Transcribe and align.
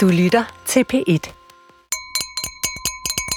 Du 0.00 0.08
lytter 0.08 0.62
til 0.66 0.84
P1. 0.92 1.32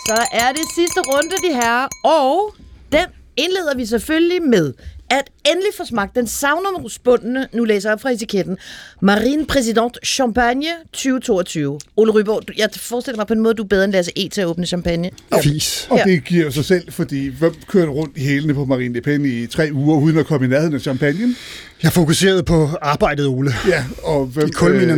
Så 0.08 0.28
er 0.32 0.52
det 0.52 0.66
sidste 0.76 1.00
runde, 1.02 1.36
de 1.48 1.54
her, 1.54 1.88
og 2.04 2.56
den 2.92 3.06
indleder 3.38 3.76
vi 3.76 3.86
selvfølgelig 3.86 4.42
med 4.44 4.74
at 5.10 5.30
endelig 5.46 5.70
få 5.78 5.86
smagt 5.86 6.16
den 6.16 6.28
savnomsbundne, 6.28 7.48
nu 7.54 7.64
læser 7.64 7.90
jeg 7.90 7.94
op 7.94 8.02
fra 8.02 8.12
etiketten, 8.12 8.58
Marine 9.02 9.46
Président 9.52 9.92
Champagne 10.06 10.68
2022. 10.94 11.80
Ole 11.98 12.12
Ryborg, 12.12 12.48
du- 12.48 12.54
jeg 12.58 12.70
forestiller 12.78 13.18
mig 13.18 13.28
på 13.28 13.34
en 13.34 13.40
måde, 13.40 13.54
du 13.54 13.64
er 13.64 13.68
bedre 13.68 13.84
end 13.84 13.94
Lasse 13.94 14.12
E. 14.16 14.30
til 14.30 14.42
at 14.42 14.48
åbne 14.48 14.66
champagne. 14.66 15.10
Fis. 15.44 15.88
Og 15.90 15.98
Ja. 15.98 16.04
det 16.12 16.24
giver 16.26 16.44
jo 16.46 16.52
sig 16.52 16.66
selv, 16.66 16.92
fordi 16.92 17.28
hvem 17.28 17.54
kører 17.68 17.88
rundt 17.88 18.18
i 18.18 18.26
hælene 18.26 18.54
på 18.54 18.66
Marine 18.66 18.94
Le 18.94 19.02
Pen 19.02 19.26
i 19.26 19.48
tre 19.48 19.70
uger, 19.74 19.98
uden 19.98 20.18
at 20.18 20.26
komme 20.26 20.46
i 20.46 20.50
nærheden 20.50 20.74
af 20.74 20.82
champagne? 20.82 21.36
Jeg 21.84 21.92
fokuserede 21.94 22.44
på 22.44 22.70
arbejdet, 22.82 23.28
Ole. 23.28 23.52
Ja, 23.68 23.86
og 24.04 24.26
hvem 24.26 24.50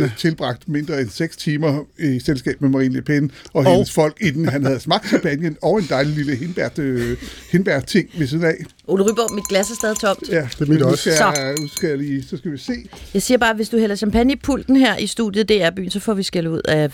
øh, 0.02 0.10
tilbragt 0.18 0.68
mindre 0.68 1.00
end 1.00 1.08
6 1.10 1.36
timer 1.36 1.84
i 1.98 2.20
selskab 2.26 2.60
med 2.60 2.68
Marine 2.70 2.94
Le 2.94 3.02
Pen 3.02 3.30
og, 3.44 3.50
og 3.54 3.70
hendes 3.72 3.92
folk, 3.92 4.16
inden 4.20 4.48
han 4.48 4.64
havde 4.64 4.80
smagt 4.80 5.08
champagne, 5.08 5.54
og 5.62 5.78
en 5.78 5.86
dejlig 5.88 6.14
lille 6.14 6.36
hindbært, 6.36 6.78
øh, 6.78 7.16
hindbær-ting 7.52 8.08
ved 8.18 8.26
siden 8.26 8.44
af. 8.44 8.54
Ole 8.86 9.02
Ryborg, 9.04 9.34
mit 9.34 9.48
glas 9.48 9.70
er 9.70 9.74
stadig 9.74 9.96
tomt. 9.96 10.28
Ja, 10.36 10.48
Det 10.58 10.68
er 10.68 10.72
mit 10.72 10.82
også. 10.82 11.00
Skal 11.02 11.16
Så. 11.16 11.24
jeg, 11.24 11.54
skal 11.76 11.88
jeg 11.88 11.98
lige, 11.98 12.22
så 12.24 12.36
skal 12.36 12.52
vi 12.52 12.58
se. 12.58 12.72
Jeg 13.14 13.22
siger 13.22 13.38
bare, 13.38 13.50
at 13.50 13.56
hvis 13.56 13.68
du 13.68 13.78
hælder 13.78 13.96
champagne 13.96 14.32
i 14.32 14.36
pulten 14.36 14.76
her 14.76 14.96
i 14.96 15.06
studiet 15.06 15.48
DR 15.48 15.70
Byen, 15.76 15.90
så 15.90 16.00
får 16.00 16.14
vi 16.14 16.22
skæld 16.22 16.46
ud 16.48 16.60
af 16.68 16.90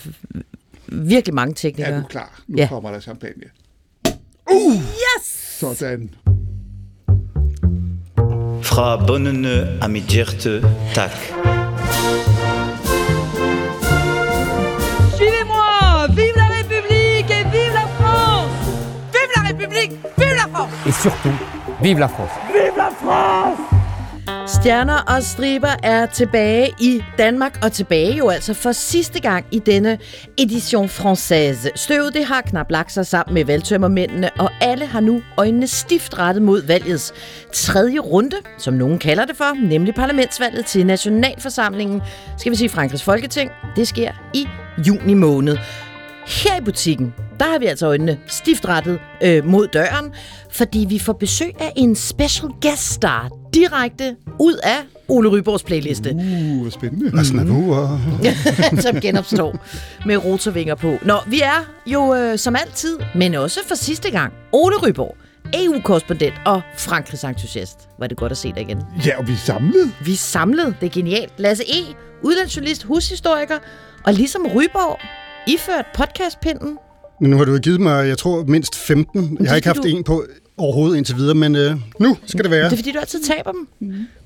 virkelig 0.87 1.33
mange 1.35 1.51
Er 1.51 1.55
teknikere. 1.55 1.99
du 2.01 2.07
klar? 2.07 2.41
Nu 2.47 2.57
Ja. 2.57 2.67
kommer 2.67 2.91
der 2.91 2.99
champagne. 2.99 3.43
Yes! 4.51 5.57
Sådan. 5.59 6.09
Fra 8.63 9.05
bunnene 9.07 9.77
af 9.81 9.89
mit 9.89 10.03
hjerte, 10.03 10.61
tak. 10.93 11.11
Suivez-moi 15.17 16.07
Vive 16.15 16.35
la 16.41 16.47
République 16.57 17.29
et 17.39 17.45
vive 17.53 17.73
la 17.79 17.85
France 17.97 18.53
Vive 19.13 19.31
la 19.35 19.41
République 19.49 19.91
Vive 20.17 20.35
la 20.41 20.47
France 20.53 20.73
Et 20.89 20.93
surtout, 21.03 21.35
vive 21.83 21.99
la 21.99 22.05
France. 22.05 22.33
Stjerner 24.47 24.97
og 25.15 25.23
striber 25.23 25.75
er 25.83 26.05
tilbage 26.05 26.69
i 26.79 27.03
Danmark, 27.17 27.59
og 27.63 27.71
tilbage 27.71 28.15
jo 28.17 28.29
altså 28.29 28.53
for 28.53 28.71
sidste 28.71 29.19
gang 29.19 29.45
i 29.51 29.59
denne 29.59 29.97
edition 30.37 30.85
française. 30.85 31.69
Støvet 31.75 32.13
det 32.13 32.25
har 32.25 32.41
knap 32.41 32.71
lagt 32.71 32.91
sig 32.91 33.05
sammen 33.05 33.33
med 33.33 33.45
valgtømmermændene, 33.45 34.29
og 34.39 34.49
alle 34.61 34.85
har 34.85 34.99
nu 34.99 35.21
øjnene 35.37 35.67
stift 35.67 36.19
rettet 36.19 36.43
mod 36.43 36.67
valgets 36.67 37.13
tredje 37.53 37.99
runde, 37.99 38.35
som 38.57 38.73
nogen 38.73 38.99
kalder 38.99 39.25
det 39.25 39.37
for, 39.37 39.67
nemlig 39.67 39.95
parlamentsvalget 39.95 40.65
til 40.65 40.85
Nationalforsamlingen, 40.85 42.01
skal 42.37 42.51
vi 42.51 42.55
sige 42.55 42.69
Frankrigs 42.69 43.03
Folketing. 43.03 43.51
Det 43.75 43.87
sker 43.87 44.11
i 44.33 44.47
juni 44.87 45.13
måned. 45.13 45.57
Her 46.27 46.57
i 46.57 46.61
butikken, 46.61 47.13
der 47.39 47.45
har 47.51 47.59
vi 47.59 47.65
altså 47.65 47.87
øjnene 47.87 48.19
stift 48.27 48.67
rettet 48.67 48.99
øh, 49.23 49.45
mod 49.45 49.67
døren, 49.67 50.11
fordi 50.51 50.85
vi 50.89 50.99
får 50.99 51.13
besøg 51.13 51.51
af 51.59 51.73
en 51.75 51.95
special 51.95 52.51
guest 52.61 52.93
star 52.93 53.29
direkte 53.53 54.15
ud 54.39 54.55
af 54.63 54.77
Ole 55.07 55.29
Ryborgs 55.29 55.63
playliste, 55.63 56.15
Uh, 56.15 56.71
spændende. 56.71 57.25
Snabu 57.25 57.73
og... 57.73 57.99
som 58.83 58.99
genopstår 59.01 59.55
med 60.05 60.17
rotorvinger 60.25 60.75
på. 60.75 60.97
Nå, 61.01 61.13
vi 61.27 61.41
er 61.41 61.71
jo 61.87 62.15
øh, 62.15 62.37
som 62.37 62.55
altid, 62.55 62.97
men 63.15 63.35
også 63.35 63.59
for 63.67 63.75
sidste 63.75 64.11
gang, 64.11 64.33
Ole 64.51 64.75
Ryborg, 64.87 65.15
EU-korrespondent 65.53 66.33
og 66.45 66.61
Frankrigs 66.77 67.23
entusiast. 67.23 67.89
Var 67.99 68.07
det 68.07 68.17
godt 68.17 68.31
at 68.31 68.37
se 68.37 68.53
dig 68.53 68.61
igen. 68.61 68.81
Ja, 69.05 69.17
og 69.17 69.27
vi 69.27 69.33
er 69.33 69.37
samlet. 69.37 69.91
Vi 70.05 70.11
er 70.11 70.17
samlet, 70.17 70.75
det 70.81 70.85
er 70.85 70.91
genialt. 70.91 71.33
Lasse 71.37 71.63
E., 71.63 71.95
udlandsjournalist, 72.21 72.83
hushistoriker, 72.83 73.57
og 74.03 74.13
ligesom 74.13 74.47
Ryborg, 74.47 74.99
iført 75.47 75.85
podcastpinden 75.95 76.77
Men 77.23 77.29
nu 77.31 77.37
har 77.37 77.45
du 77.45 77.57
givet 77.57 77.81
mig, 77.81 78.07
jeg 78.07 78.17
tror, 78.17 78.43
mindst 78.47 78.75
15. 78.75 79.37
Jeg 79.41 79.49
har 79.49 79.55
ikke 79.55 79.67
haft 79.67 79.83
du- 79.83 79.87
en 79.87 80.03
på 80.03 80.25
overhovedet 80.57 80.97
indtil 80.97 81.15
videre, 81.15 81.35
men 81.35 81.55
øh, 81.55 81.75
nu 81.99 82.17
skal 82.25 82.43
det 82.43 82.51
være. 82.51 82.65
Det 82.65 82.71
er 82.73 82.75
fordi, 82.77 82.91
du 82.91 82.99
altid 82.99 83.21
taber 83.23 83.51
dem. 83.51 83.67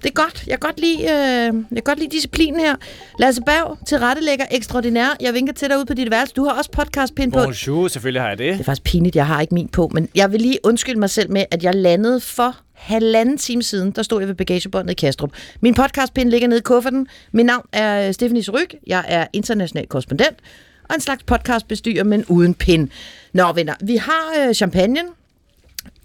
Det 0.03 0.09
er 0.09 0.13
godt. 0.13 0.43
Jeg 0.47 0.59
kan 0.59 0.69
godt 0.69 0.79
lide, 0.79 0.97
øh, 1.01 1.05
jeg 1.07 1.53
kan 1.75 1.81
godt 1.83 1.99
lide 1.99 2.09
disciplinen 2.11 2.59
her. 2.59 2.75
Lasse 3.19 3.41
Berg, 3.45 3.77
tilrettelægger 3.87 4.45
ekstraordinær. 4.51 5.15
Jeg 5.21 5.33
vinker 5.33 5.53
til 5.53 5.69
dig 5.69 5.77
ud 5.79 5.85
på 5.85 5.93
dit 5.93 6.11
værelse. 6.11 6.33
Du 6.35 6.43
har 6.45 6.51
også 6.51 6.71
podcastpin 6.71 7.31
på. 7.31 7.39
Bonjour, 7.43 7.87
selvfølgelig 7.87 8.21
har 8.21 8.29
jeg 8.29 8.37
det. 8.37 8.53
Det 8.53 8.59
er 8.59 8.63
faktisk 8.63 8.83
pinligt, 8.83 9.15
jeg 9.15 9.27
har 9.27 9.41
ikke 9.41 9.53
min 9.53 9.67
på, 9.67 9.91
men 9.93 10.09
jeg 10.15 10.31
vil 10.31 10.41
lige 10.41 10.57
undskylde 10.63 10.99
mig 10.99 11.09
selv 11.09 11.31
med, 11.31 11.43
at 11.51 11.63
jeg 11.63 11.75
landede 11.75 12.19
for 12.19 12.55
halvanden 12.73 13.37
time 13.37 13.63
siden, 13.63 13.91
der 13.91 14.01
stod 14.03 14.19
jeg 14.21 14.27
ved 14.27 14.35
bagagebåndet 14.35 14.91
i 14.91 14.95
Kastrup. 14.95 15.31
Min 15.61 15.73
podcastpin 15.73 16.29
ligger 16.29 16.47
nede 16.47 16.59
i 16.59 16.63
kufferten. 16.63 17.07
Mit 17.31 17.45
navn 17.45 17.65
er 17.73 18.07
øh, 18.07 18.13
Stephanie 18.13 18.43
Ryg. 18.49 18.69
Jeg 18.87 19.03
er 19.07 19.25
international 19.33 19.87
korrespondent 19.87 20.35
og 20.89 20.95
en 20.95 21.01
slags 21.01 21.23
podcastbestyrer, 21.23 22.03
men 22.03 22.25
uden 22.25 22.53
pin. 22.53 22.91
Nå 23.33 23.53
venner, 23.53 23.73
vi 23.83 23.95
har 23.95 24.33
øh, 24.47 24.53
champagne. 24.53 24.99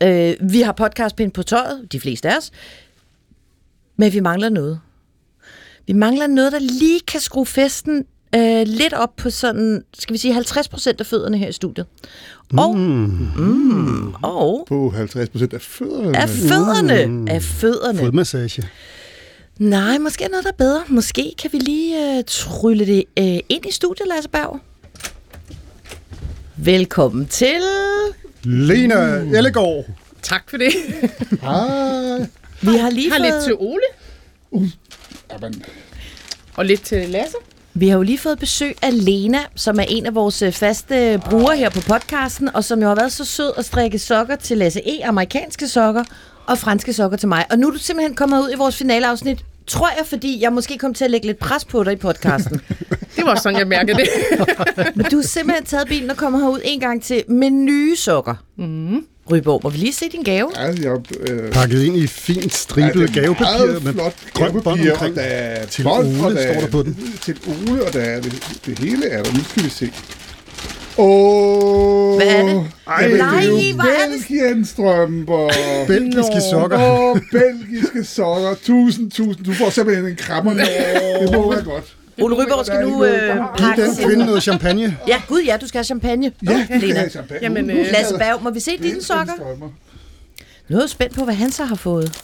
Øh, 0.02 0.34
vi 0.40 0.60
har 0.60 0.72
podcastpin 0.72 1.30
på 1.30 1.42
tøjet, 1.42 1.92
de 1.92 2.00
fleste 2.00 2.28
af 2.30 2.36
os. 2.36 2.50
Men 3.96 4.12
vi 4.12 4.20
mangler 4.20 4.48
noget. 4.48 4.80
Vi 5.86 5.92
mangler 5.92 6.26
noget, 6.26 6.52
der 6.52 6.58
lige 6.58 7.00
kan 7.00 7.20
skrue 7.20 7.46
festen 7.46 8.04
øh, 8.34 8.62
lidt 8.66 8.92
op 8.92 9.16
på 9.16 9.30
sådan, 9.30 9.84
skal 9.94 10.12
vi 10.12 10.18
sige, 10.18 10.34
50 10.34 10.68
procent 10.68 11.00
af 11.00 11.06
fødderne 11.06 11.38
her 11.38 11.48
i 11.48 11.52
studiet. 11.52 11.86
Og, 12.56 12.76
mm, 12.76 14.14
og 14.22 14.64
På 14.68 14.90
50 14.90 15.28
procent 15.28 15.52
af 15.52 15.60
fødderne. 15.60 16.18
af 16.18 16.28
fødderne, 16.28 17.30
af 17.32 17.42
fødderne. 17.42 17.98
Fodmassage. 17.98 18.62
Nej, 19.58 19.98
måske 19.98 20.28
noget, 20.30 20.44
der 20.44 20.50
er 20.50 20.56
bedre. 20.56 20.82
Måske 20.88 21.32
kan 21.38 21.52
vi 21.52 21.58
lige 21.58 22.16
øh, 22.18 22.24
trylle 22.26 22.86
det 22.86 23.04
øh, 23.18 23.38
ind 23.48 23.66
i 23.68 23.72
studiet, 23.72 24.08
Lasse 24.08 24.30
Berg. 24.30 24.60
Velkommen 26.64 27.26
til... 27.26 27.60
Lena 28.44 29.16
Ellegaard. 29.38 29.84
Tak 30.22 30.50
for 30.50 30.56
det. 30.56 30.72
Ah, 31.42 32.20
Vi 32.60 32.76
har 32.76 32.90
lige 32.90 33.10
har 33.10 33.18
fået... 33.18 33.32
lidt 33.32 33.44
til 33.44 33.54
Ole, 33.58 33.82
jamen, 35.32 35.64
og 36.56 36.64
lidt 36.64 36.82
til 36.82 37.08
Lasse. 37.08 37.36
Vi 37.74 37.88
har 37.88 37.96
jo 37.96 38.02
lige 38.02 38.18
fået 38.18 38.38
besøg 38.38 38.76
af 38.82 39.04
Lena, 39.04 39.38
som 39.56 39.80
er 39.80 39.84
en 39.88 40.06
af 40.06 40.14
vores 40.14 40.42
øh, 40.42 40.52
faste 40.52 41.22
brugere 41.30 41.56
her 41.56 41.70
på 41.70 41.80
podcasten, 41.80 42.54
og 42.54 42.64
som 42.64 42.82
jo 42.82 42.88
har 42.88 42.94
været 42.94 43.12
så 43.12 43.24
sød 43.24 43.52
at 43.56 43.64
strikke 43.64 43.98
sokker 43.98 44.36
til 44.36 44.58
Lasse 44.58 44.80
E. 44.80 45.04
Amerikanske 45.04 45.68
sokker 45.68 46.04
og 46.46 46.58
franske 46.58 46.92
sokker 46.92 47.16
til 47.16 47.28
mig. 47.28 47.46
Og 47.50 47.58
nu 47.58 47.66
er 47.68 47.70
du 47.72 47.78
simpelthen 47.78 48.14
kommet 48.16 48.40
ud 48.42 48.50
i 48.54 48.56
vores 48.56 48.76
finaleafsnit, 48.76 49.44
tror 49.66 49.88
jeg, 49.98 50.06
fordi 50.06 50.38
jeg 50.42 50.52
måske 50.52 50.78
kom 50.78 50.94
til 50.94 51.04
at 51.04 51.10
lægge 51.10 51.26
lidt 51.26 51.38
pres 51.38 51.64
på 51.64 51.84
dig 51.84 51.92
i 51.92 51.96
podcasten. 51.96 52.60
Det 53.16 53.24
var 53.24 53.34
sådan, 53.34 53.58
jeg 53.58 53.66
mærkede 53.68 53.98
det. 53.98 54.08
Men 54.96 55.06
du 55.10 55.16
har 55.16 55.22
simpelthen 55.22 55.64
taget 55.66 55.88
bilen 55.88 56.10
og 56.10 56.16
kommer 56.16 56.38
herud 56.38 56.60
en 56.64 56.80
gang 56.80 57.02
til 57.02 57.22
med 57.28 57.50
nye 57.50 57.96
sokker. 57.96 58.34
Mm. 58.58 59.06
Ryborg, 59.30 59.60
må 59.64 59.70
vi 59.70 59.78
lige 59.78 59.92
se 59.92 60.04
din 60.12 60.22
gave? 60.22 60.50
ja, 60.56 60.62
jeg, 60.66 60.98
øh, 61.30 61.52
Pakket 61.52 61.82
ind 61.82 61.96
i 61.96 62.06
fint 62.06 62.54
stribet 62.54 62.94
det 62.94 63.16
er 63.16 63.20
gavepapir 63.22 63.80
med 63.84 63.92
flot 63.92 64.14
grønt 64.34 64.64
bånd 64.64 64.80
omkring. 64.80 65.00
og 65.12 65.14
der 65.16 65.22
er 65.22 65.66
Til 65.66 65.86
Ole, 65.86 65.98
og 65.98 66.30
der 66.30 66.42
står 66.42 66.60
der 66.60 66.66
er- 66.66 66.70
på 66.70 66.82
den. 66.82 67.18
Til 67.22 67.36
Ole, 67.46 67.84
og 67.86 67.92
der 67.92 68.00
er 68.00 68.20
det, 68.20 68.58
det 68.66 68.78
hele 68.78 69.08
er 69.08 69.22
der. 69.22 69.32
Nu 69.32 69.44
skal 69.44 69.64
vi 69.64 69.68
se. 69.70 69.92
Åh, 70.98 72.16
Hvad 72.16 72.26
er 72.26 72.42
det? 72.42 72.70
Ej, 72.86 73.08
Nej, 73.08 73.40
det 73.40 73.70
er 73.70 73.74
hvor 73.74 73.84
er 73.84 74.08
det- 74.08 74.26
Belgien-strømper. 74.28 75.50
Belgiske 75.86 76.40
sokker. 76.50 76.78
Åh, 76.78 77.18
belgiske 77.32 78.04
sokker. 78.04 78.54
Tusind, 78.66 79.10
tusind. 79.10 79.44
Du 79.44 79.52
får 79.54 79.70
simpelthen 79.70 80.06
en 80.06 80.16
krammer. 80.16 80.52
Det 80.54 81.32
må 81.32 81.52
være 81.54 81.64
godt. 81.64 81.96
Ole 82.22 82.34
Ryborg 82.34 82.66
skal 82.66 82.80
nu 82.88 83.04
øh, 83.04 83.36
Giv 83.36 83.42
pakke 83.58 83.82
den 83.86 83.96
kvinde 83.96 84.26
noget 84.26 84.42
champagne. 84.42 84.96
Ja, 85.08 85.20
gud 85.28 85.42
ja, 85.42 85.56
du 85.60 85.66
skal 85.68 85.78
have 85.78 85.84
champagne. 85.84 86.32
Ja, 86.50 86.64
skal 86.64 86.80
Lena. 86.80 87.08
champagne. 87.08 87.38
Jamen, 87.42 87.70
øh, 87.70 87.86
Lasse 87.92 88.14
Berg, 88.18 88.42
må 88.42 88.50
vi 88.50 88.60
se 88.60 88.78
dine 88.82 89.02
sokker? 89.02 89.32
Nu 90.68 90.76
er 90.76 90.80
jeg 90.82 90.88
spændt 90.90 91.14
på, 91.14 91.24
hvad 91.24 91.34
han 91.34 91.52
så 91.52 91.64
har 91.64 91.74
fået. 91.76 92.18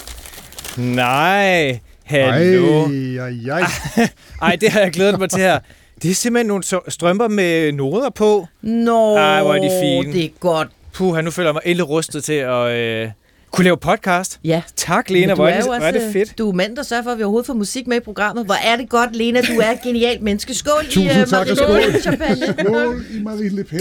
Nej, 0.76 1.78
hallo. 2.04 2.86
Ej, 2.86 3.18
ej, 3.50 3.60
ej. 3.60 3.62
Ej, 4.42 4.56
det 4.60 4.70
har 4.70 4.80
jeg 4.80 4.90
glædet 4.92 5.18
mig 5.18 5.30
til 5.30 5.40
her. 5.40 5.58
Det 6.02 6.10
er 6.10 6.14
simpelthen 6.14 6.46
nogle 6.46 6.62
strømper 6.88 7.28
med 7.28 7.72
noder 7.72 8.10
på. 8.10 8.46
Nå, 8.62 9.16
Ej, 9.16 9.42
hvor 9.42 9.54
er 9.54 9.60
de 9.62 9.70
fine. 9.82 10.12
det 10.12 10.24
er 10.24 10.28
godt. 10.40 10.68
Puh, 10.92 11.16
nu 11.24 11.30
føler 11.30 11.48
jeg 11.48 11.54
mig 11.54 11.62
endelig 11.64 11.88
rustet 11.88 12.24
til 12.24 12.32
at 12.32 12.70
øh, 12.72 13.10
kunne 13.50 13.64
lave 13.64 13.76
podcast. 13.76 14.40
Ja. 14.44 14.62
Tak, 14.76 15.10
Lena. 15.10 15.34
Hvor 15.34 15.48
er, 15.48 15.56
det, 15.56 15.64
hvor 15.64 15.74
er 15.74 15.90
det 15.90 16.12
fedt. 16.12 16.38
Du 16.38 16.48
er 16.48 16.52
mand, 16.52 16.76
der 16.76 16.82
sørger 16.82 17.02
for, 17.02 17.10
at 17.10 17.18
vi 17.18 17.22
overhovedet 17.22 17.46
får 17.46 17.54
musik 17.54 17.86
med 17.86 17.96
i 17.96 18.00
programmet. 18.00 18.44
Hvor 18.44 18.54
er 18.64 18.76
det 18.76 18.88
godt, 18.88 19.16
Lena. 19.16 19.40
Du 19.40 19.58
er 19.60 19.70
et 19.70 19.82
genialt 19.82 20.22
menneske. 20.22 20.54
Skål 20.54 20.84
Tusind 20.84 21.04
i 21.04 21.08
uh, 21.08 21.14
tak, 21.14 21.30
Marie 21.30 21.56
skål. 21.56 21.92
Le 21.92 22.00
champagne. 22.00 22.46
Skål 22.58 23.04
i 23.18 23.22
Marine 23.22 23.56
Le 23.56 23.64
Pen. 23.64 23.80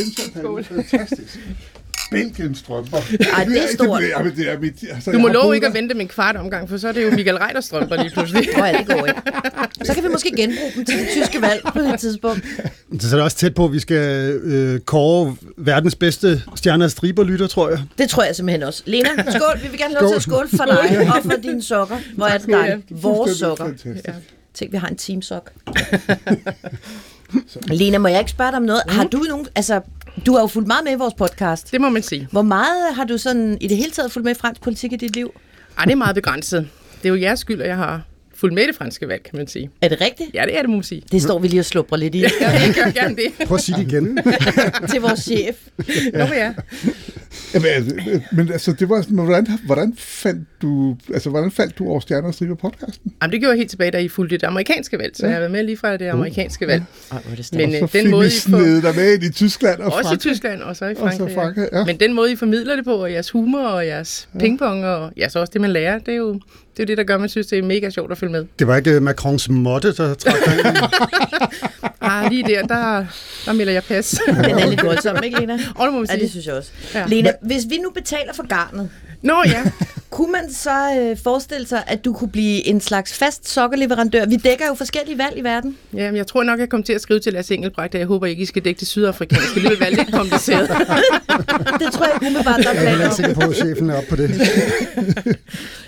Fantastisk. 0.64 1.40
Belgiens 2.12 2.58
strømper. 2.58 2.98
Ej, 3.34 3.44
det 3.44 3.58
er 3.64 3.68
stort. 3.74 4.02
Det, 4.02 4.10
jamen, 4.10 4.36
det 4.36 4.52
er 4.52 4.60
mit, 4.60 4.74
altså, 4.94 5.12
Du 5.12 5.18
jeg 5.18 5.22
må 5.22 5.28
love 5.28 5.56
ikke 5.56 5.68
at 5.68 5.74
vente 5.74 5.94
med 5.96 6.02
en 6.02 6.08
kvart 6.08 6.36
omgang, 6.36 6.70
for 6.70 6.78
så 6.78 6.88
er 6.88 6.92
det 6.92 7.04
jo 7.04 7.12
Michael 7.12 7.38
Reiters 7.38 7.66
strømper 7.66 7.96
lige 7.96 8.12
pludselig. 8.14 8.48
Nå 8.58 8.66
ja, 8.66 8.78
det 8.78 8.88
går 8.88 9.06
ikke. 9.06 9.22
Så 9.84 9.94
kan 9.94 10.04
vi 10.04 10.08
måske 10.08 10.32
genbruge 10.38 10.72
dem 10.76 10.86
til 10.86 11.00
det 11.00 11.08
tyske 11.12 11.42
valg 11.42 11.62
på 11.74 11.80
et 11.80 12.00
tidspunkt. 12.00 12.46
Så 13.00 13.08
er 13.08 13.12
det 13.16 13.22
også 13.22 13.38
tæt 13.38 13.54
på, 13.54 13.66
at 13.66 13.74
vi 13.74 13.80
skal 13.80 14.32
øh, 14.44 14.80
kåre 14.80 15.36
verdens 15.58 15.96
bedste 15.96 16.42
stjerner 16.56 16.86
og 16.86 16.92
striberlytter, 16.92 17.48
tror 17.48 17.70
jeg. 17.70 17.80
Det 17.98 18.10
tror 18.10 18.24
jeg 18.24 18.36
simpelthen 18.36 18.64
også. 18.64 18.84
Lena, 18.86 19.10
skål. 19.10 19.60
Vi 19.64 19.68
vil 19.70 19.80
gerne 19.80 19.94
have 19.96 20.02
lov 20.02 20.12
til 20.12 20.16
at 20.16 20.22
skåle 20.22 20.50
for 20.50 20.66
dig 20.66 21.00
og 21.16 21.24
for 21.24 21.42
dine 21.44 21.64
sokker. 21.64 21.98
Hvor 22.16 22.26
er 22.26 22.38
det 22.38 22.48
dejligt. 22.50 23.04
Vores 23.04 23.38
sokker. 23.38 23.66
Fantastisk. 23.66 24.10
Tænk, 24.54 24.72
vi 24.72 24.78
har 24.78 24.88
en 24.88 24.98
teamsok. 24.98 25.52
Lena, 27.68 27.98
må 27.98 28.08
jeg 28.08 28.20
ikke 28.20 28.32
spørge 28.32 28.52
dig 28.52 28.58
om 28.58 28.64
noget? 28.64 28.82
Har 28.88 29.04
du 29.04 29.18
nogen, 29.18 29.48
altså, 29.56 29.82
du 30.26 30.34
har 30.34 30.42
jo 30.42 30.48
fulgt 30.48 30.68
meget 30.68 30.84
med 30.84 30.92
i 30.92 30.96
vores 30.96 31.14
podcast. 31.14 31.72
Det 31.72 31.82
må 31.82 31.90
man 31.90 32.04
sige. 32.04 32.28
Hvor 32.32 32.42
meget 32.42 32.96
har 32.96 33.04
du 33.04 33.18
sådan 33.18 33.58
i 33.62 33.68
det 33.68 33.78
hele 33.78 33.92
taget 33.92 34.12
fulgt 34.12 34.24
med 34.24 34.36
i 34.36 34.40
fransk 34.40 34.62
politik 34.62 34.94
i 34.94 34.96
dit 34.96 35.16
liv? 35.16 35.32
Ej, 35.78 35.86
det 35.86 35.92
er 35.92 35.96
meget 35.96 36.16
begrænset. 36.16 36.68
Det 37.04 37.06
er 37.06 37.10
jo 37.10 37.22
jeres 37.22 37.40
skyld, 37.40 37.62
at 37.62 37.68
jeg 37.68 37.78
har 37.78 38.02
fulgt 38.36 38.56
med 38.56 38.64
i 38.64 38.68
det 38.68 38.76
franske 38.76 39.08
valg, 39.08 39.24
kan 39.24 39.38
man 39.38 39.48
sige. 39.48 39.70
Er 39.82 39.88
det 39.90 40.02
rigtigt? 40.02 40.30
Ja, 40.34 40.46
det 40.46 40.58
er 40.58 40.62
det, 40.62 40.70
må 40.70 40.76
man 40.76 40.84
sige. 40.84 41.02
Det 41.12 41.22
står 41.22 41.40
vi 41.40 41.48
lige 41.48 41.60
og 41.60 41.66
slupper 41.66 41.98
lidt 41.98 42.16
i 42.16 42.20
Ja, 42.20 42.28
jeg 42.42 42.74
gør 42.76 42.92
gerne 42.92 43.16
det. 43.16 43.48
Prøv 43.48 43.56
at 43.56 43.62
sige 43.62 43.78
det 43.78 43.92
igen. 43.92 44.20
til 44.92 45.02
vores 45.02 45.20
chef. 45.20 45.56
Nå, 46.14 46.24
ja. 46.26 46.54
Jamen, 47.54 47.68
altså, 47.68 48.22
men 48.32 48.52
altså, 48.52 48.74
det 48.74 48.90
var, 48.90 49.06
men 49.10 49.26
hvordan, 49.26 49.48
hvordan 49.66 49.94
fandt 49.98 50.48
du, 50.62 50.98
altså, 51.14 51.30
hvordan 51.30 51.52
faldt 51.52 51.78
du 51.78 51.90
over 51.90 52.00
Stjerner 52.00 52.28
og 52.28 52.34
Striber 52.34 52.56
podcasten? 52.56 53.14
Jamen, 53.22 53.32
det 53.32 53.40
gjorde 53.40 53.52
jeg 53.52 53.58
helt 53.58 53.70
tilbage, 53.70 53.92
da 53.92 53.98
I 53.98 54.08
fulgte 54.08 54.38
det 54.38 54.44
amerikanske 54.48 55.00
valg, 55.00 55.18
så 55.18 55.26
jeg 55.26 55.34
har 55.36 55.40
været 55.40 55.52
med 55.52 55.64
lige 55.64 55.78
fra 55.78 55.98
det 55.98 56.08
amerikanske 56.08 56.68
valg. 56.68 56.84
Ej, 57.12 57.20
hvor 57.22 57.32
er 57.32 57.36
det 57.36 57.50
Men 57.54 57.74
øh, 57.74 57.80
så 57.80 57.90
den 57.94 58.12
måde, 58.12 58.28
I 58.28 58.30
får... 58.30 58.50
snedet 58.50 58.84
dig 58.84 58.96
med 58.96 59.14
ind 59.14 59.24
i 59.24 59.32
Tyskland 59.32 59.80
og 59.80 59.86
Også 59.86 60.00
i 60.00 60.04
Frankrig. 60.04 60.20
Tyskland, 60.20 60.62
og 60.62 60.76
så 60.76 60.86
i 60.86 60.90
Og 60.90 60.96
så 60.96 61.02
Frankrig. 61.02 61.34
Frankrig, 61.34 61.70
ja. 61.72 61.78
ja. 61.78 61.86
Men 61.86 62.00
den 62.00 62.14
måde, 62.14 62.32
I 62.32 62.36
formidler 62.36 62.76
det 62.76 62.86
på, 62.86 62.94
og 62.94 63.12
jeres 63.12 63.32
humor, 63.32 63.68
og 63.68 63.88
jeres 63.88 64.30
pingpong, 64.40 64.86
og 64.86 65.12
ja, 65.18 65.30
så 65.30 65.40
også 65.40 65.52
det, 65.54 65.62
man 65.62 65.70
lærer, 65.72 66.00
det 66.00 66.12
er 66.12 66.18
jo 66.18 66.40
det, 66.78 66.84
er 66.84 66.88
det 66.88 66.98
der 66.98 67.04
gør, 67.04 67.16
at 67.16 67.20
man 67.20 67.30
synes, 67.30 67.48
det 67.48 67.60
er 67.60 67.64
mega 67.64 67.90
sjovt 67.90 68.12
at 68.12 68.18
følge 68.18 68.32
med. 68.32 68.46
Det 68.60 68.68
var 68.68 68.78
ikke 68.78 69.00
Macrons 69.00 69.50
måtte, 69.50 69.94
der 69.94 70.14
trak 70.14 70.34
dig. 70.46 70.54
Ah, 72.26 72.32
lige 72.32 72.44
der, 72.44 72.62
der, 72.68 73.06
der 73.46 73.54
melder 73.54 73.74
jeg 73.74 73.84
pas. 73.84 74.10
Den 74.28 74.36
er 74.60 74.66
lidt 74.70 74.84
voldsom, 74.84 75.18
ikke 75.24 75.40
Lena? 75.40 75.54
Og 75.76 75.86
det 75.86 75.94
må 75.94 76.00
man 76.00 76.08
Ja, 76.10 76.14
det 76.14 76.20
sige. 76.22 76.30
synes 76.30 76.46
jeg 76.46 76.56
også. 76.56 76.70
Ja. 76.94 77.06
Lena, 77.08 77.32
hvis 77.42 77.64
vi 77.70 77.78
nu 77.78 77.90
betaler 77.90 78.34
for 78.34 78.48
garnet, 78.48 78.90
Nå 79.22 79.44
ja, 79.46 79.64
kunne 80.10 80.32
man 80.32 80.54
så 80.54 80.96
øh, 81.00 81.18
forestille 81.24 81.68
sig, 81.68 81.84
at 81.88 82.06
du 82.06 82.14
kunne 82.14 82.30
blive 82.32 82.68
en 82.68 82.82
slags 82.82 83.14
fast 83.18 83.50
sokkerleverandør? 83.50 84.26
Vi 84.26 84.36
dækker 84.36 84.66
jo 84.68 84.74
forskellige 84.74 85.18
valg 85.18 85.34
i 85.38 85.42
verden. 85.44 85.78
ja 85.94 86.06
men 86.12 86.16
jeg 86.16 86.28
tror 86.28 86.44
nok, 86.44 86.60
jeg 86.60 86.70
kommer 86.70 86.86
til 86.86 86.94
at 86.94 87.02
skrive 87.02 87.20
til 87.20 87.34
Lars 87.34 87.52
Engelbrecht, 87.52 87.96
at 87.96 88.00
jeg 88.00 88.08
håber 88.08 88.26
ikke, 88.28 88.42
I 88.42 88.46
skal 88.46 88.66
dække 88.66 88.80
det 88.80 88.88
sydafrikanske. 88.88 89.62
Det 89.62 89.70
vil 89.70 89.80
være 89.80 89.90
lidt 89.94 90.12
kompliceret. 90.20 90.68
Det 90.70 90.78
tror 91.94 92.06
jeg 92.06 92.14
ikke 92.16 92.26
umiddelbart, 92.28 92.60
der 92.64 92.70
er 92.70 92.82
Jeg 92.82 92.94
er 93.00 93.04
ikke 93.04 93.16
sikker 93.16 93.34
på, 93.34 93.42
at 93.42 93.56
chefen 93.56 93.90
er 93.90 93.98
op 93.98 94.04
på 94.10 94.16
det. 94.16 94.30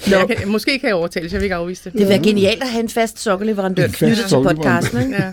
Men 0.06 0.12
jeg 0.12 0.28
kan, 0.38 0.48
måske 0.48 0.80
kan 0.80 0.88
jeg 0.88 0.96
overtales, 0.96 1.32
jeg 1.34 1.40
vil 1.40 1.46
ikke 1.46 1.56
afvise 1.56 1.82
det. 1.84 1.94
Det 1.94 2.02
vil 2.02 2.10
være 2.10 2.24
genialt 2.24 2.64
at 2.64 2.70
have 2.70 2.84
en 2.84 2.90
fast 2.90 3.24
fast 3.24 3.30
knyttet 3.98 4.26
til 4.26 4.36
podcasten, 4.44 5.02
ikke? 5.02 5.16
Ja. 5.24 5.32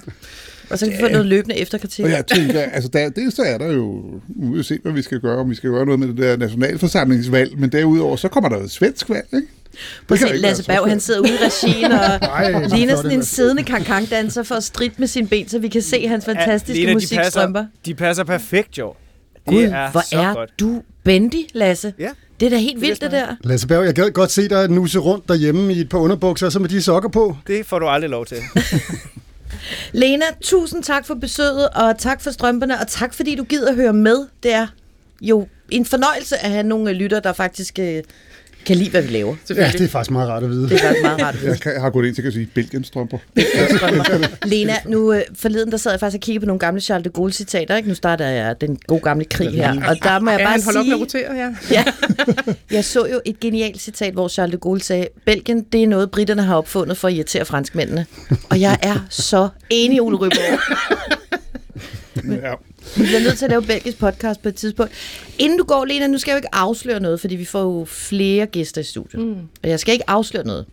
Og 0.71 0.79
så 0.79 0.87
kan 0.87 0.95
vi 0.95 1.01
få 1.01 1.09
noget 1.09 1.27
løbende 1.27 1.57
efterkritik. 1.57 2.05
Og 2.05 2.11
jeg 2.11 2.27
tænker, 2.27 2.61
altså 2.61 2.91
der, 2.93 3.09
dels 3.09 3.35
så 3.37 3.43
er 3.43 3.59
der 3.59 3.73
jo, 3.73 4.05
ude 4.37 4.59
at 4.59 4.65
se, 4.65 4.79
hvad 4.83 4.93
vi 4.93 5.03
skal 5.03 5.21
gøre, 5.21 5.39
om 5.39 5.51
vi 5.51 5.55
skal 5.55 5.71
gøre 5.71 5.85
noget 5.85 5.99
med 5.99 6.09
det 6.09 6.19
der 6.19 6.37
nationalforsamlingsvalg, 6.37 7.59
men 7.59 7.73
derudover, 7.73 8.17
så 8.17 8.29
kommer 8.29 8.49
der 8.49 8.57
et 8.57 8.71
svensk 8.71 9.11
valg, 9.11 9.27
ikke? 9.35 9.47
Prøv 10.09 10.15
at 10.15 10.29
se, 10.29 10.37
Lasse 10.37 10.65
Berg, 10.65 10.89
han 10.89 11.01
sidder 11.01 11.21
ude 11.21 11.29
i 11.29 11.37
regien 11.37 11.93
og 11.93 11.99
Ej, 12.23 12.51
hvor 12.51 12.77
ligner 12.77 12.97
sådan 12.97 13.11
det 13.11 13.17
en 13.17 13.25
siddende 13.25 13.63
kankang-danser 13.63 14.43
for 14.43 14.55
at 14.55 14.65
stridt 14.65 14.99
med 14.99 15.09
sine 15.09 15.27
ben, 15.27 15.49
så 15.49 15.59
vi 15.59 15.69
kan 15.69 15.83
se 15.83 16.09
hans 16.09 16.25
fantastiske 16.25 16.81
Lena, 16.81 16.91
de 16.91 16.95
musikstrømper. 16.95 17.61
passer, 17.61 17.81
de 17.87 17.95
passer 17.95 18.25
perfekt, 18.25 18.79
jo. 18.79 18.95
Det 19.35 19.55
Gud, 19.55 19.63
er 19.65 19.91
hvor 19.91 20.01
så 20.01 20.17
er 20.21 20.35
godt. 20.35 20.51
du 20.61 20.83
bendy, 21.05 21.47
Lasse. 21.55 21.93
Ja. 21.99 22.09
Det 22.41 22.47
er 22.47 22.51
da 22.51 22.57
helt 22.57 22.81
vildt, 22.81 23.01
det 23.01 23.11
der. 23.13 23.27
Lasse 23.45 23.67
Berg, 23.67 23.85
jeg 23.85 23.95
gad 23.95 24.11
godt 24.11 24.31
se 24.31 24.49
dig 24.49 24.69
nuse 24.71 24.99
rundt 24.99 25.29
derhjemme 25.29 25.75
i 25.75 25.81
et 25.81 25.89
par 25.89 25.99
underbukser, 25.99 26.47
og 26.47 26.53
så 26.53 26.59
med 26.59 26.69
de 26.69 26.83
sokker 26.83 27.09
på. 27.09 27.37
Det 27.47 27.67
får 27.67 27.79
du 27.79 27.87
aldrig 27.87 28.11
lov 28.11 28.27
til. 28.27 28.37
Lena, 29.93 30.25
tusind 30.41 30.83
tak 30.83 31.07
for 31.07 31.15
besøget, 31.15 31.69
og 31.69 31.99
tak 31.99 32.21
for 32.21 32.31
strømperne, 32.31 32.81
og 32.81 32.89
tak 32.89 33.15
fordi 33.15 33.35
du 33.35 33.45
gider 33.45 33.75
høre 33.75 33.93
med. 33.93 34.27
Det 34.43 34.53
er 34.53 34.67
jo 35.21 35.49
en 35.71 35.85
fornøjelse 35.85 36.37
at 36.37 36.51
have 36.51 36.63
nogle 36.63 36.93
lytter, 36.93 37.21
der 37.21 37.33
faktisk 37.33 37.79
øh, 37.79 38.03
kan 38.67 38.77
lide, 38.77 38.91
hvad 38.91 39.03
vi 39.03 39.09
laver. 39.09 39.35
Ja, 39.51 39.71
det 39.73 39.81
er 39.81 39.89
faktisk 39.89 40.11
meget 40.11 40.29
rart 40.29 40.43
at 40.43 40.51
vide. 40.51 40.63
Det 40.69 40.73
er 40.73 40.79
faktisk 40.79 41.03
meget 41.03 41.23
rart 41.23 41.35
at 41.35 41.41
vide. 41.41 41.51
Jeg, 41.51 41.61
kan, 41.61 41.73
jeg 41.73 41.81
har 41.81 41.91
gået 41.91 42.07
ind 42.07 42.15
til 42.15 42.23
at 42.23 42.33
sige 42.33 42.49
Belgiens 42.55 42.87
strømper. 42.87 43.19
Lena, 44.45 44.75
nu 44.87 45.13
øh, 45.13 45.21
forleden 45.35 45.71
der 45.71 45.77
sad 45.77 45.93
jeg 45.93 46.01
faktisk 46.01 46.19
og 46.19 46.21
kiggede 46.21 46.43
på 46.43 46.47
nogle 46.47 46.59
gamle 46.59 46.81
Charles 46.81 47.05
de 47.05 47.11
Gaulle 47.11 47.33
citater, 47.33 47.77
ikke? 47.77 47.89
Nu 47.89 47.95
starter 47.95 48.27
jeg 48.27 48.61
den 48.61 48.79
gode 48.87 49.01
gamle 49.01 49.25
krig 49.25 49.51
her, 49.51 49.89
og 49.89 49.97
der 50.03 50.21
må 50.21 50.31
jeg 50.31 50.41
Ja, 50.41 50.45
bare 50.45 50.53
han 50.53 50.63
holder 50.65 50.81
op 50.81 50.87
med 50.87 51.03
at 51.03 51.11
sige, 51.11 51.29
rotere, 51.29 51.37
ja. 51.37 51.55
ja, 51.77 51.85
jeg 52.71 52.85
så 52.85 53.07
jo 53.07 53.21
et 53.25 53.41
genialt 53.41 53.81
citat, 53.81 54.13
hvor 54.13 54.29
Charles 54.29 54.53
de 54.53 54.59
Gaulle 54.59 54.83
sagde, 54.83 55.07
Belgien, 55.27 55.63
det 55.73 55.83
er 55.83 55.87
noget, 55.87 56.11
britterne 56.11 56.43
har 56.43 56.57
opfundet 56.57 56.97
for 56.97 57.09
at 57.09 57.15
irritere 57.15 57.45
franskmændene. 57.45 58.07
Og 58.51 58.61
jeg 58.61 58.79
er 58.83 59.07
så 59.11 59.49
enig, 59.71 60.03
Ole 60.03 60.17
Ryborg. 60.17 60.61
Ja. 62.35 62.55
Vi 62.97 63.03
bliver 63.03 63.21
nødt 63.21 63.39
til 63.39 63.45
at 63.45 63.51
lave 63.51 63.63
belgisk 63.63 63.99
podcast 63.99 64.43
på 64.43 64.49
et 64.49 64.55
tidspunkt. 64.55 64.93
Inden 65.39 65.59
du 65.59 65.65
går, 65.65 65.85
Lena, 65.85 66.07
nu 66.07 66.19
skal 66.19 66.31
jeg 66.31 66.35
jo 66.35 66.39
ikke 66.39 66.55
afsløre 66.55 67.01
noget, 67.01 67.21
fordi 67.21 67.37
vi 67.37 67.45
får 67.45 67.63
jo 67.63 67.85
flere 67.85 68.47
gæster 68.47 68.81
i 68.81 68.85
studiet. 68.85 69.23
Mm. 69.27 69.41
Og 69.63 69.69
jeg 69.69 69.81
skal 69.81 69.93
ikke 69.93 70.11
afsløre 70.11 70.47
noget 70.47 70.67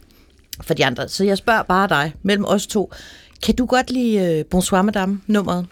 for 0.61 0.73
de 0.73 0.85
andre. 0.85 1.09
Så 1.09 1.23
jeg 1.23 1.37
spørger 1.37 1.63
bare 1.63 1.87
dig, 1.87 2.13
mellem 2.23 2.45
os 2.45 2.67
to. 2.67 2.93
Kan 3.43 3.55
du 3.55 3.65
godt 3.65 3.91
lide 3.91 4.39
uh, 4.39 4.49
Bonsoir 4.49 4.81
Madame 4.81 5.21
nummeret? 5.27 5.65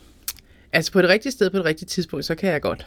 Altså 0.73 0.91
på 0.91 1.01
det 1.01 1.09
rigtige 1.09 1.31
sted 1.31 1.49
på 1.49 1.57
det 1.57 1.65
rigtige 1.65 1.87
tidspunkt, 1.87 2.25
så 2.25 2.35
kan 2.35 2.49
jeg 2.49 2.61
godt. 2.61 2.85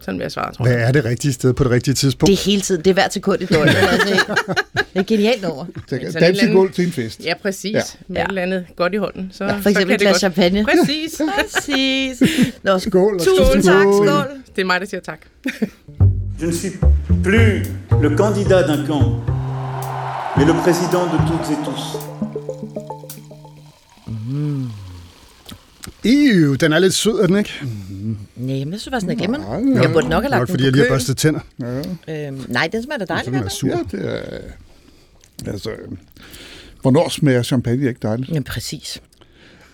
Sådan 0.00 0.18
vil 0.18 0.24
jeg 0.24 0.32
svare, 0.32 0.52
tror 0.54 0.66
jeg. 0.66 0.76
Hvad 0.76 0.86
er 0.88 0.92
det 0.92 1.04
rigtige 1.04 1.32
sted 1.32 1.52
på 1.52 1.64
det 1.64 1.72
rigtige 1.72 1.94
tidspunkt? 1.94 2.30
Det 2.30 2.38
er 2.40 2.44
hele 2.50 2.60
tiden. 2.62 2.84
Det 2.84 2.90
er 2.90 2.94
hvert 2.94 3.12
sekund 3.14 3.42
i 3.42 3.44
døgnet. 3.54 3.74
altså, 3.76 4.34
det 4.76 4.84
er 4.94 5.02
genialt 5.02 5.42
nummer. 5.42 5.64
Tænker, 5.88 6.10
sådan 6.12 6.22
en 6.22 6.34
Dans 6.34 6.38
i 6.38 6.42
eller 6.42 6.54
gulv 6.54 6.72
til 6.72 6.86
en 6.86 6.92
fest. 6.92 7.20
Ja, 7.24 7.34
præcis. 7.42 7.72
Ja. 7.72 7.78
Ja. 7.78 7.82
Med 8.08 8.16
Ja. 8.16 8.22
et 8.24 8.28
eller 8.28 8.42
andet 8.42 8.64
godt 8.76 8.94
i 8.94 8.96
hånden. 8.96 9.30
Så, 9.32 9.54
For 9.62 9.70
eksempel 9.70 9.94
et 9.94 10.00
glas 10.00 10.16
champagne. 10.18 10.64
Præcis. 10.64 11.20
Præcis. 11.38 12.22
Nå, 12.62 12.78
Skål, 12.78 13.14
og 13.14 13.20
Tusind 13.20 13.62
tak. 13.62 13.82
Skål. 13.82 14.26
Det 14.56 14.62
er 14.62 14.66
mig, 14.66 14.80
der 14.80 14.86
siger 14.86 15.00
tak. 15.00 15.18
Je 16.40 16.46
ne 16.46 16.52
suis 16.56 16.72
plus 17.24 17.66
le 18.02 18.16
candidat 18.16 18.64
d'un 18.70 18.86
camp, 18.86 19.06
mais 20.36 20.46
le 20.46 20.52
président 20.64 21.04
de 21.12 21.18
toutes 21.28 21.50
et 21.54 21.58
tous. 21.66 21.82
Ew, 26.04 26.54
den 26.54 26.72
er 26.72 26.78
lidt 26.78 26.94
sød, 26.94 27.20
er 27.20 27.26
den 27.26 27.36
ikke? 27.38 27.50
Nej, 28.36 28.58
men 28.64 28.72
jeg 28.72 28.80
synes 28.80 28.92
faktisk, 28.92 29.10
den 29.10 29.10
er 29.10 29.14
glimrende. 29.26 29.72
Nej, 29.72 29.82
Jeg 29.82 29.92
burde 29.92 30.08
nok 30.08 30.22
have 30.22 30.30
lagt 30.30 30.40
Nok 30.40 30.46
den 30.48 30.52
fordi 30.52 30.64
jeg 30.64 30.72
lige 30.72 30.82
har 30.82 30.90
børstet 30.90 31.16
tænder. 31.16 31.40
Øhm, 32.08 32.44
nej, 32.48 32.68
den 32.72 32.82
smager 32.82 32.98
da 32.98 33.04
dejligt. 33.04 33.34
den 33.34 33.44
er 33.44 33.48
sur. 33.48 33.68
Ja, 33.68 33.78
det 33.98 34.08
er... 34.14 34.38
Altså, 35.52 35.70
hvornår 36.82 37.08
smager 37.08 37.42
champagne 37.42 37.88
ikke 37.88 37.98
dejligt? 38.02 38.30
Ja, 38.30 38.40
præcis. 38.40 39.02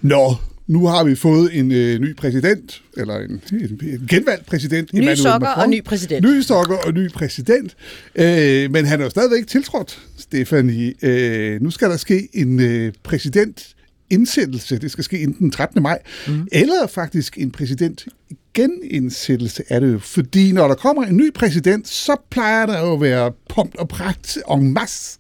Nå, 0.03 0.35
nu 0.67 0.87
har 0.87 1.05
vi 1.05 1.15
fået 1.15 1.59
en 1.59 1.73
øh, 1.73 1.99
ny 2.01 2.17
præsident, 2.17 2.83
eller 2.97 3.17
en, 3.17 3.43
en, 3.53 3.81
en 3.83 4.07
genvalgt 4.11 4.47
præsident. 4.47 4.93
Nye 4.93 4.99
Emmanuel 4.99 5.19
sokker 5.19 5.39
Macron. 5.49 5.65
og 5.65 5.71
ny 5.71 5.85
præsident. 5.85 6.25
Nye 6.27 6.43
sokker 6.43 6.77
og 6.77 6.95
ny 6.95 7.11
præsident. 7.13 7.77
Øh, 8.15 8.71
men 8.71 8.85
han 8.85 9.01
er 9.01 9.05
jo 9.05 9.11
stadigvæk 9.11 9.47
tiltrådt, 9.47 10.01
Stefanie. 10.19 10.95
Øh, 11.03 11.63
nu 11.63 11.71
skal 11.71 11.91
der 11.91 11.97
ske 11.97 12.29
en 12.33 12.61
øh, 12.61 12.93
præsident 13.03 13.76
indsættelse. 14.11 14.79
Det 14.79 14.91
skal 14.91 15.05
ske 15.05 15.19
inden 15.19 15.39
den 15.39 15.51
13. 15.51 15.83
maj. 15.83 15.99
Mm. 16.29 16.49
Eller 16.53 16.87
faktisk 16.87 17.39
en 17.39 17.51
præsident 17.51 18.07
genindsættelse 18.55 19.63
er 19.69 19.81
det 19.81 19.93
jo. 19.93 19.99
Fordi 19.99 20.53
når 20.53 20.69
der 20.69 20.75
kommer 20.75 21.05
en 21.05 21.17
ny 21.17 21.33
præsident, 21.33 21.89
så 21.89 22.17
plejer 22.31 22.67
der 22.67 22.81
jo 22.81 22.93
at 22.93 23.01
være 23.01 23.33
pomp 23.49 23.75
og 23.79 23.89
pragt 23.89 24.39
en 24.51 24.73
masse. 24.73 25.19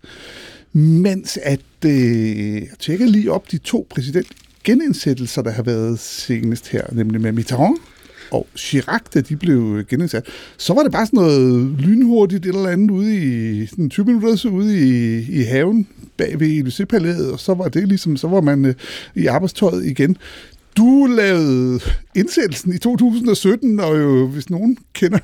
Mens 0.72 1.38
at, 1.42 1.60
øh, 1.84 2.54
jeg 2.54 2.68
tjekker 2.78 3.06
lige 3.06 3.32
op 3.32 3.50
de 3.50 3.58
to 3.58 3.86
præsident 3.90 4.26
genindsættelser, 4.64 5.42
der 5.42 5.50
har 5.50 5.62
været 5.62 5.98
senest 5.98 6.68
her, 6.68 6.82
nemlig 6.92 7.20
med 7.20 7.32
Mitterrand 7.32 7.76
og 8.30 8.46
Chirac, 8.56 9.02
da 9.14 9.20
de 9.20 9.36
blev 9.36 9.84
genindsat, 9.88 10.26
så 10.56 10.74
var 10.74 10.82
det 10.82 10.92
bare 10.92 11.06
sådan 11.06 11.16
noget 11.16 11.70
lynhurtigt 11.78 12.46
et 12.46 12.54
eller 12.54 12.68
andet 12.68 12.90
ude 12.90 13.16
i 13.16 13.66
sådan 13.66 13.90
20 13.90 14.06
minutter 14.06 14.36
så 14.36 14.48
ude 14.48 14.78
i, 14.78 15.18
i 15.40 15.42
haven 15.42 15.88
bag 16.16 16.40
ved 16.40 16.62
Élysée-palæet, 16.62 17.32
og 17.32 17.40
så 17.40 17.54
var 17.54 17.68
det 17.68 17.88
ligesom, 17.88 18.16
så 18.16 18.28
var 18.28 18.40
man 18.40 18.64
øh, 18.64 18.74
i 19.14 19.26
arbejdstøjet 19.26 19.86
igen. 19.86 20.16
Du 20.76 21.06
lavede 21.06 21.80
indsættelsen 22.14 22.74
i 22.74 22.78
2017, 22.78 23.80
og 23.80 23.98
jo, 23.98 24.26
hvis 24.26 24.50
nogen 24.50 24.78
kender 24.92 25.18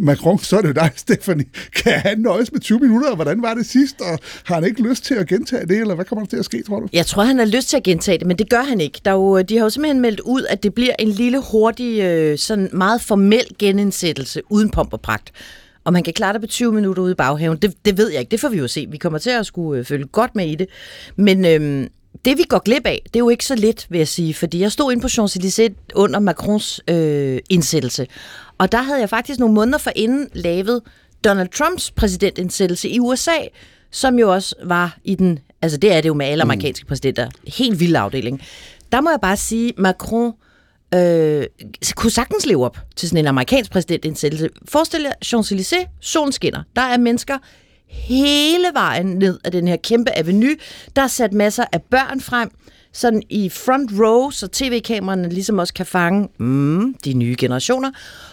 Macron, 0.00 0.38
så 0.38 0.56
er 0.56 0.60
det 0.60 0.68
jo 0.68 0.72
dig, 0.72 0.90
Stephanie. 0.96 1.46
Kan 1.76 1.92
han 1.92 2.18
nøjes 2.18 2.52
med 2.52 2.60
20 2.60 2.78
minutter, 2.78 3.08
og 3.08 3.14
hvordan 3.14 3.42
var 3.42 3.54
det 3.54 3.66
sidst, 3.66 4.00
og 4.00 4.18
har 4.44 4.54
han 4.54 4.64
ikke 4.64 4.82
lyst 4.82 5.04
til 5.04 5.14
at 5.14 5.26
gentage 5.26 5.66
det, 5.66 5.80
eller 5.80 5.94
hvad 5.94 6.04
kommer 6.04 6.24
der 6.24 6.30
til 6.30 6.36
at 6.36 6.44
ske, 6.44 6.62
tror 6.62 6.80
du? 6.80 6.88
Jeg 6.92 7.06
tror, 7.06 7.22
han 7.22 7.38
har 7.38 7.44
lyst 7.44 7.68
til 7.68 7.76
at 7.76 7.82
gentage 7.82 8.18
det, 8.18 8.26
men 8.26 8.38
det 8.38 8.50
gør 8.50 8.62
han 8.62 8.80
ikke. 8.80 9.00
Der 9.04 9.10
er 9.10 9.14
jo, 9.14 9.42
de 9.42 9.56
har 9.56 9.64
jo 9.64 9.70
simpelthen 9.70 10.00
meldt 10.00 10.20
ud, 10.20 10.44
at 10.48 10.62
det 10.62 10.74
bliver 10.74 10.94
en 10.98 11.08
lille, 11.08 11.42
hurtig, 11.52 12.00
øh, 12.00 12.38
sådan 12.38 12.68
meget 12.72 13.00
formel 13.00 13.44
genindsættelse 13.58 14.42
uden 14.50 14.70
pomp 14.70 14.92
og 14.92 15.00
pragt. 15.00 15.32
Om 15.84 15.94
han 15.94 16.04
kan 16.04 16.12
klare 16.12 16.32
det 16.32 16.40
på 16.40 16.46
20 16.46 16.72
minutter 16.72 17.02
ude 17.02 17.12
i 17.12 17.14
baghaven, 17.14 17.58
det, 17.58 17.74
det 17.84 17.98
ved 17.98 18.10
jeg 18.10 18.20
ikke. 18.20 18.30
Det 18.30 18.40
får 18.40 18.48
vi 18.48 18.58
jo 18.58 18.68
se. 18.68 18.86
Vi 18.90 18.98
kommer 18.98 19.18
til 19.18 19.30
at 19.30 19.46
skulle 19.46 19.80
øh, 19.80 19.84
følge 19.86 20.04
godt 20.04 20.36
med 20.36 20.46
i 20.46 20.54
det. 20.54 20.66
Men 21.16 21.44
øhm, 21.44 21.88
det, 22.24 22.38
vi 22.38 22.42
går 22.48 22.58
glip 22.58 22.86
af, 22.86 23.02
det 23.04 23.16
er 23.16 23.18
jo 23.18 23.28
ikke 23.28 23.44
så 23.44 23.54
lidt, 23.54 23.86
vil 23.90 23.98
jeg 23.98 24.08
sige. 24.08 24.34
Fordi 24.34 24.60
jeg 24.60 24.72
stod 24.72 24.92
inde 24.92 25.02
på 25.02 25.08
Champs-Élysées 25.08 25.74
under 25.94 26.18
Macrons 26.18 26.80
øh, 26.88 27.38
indsættelse. 27.50 28.06
Og 28.58 28.72
der 28.72 28.82
havde 28.82 29.00
jeg 29.00 29.08
faktisk 29.08 29.38
nogle 29.40 29.54
måneder 29.54 29.78
forinden 29.78 30.28
lavet 30.32 30.82
Donald 31.24 31.48
Trumps 31.48 31.90
præsidentindsættelse 31.90 32.88
i 32.88 33.00
USA, 33.00 33.36
som 33.90 34.18
jo 34.18 34.32
også 34.32 34.54
var 34.64 34.98
i 35.04 35.14
den, 35.14 35.38
altså 35.62 35.78
det 35.78 35.92
er 35.92 36.00
det 36.00 36.08
jo 36.08 36.14
med 36.14 36.26
alle 36.26 36.42
amerikanske 36.42 36.86
præsidenter, 36.86 37.28
helt 37.46 37.80
vild 37.80 37.96
afdeling. 37.96 38.42
Der 38.92 39.00
må 39.00 39.10
jeg 39.10 39.18
bare 39.22 39.36
sige, 39.36 39.72
Macron 39.78 40.26
øh, 40.26 40.32
øh, 40.94 41.46
kunne 41.94 42.10
sagtens 42.10 42.46
leve 42.46 42.64
op 42.64 42.78
til 42.96 43.08
sådan 43.08 43.24
en 43.24 43.26
amerikansk 43.26 43.70
præsidentindsættelse. 43.70 44.48
Forestil 44.68 45.02
jer 45.02 45.12
Champs-Élysées, 45.24 45.88
solen 46.00 46.32
skinner. 46.32 46.62
Der 46.76 46.82
er 46.82 46.98
mennesker 46.98 47.38
hele 47.90 48.66
vejen 48.72 49.06
ned 49.06 49.38
ad 49.44 49.50
den 49.50 49.68
her 49.68 49.76
kæmpe 49.76 50.18
avenue. 50.18 50.56
Der 50.96 51.02
er 51.02 51.06
sat 51.06 51.32
masser 51.32 51.64
af 51.72 51.82
børn 51.82 52.20
frem. 52.20 52.50
sådan 52.92 53.22
i 53.30 53.48
front 53.48 53.90
row, 54.00 54.30
så 54.30 54.48
tv-kameraerne 54.48 55.28
ligesom 55.28 55.58
også 55.58 55.74
kan 55.74 55.86
fange 55.86 56.28
mm, 56.38 56.94
de 57.04 57.14
nye 57.14 57.36
generationer. 57.38 57.90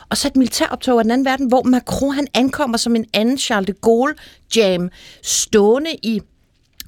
Og 0.09 0.17
så 0.17 0.27
et 0.27 0.35
militæroptog 0.35 0.99
af 0.99 1.03
den 1.03 1.11
anden 1.11 1.25
verden, 1.25 1.47
hvor 1.47 1.63
Macron 1.63 2.13
han 2.13 2.27
ankommer 2.33 2.77
som 2.77 2.95
en 2.95 3.05
anden 3.13 3.37
Charles 3.37 3.67
de 3.67 3.73
Gaulle 3.73 4.15
jam, 4.55 4.89
stående 5.23 5.89
i, 6.03 6.21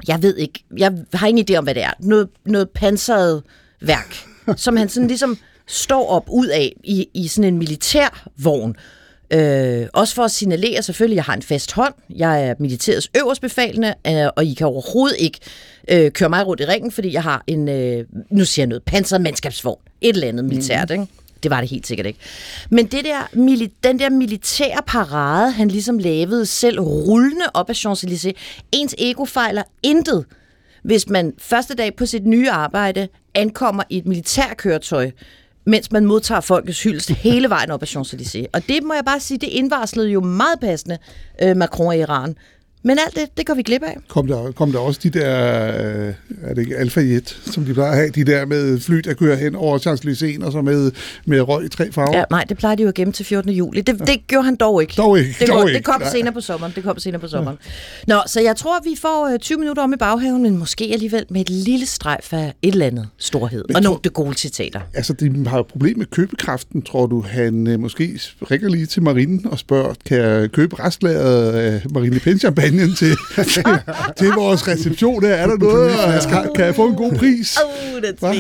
jeg 0.07 0.21
ved 0.23 0.37
ikke, 0.37 0.63
jeg 0.77 0.93
har 1.13 1.27
ingen 1.27 1.45
idé 1.49 1.55
om, 1.55 1.63
hvad 1.63 1.75
det 1.75 1.83
er, 1.83 1.91
noget, 1.99 2.29
noget 2.45 2.69
pansret 2.69 3.43
værk, 3.81 4.15
som 4.57 4.77
han 4.77 4.89
sådan 4.89 5.07
ligesom 5.07 5.37
står 5.69 6.07
op 6.07 6.25
ud 6.29 6.47
af 6.47 6.73
i, 6.83 7.07
i 7.13 7.27
sådan 7.27 7.53
en 7.53 7.57
militærvogn. 7.57 8.75
Øh, 9.33 9.87
også 9.93 10.15
for 10.15 10.23
at 10.23 10.31
signalere 10.31 10.83
selvfølgelig, 10.83 11.13
at 11.13 11.17
jeg 11.17 11.23
har 11.23 11.33
en 11.33 11.41
fast 11.41 11.71
hånd. 11.71 11.93
Jeg 12.09 12.47
er 12.47 12.53
militærets 12.59 13.09
øverstbefalende, 13.17 13.93
øh, 14.07 14.27
og 14.35 14.45
I 14.45 14.53
kan 14.53 14.67
overhovedet 14.67 15.15
ikke 15.19 15.39
øh, 15.87 16.11
køre 16.11 16.29
mig 16.29 16.47
rundt 16.47 16.61
i 16.61 16.65
ringen, 16.65 16.91
fordi 16.91 17.13
jeg 17.13 17.23
har 17.23 17.43
en, 17.47 17.69
øh, 17.69 18.05
nu 18.31 18.45
siger 18.45 18.63
jeg 18.63 18.67
noget, 18.67 18.83
pansret 18.83 19.21
mandskabsvogn. 19.21 19.81
Et 20.01 20.13
eller 20.13 20.27
andet 20.27 20.45
militært, 20.45 20.91
ikke? 20.91 21.05
Det 21.43 21.51
var 21.51 21.59
det 21.61 21.69
helt 21.69 21.87
sikkert 21.87 22.05
ikke. 22.05 22.19
Men 22.69 22.85
det 22.85 23.05
der, 23.05 23.27
den 23.83 23.99
der 23.99 24.09
militære 24.09 24.81
parade, 24.87 25.51
han 25.51 25.67
ligesom 25.67 25.97
lavede 25.97 26.45
selv 26.45 26.79
rullende 26.79 27.45
op 27.53 27.69
af 27.69 27.73
Champs-Élysées, 27.73 28.31
ens 28.71 28.95
ego 28.97 29.25
fejler 29.25 29.63
intet, 29.83 30.25
hvis 30.83 31.09
man 31.09 31.33
første 31.37 31.73
dag 31.73 31.95
på 31.95 32.05
sit 32.05 32.25
nye 32.25 32.51
arbejde 32.51 33.07
ankommer 33.35 33.83
i 33.89 33.97
et 33.97 34.05
militærkøretøj, 34.05 35.11
mens 35.69 35.91
man 35.91 36.05
modtager 36.05 36.41
folkets 36.41 36.83
hyldest 36.83 37.09
hele 37.09 37.49
vejen 37.49 37.71
op 37.71 37.81
ad 37.81 37.87
Champs-Élysées. 37.87 38.45
Og 38.53 38.61
det 38.67 38.83
må 38.83 38.93
jeg 38.93 39.05
bare 39.05 39.19
sige, 39.19 39.37
det 39.37 39.47
indvarslede 39.47 40.09
jo 40.09 40.21
meget 40.21 40.59
passende 40.59 40.97
øh, 41.41 41.57
Macron 41.57 41.95
i 41.95 41.99
Iran. 41.99 42.35
Men 42.83 42.97
alt 43.05 43.15
det, 43.15 43.37
det 43.37 43.45
går 43.45 43.53
vi 43.53 43.61
glip 43.61 43.83
af. 43.83 43.97
Kom 44.07 44.27
der, 44.27 44.51
kom 44.51 44.71
der 44.71 44.79
også 44.79 44.99
de 45.03 45.09
der, 45.09 45.67
øh, 46.07 46.13
er 46.43 46.53
det 46.53 46.61
ikke 46.61 46.77
Alfa 46.77 47.01
Jet, 47.01 47.41
som 47.45 47.65
de 47.65 47.73
plejer 47.73 47.91
at 47.91 47.97
have, 47.97 48.09
de 48.09 48.23
der 48.23 48.45
med 48.45 48.79
fly, 48.79 48.95
der 48.97 49.13
kører 49.13 49.35
hen 49.35 49.55
over 49.55 49.77
Champs-Élysées, 49.77 50.45
og 50.45 50.51
så 50.51 50.61
med, 50.61 50.91
med 51.25 51.41
røg 51.41 51.65
i 51.65 51.69
tre 51.69 51.91
farver? 51.91 52.17
Ja, 52.17 52.23
nej, 52.31 52.43
det 52.49 52.57
plejer 52.57 52.75
de 52.75 52.83
jo 52.83 52.89
at 52.89 52.95
gemme 52.95 53.13
til 53.13 53.25
14. 53.25 53.51
juli. 53.51 53.81
Det, 53.81 53.99
det 53.99 54.27
gjorde 54.27 54.45
han 54.45 54.55
dog 54.55 54.81
ikke. 54.81 54.93
Dog 54.97 55.19
ikke, 55.19 55.35
Det, 55.39 55.47
dog 55.47 55.55
går, 55.61 55.67
ikke. 55.67 55.77
det 55.77 55.85
kom 55.85 56.01
Nej. 56.01 56.09
senere 56.11 56.33
på 56.33 56.41
sommeren. 56.41 56.73
Det 56.75 56.83
kom 56.83 56.99
senere 56.99 57.21
på 57.21 57.27
sommeren. 57.27 57.57
Nå, 58.07 58.15
så 58.27 58.41
jeg 58.41 58.55
tror, 58.55 58.79
vi 58.83 58.95
får 59.01 59.27
øh, 59.33 59.39
20 59.39 59.57
minutter 59.59 59.83
om 59.83 59.93
i 59.93 59.97
baghaven, 59.97 60.43
men 60.43 60.57
måske 60.57 60.89
alligevel 60.93 61.25
med 61.29 61.41
et 61.41 61.49
lille 61.49 61.85
strejf 61.85 62.33
af 62.33 62.53
et 62.61 62.71
eller 62.71 62.85
andet 62.85 63.07
storhed. 63.17 63.75
Og 63.75 63.81
nogle 63.81 63.99
det 64.03 64.13
gode 64.13 64.33
citater. 64.37 64.79
Altså, 64.93 65.13
de 65.13 65.45
har 65.47 65.57
jo 65.57 65.63
problem 65.63 65.97
med 65.97 66.05
købekraften. 66.05 66.81
Tror 66.81 67.05
du, 67.07 67.21
han 67.21 67.67
øh, 67.67 67.79
måske 67.79 68.19
ringer 68.51 68.69
lige 68.69 68.85
til 68.85 69.03
marinen 69.03 69.47
og 69.47 69.59
spørger, 69.59 69.93
kan 70.05 70.17
jeg 70.17 70.51
købe 70.51 70.83
restlageret 70.83 71.51
af 71.51 71.81
Marine 71.93 72.13
Le 72.13 72.19
Pen-champagne 72.69 72.95
til, 72.95 73.17
til, 73.53 73.63
til 74.17 74.27
vores 74.35 74.67
reception? 74.67 75.23
her? 75.23 75.33
Er 75.33 75.47
der 75.47 75.57
noget? 75.57 75.91
og 75.99 76.29
Kan, 76.29 76.49
kan 76.55 76.65
jeg 76.65 76.75
få 76.75 76.87
en 76.87 76.95
god 76.95 77.11
pris? 77.11 77.57
Oh, 77.57 78.01
er 78.03 78.33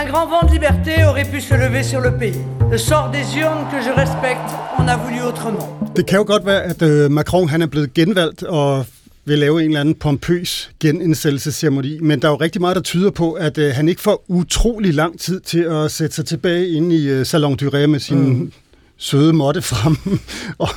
Un 0.00 0.06
grand 0.10 0.28
vent 0.30 0.52
de 0.52 0.58
liberté 0.58 1.02
aurait 1.02 1.24
pu 1.32 1.40
se 1.40 1.54
lever 1.56 1.82
sur 1.82 2.00
le 2.00 2.18
pays. 2.18 2.36
Le 2.70 2.78
sort 2.78 3.10
des 3.12 3.26
urnes 3.44 3.66
que 3.70 3.78
je 3.86 3.92
respecte 4.02 4.50
en 4.78 4.88
a 4.88 4.96
voulu 4.96 5.20
autrement. 5.20 5.96
Det 5.96 6.06
kan 6.06 6.18
jo 6.18 6.24
godt 6.26 6.46
være, 6.46 6.62
at 6.62 6.82
øh, 6.82 7.10
Macron 7.10 7.48
han 7.48 7.62
er 7.62 7.66
blevet 7.66 7.94
genvalgt 7.94 8.42
og 8.42 8.86
vil 9.24 9.38
lave 9.38 9.60
en 9.60 9.66
eller 9.66 9.80
anden 9.80 9.94
pompøs 9.94 10.70
genindsættelsesceremoni, 10.80 11.98
men 12.00 12.22
der 12.22 12.28
er 12.28 12.32
jo 12.32 12.36
rigtig 12.36 12.60
meget, 12.60 12.76
der 12.76 12.82
tyder 12.82 13.10
på, 13.10 13.32
at 13.32 13.58
øh, 13.58 13.74
han 13.74 13.88
ikke 13.88 14.00
får 14.00 14.24
utrolig 14.28 14.94
lang 14.94 15.20
tid 15.20 15.40
til 15.40 15.60
at 15.60 15.90
sætte 15.90 16.14
sig 16.16 16.26
tilbage 16.26 16.68
inde 16.68 16.96
i 16.96 17.08
øh, 17.08 17.26
Salon 17.26 17.56
du 17.56 17.68
Ré 17.68 17.86
med 17.86 18.00
sin 18.00 18.28
mm. 18.28 18.52
søde 18.96 19.32
måtte 19.32 19.62
frem 19.62 19.96
og, 20.64 20.68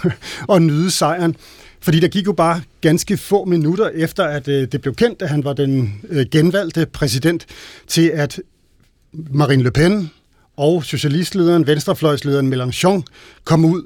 og 0.48 0.62
nyde 0.62 0.92
sejren. 0.92 1.36
Fordi 1.82 2.00
der 2.00 2.08
gik 2.08 2.26
jo 2.26 2.34
bare 2.34 2.62
ganske 2.82 3.18
få 3.18 3.46
minutter 3.46 3.90
efter, 3.90 4.24
at 4.24 4.48
øh, 4.48 4.68
det 4.72 4.82
blev 4.82 4.96
kendt, 4.96 5.22
at 5.22 5.30
han 5.30 5.44
var 5.44 5.54
den 5.54 6.02
øh, 6.10 6.26
genvalgte 6.32 6.86
præsident, 6.86 7.46
til 7.88 8.10
at 8.10 8.42
Marine 9.14 9.64
Le 9.64 9.72
Pen 9.72 10.12
og 10.58 10.84
socialistlederen, 10.84 11.68
venstrefløjslederen 11.68 12.54
Mélenchon 12.54 13.02
kom 13.44 13.66
ud 13.66 13.84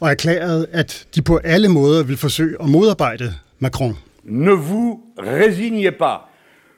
og 0.00 0.10
erklærede, 0.10 0.66
at 0.72 1.06
de 1.14 1.22
på 1.22 1.36
alle 1.36 1.68
måder 1.68 2.02
ville 2.02 2.18
forsøge 2.18 2.56
at 2.62 2.68
modarbejde 2.68 3.34
Macron. 3.58 3.98
Ne 4.24 4.50
vous 4.50 5.00
résignez 5.18 5.90
pas. 5.98 6.31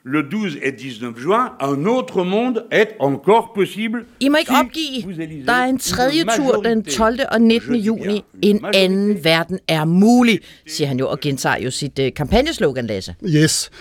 Le 0.07 0.21
12 0.21 0.59
et 0.61 0.71
19 0.71 1.17
juin, 1.17 1.53
un 1.59 1.85
autre 1.87 2.23
monde 2.23 2.67
est 2.71 2.95
encore 2.99 3.53
possible. 3.53 4.05
I 4.19 4.29
må 4.29 4.37
ikke 4.37 4.51
si 4.51 4.59
opgive. 4.59 5.45
Der 5.45 5.53
er 5.53 5.65
en 5.65 5.69
une 5.69 5.79
tredje 5.79 6.23
tur 6.35 6.61
den 6.61 6.79
majorité. 6.79 6.95
12. 6.97 7.19
og 7.31 7.41
19. 7.41 7.73
Je 7.73 7.79
dis 7.79 7.87
juni. 7.87 8.23
En 8.41 8.65
anden 8.73 9.23
verden 9.23 9.59
er 9.67 9.85
mulig, 9.85 10.39
siger 10.67 10.87
han 10.87 10.99
jo, 10.99 11.09
og 11.09 11.19
gentager 11.19 11.63
jo 11.63 11.71
sit 11.71 11.99
øh, 11.99 12.13
kampagneslogan, 12.13 12.87
Lasse. 12.87 13.15
Yes. 13.27 13.71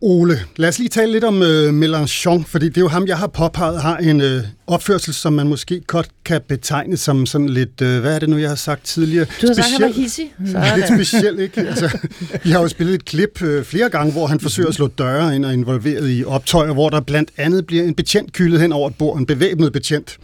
Ole, 0.00 0.38
lad 0.56 0.68
os 0.68 0.78
lige 0.78 0.88
tale 0.88 1.12
lidt 1.12 1.24
om 1.24 1.42
øh, 1.42 1.80
Mélenchon, 1.80 2.44
fordi 2.46 2.68
det 2.68 2.76
er 2.76 2.80
jo 2.80 2.88
ham, 2.88 3.06
jeg 3.06 3.18
har 3.18 3.26
påpeget, 3.26 3.82
har 3.82 3.96
en 3.96 4.20
øh, 4.20 4.42
opførsel, 4.66 5.14
som 5.14 5.32
man 5.32 5.48
måske 5.48 5.80
godt 5.80 6.08
kan 6.24 6.40
betegne 6.48 6.96
som 6.96 7.26
sådan 7.26 7.48
lidt, 7.48 7.80
øh, 7.80 8.00
hvad 8.00 8.14
er 8.14 8.18
det 8.18 8.28
nu, 8.28 8.36
jeg 8.36 8.48
har 8.48 8.56
sagt 8.56 8.84
tidligere? 8.84 9.26
Du 9.42 9.46
har 9.46 9.54
sagt, 9.54 9.66
han 9.72 9.82
var 9.82 9.88
hissig. 9.88 10.34
Er 10.54 10.76
Lidt 10.76 10.88
speciel, 10.88 11.38
ikke? 11.38 11.60
Altså, 11.60 11.98
vi 12.44 12.50
har 12.50 12.60
jo 12.60 12.68
spillet 12.68 12.94
et 12.94 13.04
klip 13.04 13.42
øh, 13.42 13.64
flere 13.64 13.88
gange, 13.88 14.12
hvor 14.12 14.26
han 14.26 14.40
forsøger 14.40 14.68
at 14.68 14.74
slå 14.74 14.86
døre 14.86 15.36
ind 15.36 15.44
og 15.44 15.50
er 15.50 15.54
involveret 15.54 16.10
i 16.10 16.24
optøjer, 16.24 16.72
hvor 16.72 16.90
der 16.90 17.00
blandt 17.00 17.30
andet 17.36 17.66
bliver 17.66 17.84
en 17.84 17.94
betjent 17.94 18.32
kyldet 18.32 18.60
hen 18.60 18.72
over 18.72 18.88
et 18.88 18.94
bord, 18.94 19.18
en 19.18 19.26
bevæbnet 19.26 19.72
betjent. 19.72 20.18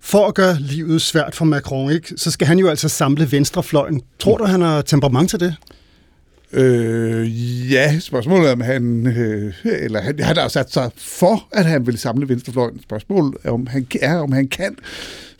For 0.00 0.26
at 0.26 0.34
gøre 0.34 0.56
livet 0.60 1.02
svært 1.02 1.34
for 1.34 1.44
Macron, 1.44 1.90
ikke, 1.92 2.14
så 2.16 2.30
skal 2.30 2.46
han 2.46 2.58
jo 2.58 2.68
altså 2.68 2.88
samle 2.88 3.32
venstrefløjen. 3.32 4.02
Tror 4.18 4.36
du, 4.36 4.44
han 4.44 4.60
har 4.60 4.82
temperament 4.82 5.30
til 5.30 5.40
det? 5.40 5.54
Øh, 6.54 7.72
ja, 7.72 7.98
spørgsmålet 7.98 8.48
er, 8.48 8.52
om 8.52 8.60
han, 8.60 9.06
øh, 9.06 9.54
eller 9.64 10.00
han, 10.00 10.18
han 10.20 10.36
har 10.36 10.48
sat 10.48 10.72
sig 10.72 10.90
for, 10.96 11.48
at 11.52 11.64
han 11.64 11.86
vil 11.86 11.98
samle 11.98 12.28
venstrefløjen. 12.28 12.82
Spørgsmålet 12.82 13.34
er, 13.44 13.50
om 13.50 13.66
han, 13.66 13.86
er, 14.02 14.16
om 14.16 14.32
han 14.32 14.48
kan. 14.48 14.76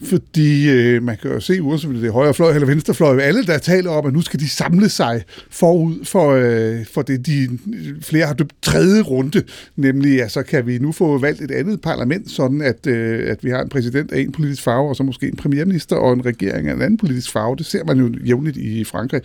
Fordi 0.03 0.71
øh, 0.71 1.03
man 1.03 1.17
kan 1.23 1.31
jo 1.31 1.41
se, 1.41 1.63
uanset 1.63 1.91
om 1.91 1.97
det 1.97 2.07
er 2.07 2.13
højre 2.13 2.35
fløj 2.35 2.55
eller 2.55 2.67
venstre 2.67 2.95
fløj, 2.95 3.21
alle 3.21 3.45
der 3.45 3.59
taler 3.59 3.91
om, 3.91 4.07
at 4.07 4.13
nu 4.13 4.21
skal 4.21 4.41
de 4.41 4.49
samle 4.49 4.89
sig 4.89 5.23
forud 5.51 6.05
for, 6.05 6.31
øh, 6.31 6.87
for 6.87 7.03
det, 7.03 7.27
de 7.27 7.59
flere 8.03 8.27
har 8.27 8.35
døbt 8.35 8.55
tredje 8.63 9.03
runde, 9.03 9.43
nemlig 9.77 10.17
ja, 10.17 10.29
så 10.29 10.43
kan 10.43 10.67
vi 10.67 10.79
nu 10.79 10.93
få 10.93 11.19
valgt 11.19 11.41
et 11.41 11.51
andet 11.51 11.81
parlament, 11.81 12.31
sådan 12.31 12.63
at, 12.63 12.87
øh, 12.87 13.31
at 13.31 13.45
vi 13.45 13.51
har 13.51 13.63
en 13.63 13.69
præsident 13.69 14.13
af 14.13 14.21
en 14.21 14.33
politisk 14.33 14.63
farve, 14.63 14.89
og 14.89 14.97
så 14.97 15.03
måske 15.03 15.27
en 15.27 15.37
premierminister 15.37 15.97
og 15.97 16.13
en 16.13 16.27
regering 16.27 16.69
af 16.69 16.75
en 16.75 16.83
anden 16.83 16.97
politisk 16.97 17.33
farve. 17.33 17.57
Det 17.57 17.67
ser 17.67 17.85
man 17.85 17.99
jo 17.99 18.11
jævnligt 18.27 18.57
i 18.57 18.85
Frankrig. 18.85 19.23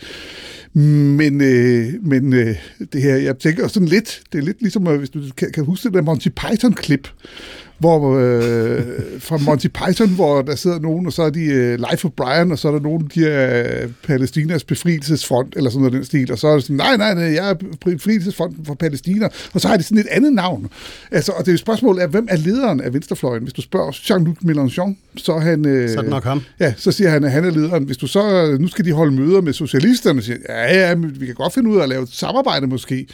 Men, 0.73 1.41
øh, 1.41 1.93
men 2.01 2.33
øh, 2.33 2.55
det 2.93 3.01
her, 3.01 3.15
jeg 3.15 3.37
tænker 3.37 3.67
sådan 3.67 3.87
lidt, 3.87 4.21
det 4.31 4.37
er 4.37 4.43
lidt 4.43 4.61
ligesom, 4.61 4.87
øh, 4.87 4.97
hvis 4.97 5.09
du 5.09 5.21
kan, 5.37 5.51
kan 5.51 5.65
huske 5.65 5.83
det 5.83 5.93
der 5.93 6.01
Monty 6.01 6.27
Python-klip, 6.27 7.07
hvor 7.79 8.17
øh, 8.17 8.81
fra 9.19 9.37
Monty 9.37 9.67
Python, 9.67 10.09
hvor 10.09 10.41
der 10.41 10.55
sidder 10.55 10.79
nogen, 10.79 11.05
og 11.05 11.13
så 11.13 11.23
er 11.23 11.29
de 11.29 11.43
øh, 11.45 11.79
Life 11.91 12.05
of 12.07 12.11
Brian, 12.17 12.51
og 12.51 12.59
så 12.59 12.67
er 12.67 12.71
der 12.71 12.79
nogen, 12.79 13.11
de 13.15 13.27
er 13.27 13.81
øh, 13.83 13.89
Palæstinas 14.07 14.63
befrielsesfront, 14.63 15.53
eller 15.57 15.69
sådan 15.69 15.81
noget 15.81 15.93
den 15.93 16.05
stil, 16.05 16.31
og 16.31 16.37
så 16.39 16.47
er 16.47 16.53
det 16.53 16.63
sådan, 16.63 16.75
nej, 16.75 16.97
nej, 16.97 17.13
nej, 17.13 17.23
jeg 17.23 17.49
er 17.49 17.53
befrielsesfronten 17.85 18.65
for 18.65 18.73
Palæstina, 18.73 19.27
og 19.53 19.61
så 19.61 19.67
har 19.67 19.77
de 19.77 19.83
sådan 19.83 19.97
et 19.97 20.07
andet 20.11 20.33
navn. 20.33 20.67
Altså, 21.11 21.31
og 21.31 21.45
det 21.45 21.47
er 21.47 21.53
jo 21.53 21.57
spørgsmålet 21.57 22.03
er, 22.03 22.07
hvem 22.07 22.27
er 22.29 22.37
lederen 22.37 22.81
af 22.81 22.93
venstrefløjen? 22.93 23.43
Hvis 23.43 23.53
du 23.53 23.61
spørger 23.61 23.91
Jean-Luc 23.91 24.49
Mélenchon, 24.49 24.95
så 25.17 25.33
er 25.33 25.39
han... 25.39 25.65
Øh, 25.65 25.89
Så 25.89 25.97
er 25.97 26.01
det 26.01 26.09
nok 26.09 26.23
ham. 26.23 26.41
Ja, 26.59 26.73
så 26.77 26.91
siger 26.91 27.09
han, 27.09 27.23
at 27.23 27.31
han 27.31 27.45
er 27.45 27.51
lederen. 27.51 27.83
Hvis 27.83 27.97
du 27.97 28.07
så, 28.07 28.57
nu 28.59 28.67
skal 28.67 28.85
de 28.85 28.91
holde 28.91 29.15
møder 29.15 29.41
med 29.41 29.53
socialisterne, 29.53 30.21
siger, 30.21 30.37
ja, 30.49 30.87
ja, 30.87 30.95
men 30.95 31.21
vi 31.21 31.25
kan 31.25 31.35
godt 31.35 31.53
finde 31.53 31.69
ud 31.69 31.77
af 31.77 31.83
at 31.83 31.89
lave 31.89 32.03
et 32.03 32.09
samarbejde 32.11 32.67
måske, 32.67 33.07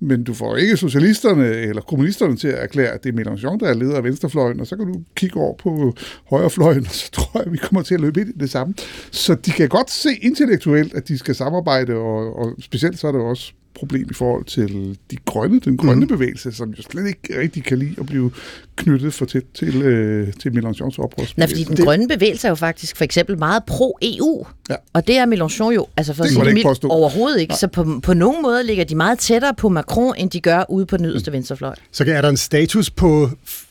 men 0.00 0.24
du 0.24 0.34
får 0.34 0.56
ikke 0.56 0.76
socialisterne 0.76 1.46
eller 1.46 1.82
kommunisterne 1.82 2.36
til 2.36 2.48
at 2.48 2.62
erklære, 2.62 2.88
at 2.88 3.04
det 3.04 3.14
er 3.14 3.22
Mélenchon, 3.22 3.58
der 3.58 3.66
er 3.66 3.74
leder 3.74 3.96
af 3.96 4.04
venstrefløjen, 4.04 4.60
og 4.60 4.66
så 4.66 4.76
kan 4.76 4.86
du 4.86 5.02
kigge 5.14 5.40
over 5.40 5.54
på 5.56 5.94
højrefløjen, 6.30 6.86
og 6.86 6.92
så 6.92 7.10
tror 7.12 7.30
jeg, 7.34 7.46
at 7.46 7.52
vi 7.52 7.58
kommer 7.58 7.82
til 7.82 7.94
at 7.94 8.00
løbe 8.00 8.20
ind 8.20 8.28
i 8.28 8.38
det 8.38 8.50
samme. 8.50 8.74
Så 9.10 9.34
de 9.34 9.50
kan 9.50 9.68
godt 9.68 9.90
se 9.90 10.08
intellektuelt, 10.22 10.94
at 10.94 11.08
de 11.08 11.18
skal 11.18 11.34
samarbejde, 11.34 11.94
og, 11.94 12.38
og 12.38 12.54
specielt 12.60 12.98
så 12.98 13.08
er 13.08 13.12
det 13.12 13.20
også 13.20 13.52
problem 13.80 14.06
i 14.10 14.14
forhold 14.14 14.44
til 14.44 14.98
de 15.10 15.16
grønne, 15.24 15.60
den 15.60 15.76
grønne 15.76 16.00
mm. 16.00 16.08
bevægelse, 16.08 16.52
som 16.52 16.70
jo 16.70 16.82
slet 16.82 17.06
ikke 17.06 17.40
rigtig 17.40 17.64
kan 17.64 17.78
lide 17.78 17.94
at 17.98 18.06
blive 18.06 18.30
knyttet 18.76 19.14
for 19.14 19.24
tæt 19.24 19.42
til, 19.54 19.82
øh, 19.82 20.32
til 20.32 20.48
Mélenchons 20.50 20.98
oprørs. 20.98 21.36
Nej, 21.36 21.48
fordi 21.48 21.64
den 21.64 21.76
grønne 21.76 22.08
bevægelse 22.08 22.46
er 22.46 22.50
jo 22.50 22.54
faktisk 22.54 22.96
for 22.96 23.04
eksempel 23.04 23.38
meget 23.38 23.62
pro-EU. 23.64 24.46
Ja. 24.70 24.74
Og 24.92 25.06
det 25.06 25.16
er 25.16 25.26
Mélenchon 25.26 25.72
jo, 25.74 25.86
altså 25.96 26.14
for 26.14 26.22
Det 26.22 26.32
sige 26.32 26.44
det 26.44 26.50
ikke 26.50 26.62
påstå. 26.62 26.88
overhovedet 26.88 27.40
ikke. 27.40 27.54
Så 27.54 27.68
på, 27.68 28.00
på 28.02 28.14
nogen 28.14 28.42
måde 28.42 28.64
ligger 28.64 28.84
de 28.84 28.94
meget 28.94 29.18
tættere 29.18 29.54
på 29.54 29.68
Macron, 29.68 30.14
end 30.18 30.30
de 30.30 30.40
gør 30.40 30.64
ude 30.68 30.86
på 30.86 30.96
den 30.96 31.06
yderste 31.06 31.32
venstrefløj. 31.32 31.74
Så 31.92 32.04
er 32.08 32.20
der 32.20 32.28
en 32.28 32.36
status 32.36 32.90
på, 32.90 33.30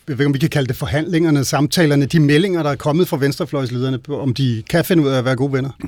jeg 0.10 0.18
ved 0.18 0.24
ikke, 0.24 0.26
om 0.30 0.34
vi 0.34 0.40
kan 0.40 0.50
kalde 0.50 0.68
det 0.68 0.76
forhandlingerne, 0.76 1.46
samtalerne, 1.46 2.06
de 2.06 2.20
meldinger, 2.20 2.64
der 2.64 2.70
er 2.70 2.76
kommet 2.76 3.08
fra 3.08 3.18
venstrefløjslederne, 3.18 4.00
om 4.10 4.34
de 4.34 4.64
kan 4.70 4.86
finde 4.86 5.04
ud 5.04 5.08
af 5.10 5.18
at 5.18 5.26
være 5.26 5.36
gode 5.36 5.54
venner? 5.54 5.70
De 5.80 5.88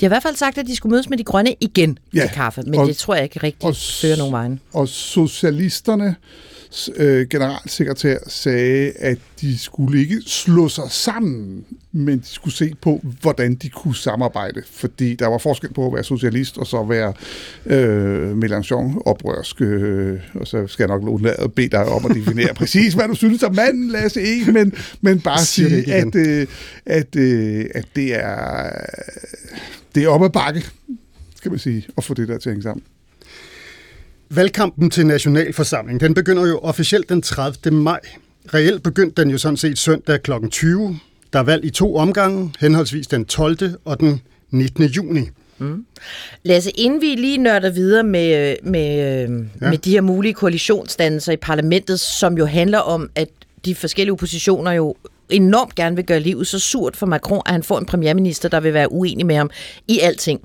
har 0.00 0.06
i 0.06 0.08
hvert 0.08 0.22
fald 0.22 0.36
sagt, 0.36 0.58
at 0.58 0.66
de 0.66 0.76
skulle 0.76 0.90
mødes 0.90 1.08
med 1.08 1.18
de 1.18 1.24
grønne 1.24 1.54
igen 1.60 1.98
Ja, 2.14 2.20
til 2.20 2.30
kaffe, 2.30 2.62
men 2.66 2.74
og- 2.74 2.86
det 2.86 2.96
tror 2.96 3.14
jeg 3.14 3.24
ikke 3.24 3.40
rigtig 3.42 3.68
og 3.68 3.76
fører 3.76 4.16
nogen 4.16 4.32
vejen. 4.32 4.60
Og 4.72 4.88
socialisterne 4.88 6.16
øh, 6.96 7.26
generalsekretær 7.28 8.18
sagde, 8.26 8.90
at 8.90 9.18
de 9.40 9.58
skulle 9.58 10.00
ikke 10.00 10.20
slå 10.26 10.68
sig 10.68 10.84
sammen, 10.90 11.64
men 11.92 12.18
de 12.18 12.26
skulle 12.26 12.54
se 12.54 12.74
på, 12.82 13.04
hvordan 13.20 13.54
de 13.54 13.68
kunne 13.68 13.96
samarbejde. 13.96 14.62
Fordi 14.70 15.14
der 15.14 15.26
var 15.26 15.38
forskel 15.38 15.72
på 15.72 15.86
at 15.86 15.94
være 15.94 16.04
socialist 16.04 16.58
og 16.58 16.66
så 16.66 16.84
være 16.84 17.12
øh, 17.66 18.32
Mélenchon-oprørsk. 18.32 19.60
Øh, 19.60 20.20
og 20.34 20.46
så 20.46 20.66
skal 20.66 20.82
jeg 20.82 20.98
nok 20.98 21.08
undlade 21.08 21.36
at 21.36 21.52
bede 21.52 21.68
dig 21.68 21.86
om 21.86 22.06
at 22.06 22.16
definere 22.16 22.54
præcis, 22.54 22.94
hvad 22.94 23.08
du 23.08 23.14
synes 23.14 23.42
om 23.42 23.54
manden, 23.54 23.88
Lasse 23.88 24.20
E., 24.20 24.52
men, 24.52 24.72
men 25.00 25.20
bare 25.20 25.38
det 25.38 25.46
sige, 25.46 25.82
igen. 25.82 26.08
at, 26.08 26.14
øh, 26.14 26.46
at, 26.86 27.16
øh, 27.16 27.64
at 27.74 27.84
det 27.96 28.14
er, 28.14 28.70
det 29.94 30.04
er 30.04 30.08
op 30.08 30.24
ad 30.24 30.30
bakke, 30.30 30.64
skal 31.36 31.50
man 31.50 31.58
sige, 31.58 31.86
at 31.96 32.04
få 32.04 32.14
det 32.14 32.28
der 32.28 32.38
til 32.38 32.48
at 32.48 32.52
hænge 32.52 32.62
sammen. 32.62 32.84
Valgkampen 34.34 34.90
til 34.90 35.06
Nationalforsamling, 35.06 36.00
den 36.00 36.14
begynder 36.14 36.46
jo 36.46 36.58
officielt 36.58 37.08
den 37.08 37.22
30. 37.22 37.76
maj. 37.76 38.00
Reelt 38.54 38.82
begyndte 38.82 39.22
den 39.22 39.30
jo 39.30 39.38
sådan 39.38 39.56
set 39.56 39.78
søndag 39.78 40.22
kl. 40.22 40.32
20. 40.50 40.98
Der 41.32 41.38
er 41.38 41.42
valg 41.42 41.64
i 41.64 41.70
to 41.70 41.96
omgange, 41.96 42.54
henholdsvis 42.60 43.06
den 43.06 43.24
12. 43.24 43.58
og 43.84 44.00
den 44.00 44.20
19. 44.50 44.84
juni. 44.84 45.20
Lasse, 46.42 46.70
inden 46.70 47.00
vi 47.00 47.06
lige 47.06 47.38
nørder 47.38 47.70
videre 47.70 48.02
med, 48.02 48.56
med, 48.62 48.96
ja. 49.60 49.70
med 49.70 49.78
de 49.78 49.90
her 49.90 50.00
mulige 50.00 50.34
koalitionsdannelser 50.34 51.32
i 51.32 51.36
parlamentet, 51.36 52.00
som 52.00 52.38
jo 52.38 52.46
handler 52.46 52.78
om, 52.78 53.10
at 53.14 53.28
de 53.64 53.74
forskellige 53.74 54.12
oppositioner 54.12 54.72
jo 54.72 54.94
enormt 55.30 55.74
gerne 55.74 55.96
vil 55.96 56.04
gøre 56.04 56.20
livet 56.20 56.46
så 56.46 56.58
surt 56.58 56.96
for 56.96 57.06
Macron, 57.06 57.42
at 57.46 57.52
han 57.52 57.62
får 57.62 57.78
en 57.78 57.86
premierminister, 57.86 58.48
der 58.48 58.60
vil 58.60 58.74
være 58.74 58.92
uenig 58.92 59.26
med 59.26 59.36
ham 59.36 59.50
i 59.88 59.98
alting. 60.00 60.40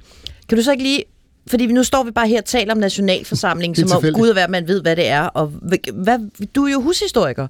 Kan 0.50 0.58
du 0.58 0.63
så 0.63 0.72
ikke 0.72 0.84
lige 0.84 1.03
fordi 1.48 1.66
nu 1.66 1.84
står 1.84 2.04
vi 2.04 2.12
bare 2.12 2.27
her 2.27 2.38
og 2.38 2.46
taler 2.46 2.74
om 2.74 2.77
nationalforsamlingen, 2.77 3.88
som 3.88 3.98
om. 3.98 4.13
Gud 4.13 4.27
og 4.27 4.34
hvad 4.34 4.48
man 4.48 4.68
ved, 4.68 4.82
hvad 4.82 4.96
det 4.96 5.08
er. 5.08 5.22
Og 5.22 5.48
hvad, 5.94 6.20
du 6.56 6.66
er 6.66 6.72
jo 6.72 6.82
hushistoriker. 6.82 7.48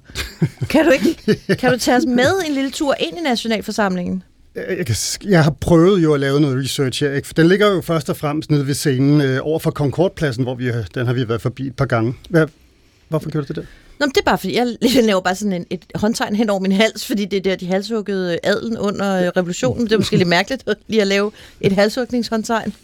Kan 0.70 0.84
du 0.84 0.90
ikke 0.90 1.16
kan 1.60 1.72
du 1.72 1.78
tage 1.78 1.96
os 1.96 2.06
med 2.06 2.32
en 2.48 2.54
lille 2.54 2.70
tur 2.70 2.94
ind 3.00 3.18
i 3.18 3.20
nationalforsamlingen? 3.20 4.22
Jeg, 4.54 4.86
kan, 4.86 4.96
jeg 5.24 5.44
har 5.44 5.50
prøvet 5.50 6.02
jo 6.02 6.14
at 6.14 6.20
lave 6.20 6.40
noget 6.40 6.64
research 6.64 7.04
her. 7.04 7.12
Ikke? 7.12 7.28
Den 7.36 7.48
ligger 7.48 7.74
jo 7.74 7.80
først 7.80 8.10
og 8.10 8.16
fremmest 8.16 8.50
nede 8.50 8.66
ved 8.66 8.74
scenen 8.74 9.20
øh, 9.20 9.38
over 9.42 9.58
for 9.58 9.70
Concordpladsen, 9.70 10.42
hvor 10.42 10.54
vi, 10.54 10.72
den 10.94 11.06
har 11.06 11.12
vi 11.12 11.28
været 11.28 11.40
forbi 11.40 11.66
et 11.66 11.76
par 11.76 11.86
gange. 11.86 12.14
Hvad, 12.30 12.46
hvorfor 13.08 13.30
gjorde 13.30 13.46
du 13.46 13.48
det 13.48 13.56
der? 13.56 13.66
Nå, 13.98 14.06
men 14.06 14.10
det 14.10 14.20
er 14.20 14.24
bare 14.24 14.38
fordi, 14.38 14.56
jeg 14.56 14.76
jeg 14.94 15.04
laver 15.04 15.20
bare 15.20 15.34
sådan 15.34 15.52
en, 15.52 15.66
et 15.70 15.84
håndtegn 15.94 16.36
hen 16.36 16.50
over 16.50 16.60
min 16.60 16.72
hals, 16.72 17.06
fordi 17.06 17.24
det 17.24 17.36
er 17.36 17.40
der, 17.40 17.56
de 17.56 17.66
halshuggede 17.66 18.38
adelen 18.42 18.78
under 18.78 19.26
øh, 19.26 19.32
revolutionen. 19.36 19.84
Det 19.84 19.92
er 19.92 19.98
måske 19.98 20.16
lidt 20.16 20.28
mærkeligt 20.28 20.68
lige 20.88 21.00
at 21.00 21.06
lave 21.06 21.32
et 21.60 21.72
halshugningshåndtegn. 21.72 22.74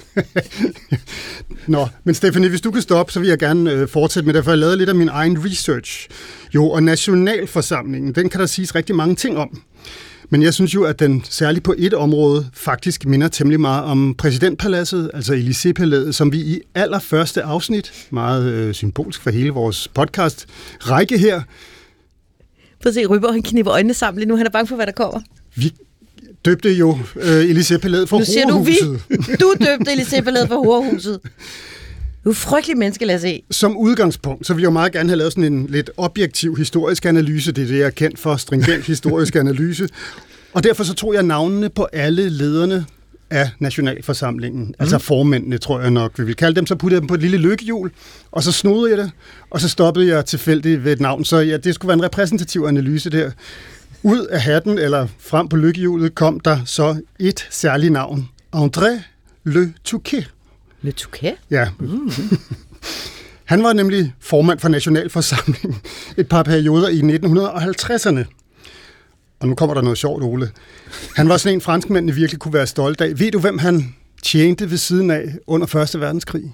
Nå, 1.66 1.88
men 2.04 2.14
Stephanie, 2.14 2.48
hvis 2.48 2.60
du 2.60 2.70
kan 2.70 2.82
stoppe, 2.82 3.12
så 3.12 3.20
vil 3.20 3.28
jeg 3.28 3.38
gerne 3.38 3.70
øh, 3.70 3.88
fortsætte 3.88 4.26
med 4.26 4.34
det, 4.34 4.44
for 4.44 4.50
jeg 4.50 4.58
lavede 4.58 4.76
lidt 4.76 4.88
af 4.88 4.94
min 4.94 5.08
egen 5.08 5.44
research. 5.44 6.08
Jo, 6.54 6.70
og 6.70 6.82
Nationalforsamlingen, 6.82 8.14
den 8.14 8.28
kan 8.28 8.40
der 8.40 8.46
siges 8.46 8.74
rigtig 8.74 8.94
mange 8.94 9.14
ting 9.14 9.38
om. 9.38 9.62
Men 10.30 10.42
jeg 10.42 10.54
synes 10.54 10.74
jo, 10.74 10.84
at 10.84 10.98
den 10.98 11.24
særligt 11.30 11.64
på 11.64 11.74
et 11.78 11.94
område 11.94 12.46
faktisk 12.52 13.06
minder 13.06 13.28
temmelig 13.28 13.60
meget 13.60 13.84
om 13.84 14.14
præsidentpaladset, 14.18 15.10
altså 15.14 15.34
Élysée-palæet, 15.34 16.12
som 16.12 16.32
vi 16.32 16.38
i 16.38 16.60
allerførste 16.74 17.42
afsnit, 17.42 17.92
meget 18.10 18.52
øh, 18.52 18.74
symbolsk 18.74 19.22
for 19.22 19.30
hele 19.30 19.50
vores 19.50 19.88
podcast, 19.88 20.46
række 20.80 21.18
her, 21.18 21.42
Prøv 22.82 22.90
at 22.90 22.94
se, 22.94 23.06
Ryber, 23.06 23.32
han 23.32 23.42
knipper 23.42 23.72
øjnene 23.72 23.94
sammen 23.94 24.18
lige 24.18 24.28
nu. 24.28 24.36
Han 24.36 24.46
er 24.46 24.50
bange 24.50 24.66
for, 24.66 24.76
hvad 24.76 24.86
der 24.86 24.92
kommer. 24.92 25.20
vi 25.54 25.72
døbte 26.44 26.72
jo 26.72 26.98
øh, 27.16 27.44
Élysée-palæet 27.44 28.06
for 28.08 28.18
Nu 28.18 28.24
siger 28.24 28.46
du 28.46 28.58
vi. 28.58 28.72
Du 29.40 29.54
døbte 29.60 29.92
Elisabeth 29.92 30.48
for 30.48 30.56
Horhuset. 30.64 31.20
Du 32.24 32.30
er 32.30 32.34
frygtelig 32.34 32.78
menneske, 32.78 33.04
lad 33.04 33.14
os 33.14 33.20
se. 33.20 33.42
Som 33.50 33.76
udgangspunkt, 33.76 34.46
så 34.46 34.54
vil 34.54 34.60
jeg 34.60 34.66
jo 34.66 34.70
meget 34.70 34.92
gerne 34.92 35.08
have 35.08 35.18
lavet 35.18 35.32
sådan 35.32 35.52
en 35.52 35.66
lidt 35.66 35.90
objektiv 35.96 36.56
historisk 36.56 37.04
analyse. 37.04 37.52
Det 37.52 37.62
er 37.62 37.66
det, 37.66 37.78
jeg 37.78 37.86
er 37.86 37.90
kendt 37.90 38.18
for, 38.18 38.36
stringent 38.36 38.84
historisk 38.94 39.36
analyse. 39.36 39.88
Og 40.52 40.64
derfor 40.64 40.84
så 40.84 40.94
tog 40.94 41.14
jeg 41.14 41.22
navnene 41.22 41.68
på 41.68 41.84
alle 41.92 42.28
lederne 42.28 42.86
af 43.30 43.50
Nationalforsamlingen. 43.58 44.64
Mm. 44.64 44.74
Altså 44.78 44.98
formændene, 44.98 45.58
tror 45.58 45.80
jeg 45.80 45.90
nok, 45.90 46.18
vi 46.18 46.24
vil 46.24 46.36
kalde 46.36 46.56
dem. 46.56 46.66
Så 46.66 46.76
puttede 46.76 46.96
jeg 46.96 47.00
dem 47.00 47.08
på 47.08 47.14
et 47.14 47.20
lille 47.20 47.36
lykkehjul, 47.36 47.90
og 48.32 48.42
så 48.42 48.52
snodede 48.52 48.96
jeg 48.96 49.04
det, 49.04 49.10
og 49.50 49.60
så 49.60 49.68
stoppede 49.68 50.06
jeg 50.14 50.26
tilfældigt 50.26 50.84
ved 50.84 50.92
et 50.92 51.00
navn. 51.00 51.24
Så 51.24 51.38
ja, 51.38 51.56
det 51.56 51.74
skulle 51.74 51.88
være 51.88 51.98
en 51.98 52.04
repræsentativ 52.04 52.64
analyse 52.68 53.10
der. 53.10 53.30
Ud 54.02 54.26
af 54.26 54.40
hatten, 54.40 54.78
eller 54.78 55.06
frem 55.18 55.48
på 55.48 55.56
lykkehjulet, 55.56 56.14
kom 56.14 56.40
der 56.40 56.58
så 56.64 56.96
et 57.18 57.46
særligt 57.50 57.92
navn. 57.92 58.28
André 58.56 59.00
Le 59.44 59.72
Touquet. 59.84 60.30
Le 60.84 60.92
Touquet? 60.92 61.34
Ja. 61.50 61.68
Han 63.44 63.62
var 63.62 63.72
nemlig 63.72 64.14
formand 64.20 64.58
for 64.58 64.68
Nationalforsamlingen 64.68 65.76
et 66.16 66.28
par 66.28 66.42
perioder 66.42 66.88
i 66.88 67.00
1950'erne. 67.00 68.24
Og 69.40 69.48
nu 69.48 69.54
kommer 69.54 69.74
der 69.74 69.82
noget 69.82 69.98
sjovt, 69.98 70.22
Ole. 70.22 70.50
Han 71.16 71.28
var 71.28 71.36
sådan 71.36 71.54
en, 71.54 71.60
franskmændene 71.60 72.14
virkelig 72.14 72.40
kunne 72.40 72.54
være 72.54 72.66
stolte 72.66 73.04
af. 73.04 73.18
Ved 73.18 73.30
du, 73.30 73.38
hvem 73.38 73.58
han 73.58 73.94
tjente 74.22 74.70
ved 74.70 74.78
siden 74.78 75.10
af 75.10 75.24
under 75.46 75.76
1. 75.94 76.00
verdenskrig? 76.00 76.42
Det 76.42 76.52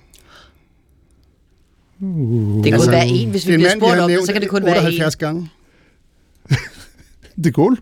kunne 2.00 2.72
altså, 2.72 2.90
være 2.90 3.06
en, 3.06 3.30
hvis 3.30 3.46
vi 3.46 3.52
bliver 3.56 3.68
mand, 3.68 3.80
spurgt 3.80 4.00
om 4.00 4.10
det, 4.10 4.26
så 4.26 4.32
kan 4.32 4.42
det 4.42 4.50
kun 4.50 4.64
være 4.64 4.76
78 4.76 5.14
en. 5.14 5.18
gange. 5.18 5.50
Det 7.44 7.54
Gaulle. 7.54 7.76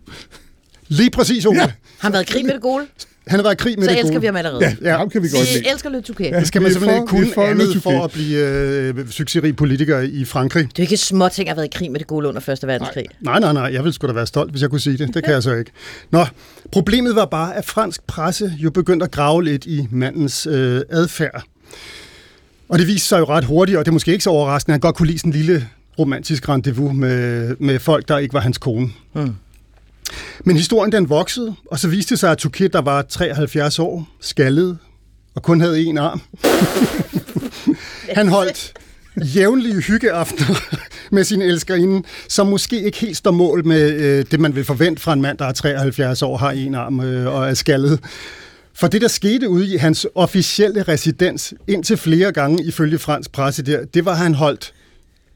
Lige 0.87 1.11
præcis, 1.11 1.45
Ole. 1.45 1.59
Ja. 1.59 1.65
Han 1.65 1.73
har 1.99 2.09
været 2.11 2.29
i 2.29 2.31
krig 2.33 2.45
med 2.45 2.53
det 2.53 2.61
gode, 2.61 2.87
Han 3.29 3.39
har 3.39 3.43
været 3.43 3.53
i 3.53 3.57
krig 3.63 3.75
med 3.79 3.83
så 3.87 3.91
det 3.91 3.99
elsker 3.99 4.11
gode. 4.13 4.21
vi 4.21 4.25
ham 4.25 4.35
allerede. 4.35 4.59
Ja, 4.65 4.75
ja, 4.91 4.97
ham 4.97 5.09
kan 5.09 5.23
vi 5.23 5.27
godt 5.29 5.41
Vi 5.53 5.57
lide. 5.59 5.71
elsker 5.71 5.89
Le 5.89 6.01
Touquet. 6.01 6.31
Ja. 6.31 6.39
Det 6.39 6.47
skal 6.47 6.61
man 6.61 6.69
Vi 6.69 6.73
simpelthen 6.73 7.07
for- 7.07 7.15
ikke 7.17 7.25
vi 7.27 7.31
kunne 7.31 7.33
for 7.33 7.45
andet 7.65 7.83
for 7.83 8.03
at 8.03 8.11
blive 8.11 8.37
øh, 8.47 9.09
succesrig 9.09 9.55
politiker 9.55 9.99
i 9.99 10.25
Frankrig. 10.25 10.63
Det 10.71 10.79
er 10.79 10.83
ikke 10.83 10.97
små 10.97 11.29
ting 11.29 11.49
at 11.49 11.51
have 11.51 11.57
været 11.57 11.75
i 11.75 11.77
krig 11.77 11.91
med 11.91 11.99
det 11.99 12.07
gode 12.07 12.27
under 12.27 12.41
Første 12.41 12.67
Verdenskrig. 12.67 13.05
Nej, 13.21 13.39
nej, 13.39 13.53
nej. 13.53 13.63
Jeg 13.63 13.83
ville 13.83 13.93
sgu 13.93 14.07
da 14.07 14.13
være 14.13 14.27
stolt, 14.27 14.51
hvis 14.51 14.61
jeg 14.61 14.69
kunne 14.69 14.79
sige 14.79 14.97
det. 14.97 15.13
Det 15.13 15.23
kan 15.23 15.33
jeg 15.33 15.43
så 15.43 15.53
ikke. 15.53 15.71
Nå, 16.11 16.25
problemet 16.71 17.15
var 17.15 17.25
bare, 17.25 17.55
at 17.55 17.65
fransk 17.65 18.01
presse 18.07 18.53
jo 18.57 18.69
begyndte 18.71 19.03
at 19.03 19.11
grave 19.11 19.43
lidt 19.43 19.65
i 19.65 19.87
mandens 19.91 20.47
øh, 20.47 20.81
adfærd. 20.89 21.43
Og 22.69 22.79
det 22.79 22.87
viste 22.87 23.07
sig 23.07 23.19
jo 23.19 23.25
ret 23.25 23.43
hurtigt, 23.43 23.77
og 23.77 23.85
det 23.85 23.91
er 23.91 23.93
måske 23.93 24.11
ikke 24.11 24.23
så 24.23 24.29
overraskende, 24.29 24.73
at 24.73 24.75
han 24.75 24.79
godt 24.79 24.95
kunne 24.95 25.07
lide 25.07 25.19
sådan 25.19 25.31
en 25.33 25.37
lille 25.37 25.67
romantisk 25.99 26.49
rendezvous 26.49 26.93
med, 26.93 27.55
med 27.59 27.79
folk, 27.79 28.07
der 28.07 28.17
ikke 28.17 28.33
var 28.33 28.39
hans 28.39 28.57
kone. 28.57 28.89
Mm. 29.15 29.35
Men 30.45 30.57
historien 30.57 30.91
den 30.91 31.09
voksede, 31.09 31.55
og 31.71 31.79
så 31.79 31.87
viste 31.87 32.09
det 32.09 32.19
sig, 32.19 32.31
at 32.31 32.37
Touquet, 32.37 32.73
der 32.73 32.81
var 32.81 33.01
73 33.01 33.79
år, 33.79 34.07
skaldet 34.21 34.77
og 35.35 35.43
kun 35.43 35.61
havde 35.61 35.83
en 35.83 35.97
arm. 35.97 36.21
Han 38.17 38.27
holdt 38.27 38.73
jævnlige 39.35 39.81
hyggeaftener 39.81 40.75
med 41.15 41.23
sin 41.23 41.41
elskerinde, 41.41 42.07
som 42.27 42.47
måske 42.47 42.81
ikke 42.81 42.97
helt 42.97 43.17
står 43.17 43.31
mål 43.31 43.67
med 43.67 43.91
øh, 43.91 44.25
det, 44.31 44.39
man 44.39 44.55
vil 44.55 44.65
forvente 44.65 45.01
fra 45.01 45.13
en 45.13 45.21
mand, 45.21 45.37
der 45.37 45.45
er 45.45 45.51
73 45.51 46.21
år, 46.21 46.37
har 46.37 46.51
en 46.51 46.75
arm 46.75 46.99
øh, 46.99 47.35
og 47.35 47.49
er 47.49 47.53
skaldet. 47.53 47.99
For 48.73 48.87
det, 48.87 49.01
der 49.01 49.07
skete 49.07 49.49
ude 49.49 49.73
i 49.73 49.77
hans 49.77 50.07
officielle 50.15 50.83
residens, 50.83 51.53
indtil 51.67 51.97
flere 51.97 52.31
gange 52.31 52.63
ifølge 52.63 52.97
fransk 52.97 53.31
presse 53.31 53.63
der, 53.63 53.85
det 53.85 54.05
var, 54.05 54.11
at 54.11 54.17
han 54.17 54.35
holdt 54.35 54.73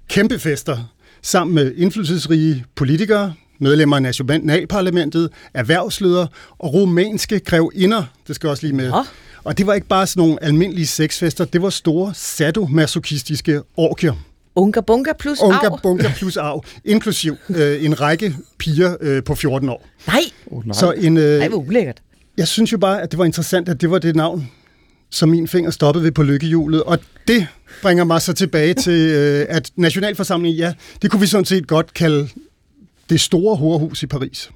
kæmpe 0.10 0.40
fester 0.40 0.94
sammen 1.22 1.56
med 1.56 1.74
indflydelsesrige 1.76 2.66
politikere, 2.76 3.34
medlemmer 3.60 3.96
af 3.96 4.02
nationalparlamentet, 4.02 5.30
erhvervsledere 5.54 6.28
og 6.60 6.74
rumænske 6.74 7.40
grevinder. 7.40 8.04
Det 8.28 8.36
skal 8.36 8.50
også 8.50 8.64
lige 8.66 8.76
med. 8.76 8.90
Nå. 8.90 9.04
Og 9.44 9.58
det 9.58 9.68
var 9.68 9.74
ikke 9.74 9.88
bare 9.88 10.08
sådan 10.08 10.22
nogle 10.22 10.44
almindelige 10.44 10.88
sexfester, 10.88 11.46
det 11.46 11.62
var 11.62 11.70
store 11.70 12.14
sadomasochistiske 12.16 13.62
orgier. 13.78 14.14
Unga 14.56 14.80
bunga 14.82 15.12
plus 15.20 15.40
Unga 15.42 15.58
av. 15.68 15.80
bunga 15.84 16.12
plus 16.18 16.38
arv, 16.38 16.64
inklusiv 16.86 17.36
øh, 17.50 17.86
en 17.86 18.02
række 18.02 18.36
piger 18.58 18.96
øh, 19.02 19.24
på 19.24 19.36
14 19.36 19.70
år. 19.70 19.86
Nej, 20.08 20.22
Oh, 20.52 20.66
nej. 20.68 20.74
Så 20.74 20.92
en, 20.92 21.18
øh, 21.18 21.24
Ej, 21.42 21.48
hvor 21.48 21.58
ulækkert. 21.58 22.02
jeg 22.38 22.48
synes 22.48 22.72
jo 22.72 22.78
bare, 22.78 23.02
at 23.02 23.12
det 23.12 23.18
var 23.20 23.26
interessant, 23.26 23.70
at 23.70 23.82
det 23.82 23.92
var 23.92 24.00
det 24.00 24.16
navn, 24.16 24.52
som 25.12 25.30
min 25.30 25.48
finger 25.48 25.72
stoppede 25.72 26.04
ved 26.04 26.12
på 26.12 26.24
lykkehjulet. 26.24 26.84
Og 26.84 27.00
det 27.28 27.48
bringer 27.82 28.04
mig 28.04 28.22
så 28.22 28.34
tilbage 28.34 28.74
til, 28.74 29.10
øh, 29.12 29.46
at 29.50 29.72
Nationalforsamlingen, 29.76 30.60
ja, 30.60 30.74
det 31.02 31.12
kunne 31.12 31.20
vi 31.22 31.28
sådan 31.28 31.46
set 31.46 31.68
godt 31.68 31.94
kalde 31.94 32.30
det 33.10 33.22
store 33.22 33.56
horehus 33.56 34.04
i 34.04 34.08
Paris. 34.08 34.50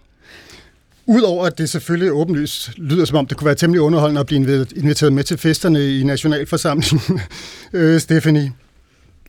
Udover 1.06 1.46
at 1.46 1.58
det 1.58 1.70
selvfølgelig 1.70 2.12
åbenlyst 2.12 2.70
lyder 2.78 3.06
som 3.06 3.18
om, 3.18 3.26
det 3.26 3.38
kunne 3.38 3.46
være 3.46 3.56
temmelig 3.56 3.82
underholdende 3.82 4.20
at 4.20 4.26
blive 4.28 4.42
invi- 4.62 4.80
inviteret 4.80 5.14
med 5.14 5.24
til 5.24 5.38
festerne 5.38 6.00
i 6.00 6.04
Nationalforsamlingen, 6.04 7.00
øh, 7.74 8.00
Stephanie. 8.00 8.42
Jeg 8.42 8.52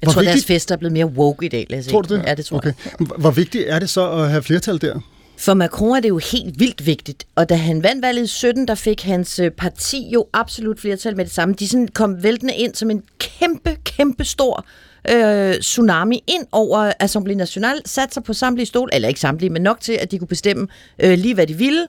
Hvor 0.02 0.12
tror, 0.12 0.22
deres 0.22 0.34
vigtigt- 0.34 0.46
fester 0.46 0.74
er 0.74 0.78
blevet 0.78 0.92
mere 0.92 1.06
woke 1.06 1.46
i 1.46 1.48
dag, 1.48 1.66
lad 1.70 1.78
os 1.78 1.84
se. 1.84 1.90
Tror 1.90 2.02
du 2.02 2.14
det? 2.14 2.22
Ja, 2.26 2.34
det 2.34 2.44
tror 2.44 2.56
okay. 2.56 2.72
jeg. 3.00 3.06
Hvor 3.18 3.30
vigtigt 3.30 3.64
er 3.68 3.78
det 3.78 3.90
så 3.90 4.10
at 4.10 4.30
have 4.30 4.42
flertal 4.42 4.80
der? 4.80 5.00
For 5.38 5.54
Macron 5.54 5.96
er 5.96 6.00
det 6.00 6.08
jo 6.08 6.18
helt 6.32 6.60
vildt 6.60 6.86
vigtigt, 6.86 7.26
og 7.34 7.48
da 7.48 7.54
han 7.54 7.82
vandt 7.82 8.02
valget 8.02 8.24
i 8.24 8.26
17, 8.26 8.68
der 8.68 8.74
fik 8.74 9.02
hans 9.02 9.38
øh, 9.38 9.50
parti 9.50 10.10
jo 10.14 10.26
absolut 10.32 10.80
flertal 10.80 11.16
med 11.16 11.24
det 11.24 11.32
samme. 11.32 11.54
De 11.58 11.68
sådan 11.68 11.88
kom 11.88 12.22
væltende 12.22 12.54
ind 12.54 12.74
som 12.74 12.90
en 12.90 13.02
kæmpe, 13.18 13.76
kæmpe 13.84 14.24
stor 14.24 14.66
øh, 15.10 15.54
tsunami 15.60 16.24
ind 16.26 16.46
over 16.52 16.92
Assemblée 17.02 17.34
Nationale, 17.34 17.80
satte 17.86 18.14
sig 18.14 18.22
på 18.22 18.32
samtlige 18.32 18.66
stol, 18.66 18.88
eller 18.92 19.08
ikke 19.08 19.20
samtlige, 19.20 19.50
men 19.50 19.62
nok 19.62 19.80
til, 19.80 19.92
at 19.92 20.10
de 20.10 20.18
kunne 20.18 20.28
bestemme 20.28 20.68
øh, 20.98 21.18
lige, 21.18 21.34
hvad 21.34 21.46
de 21.46 21.54
ville. 21.54 21.86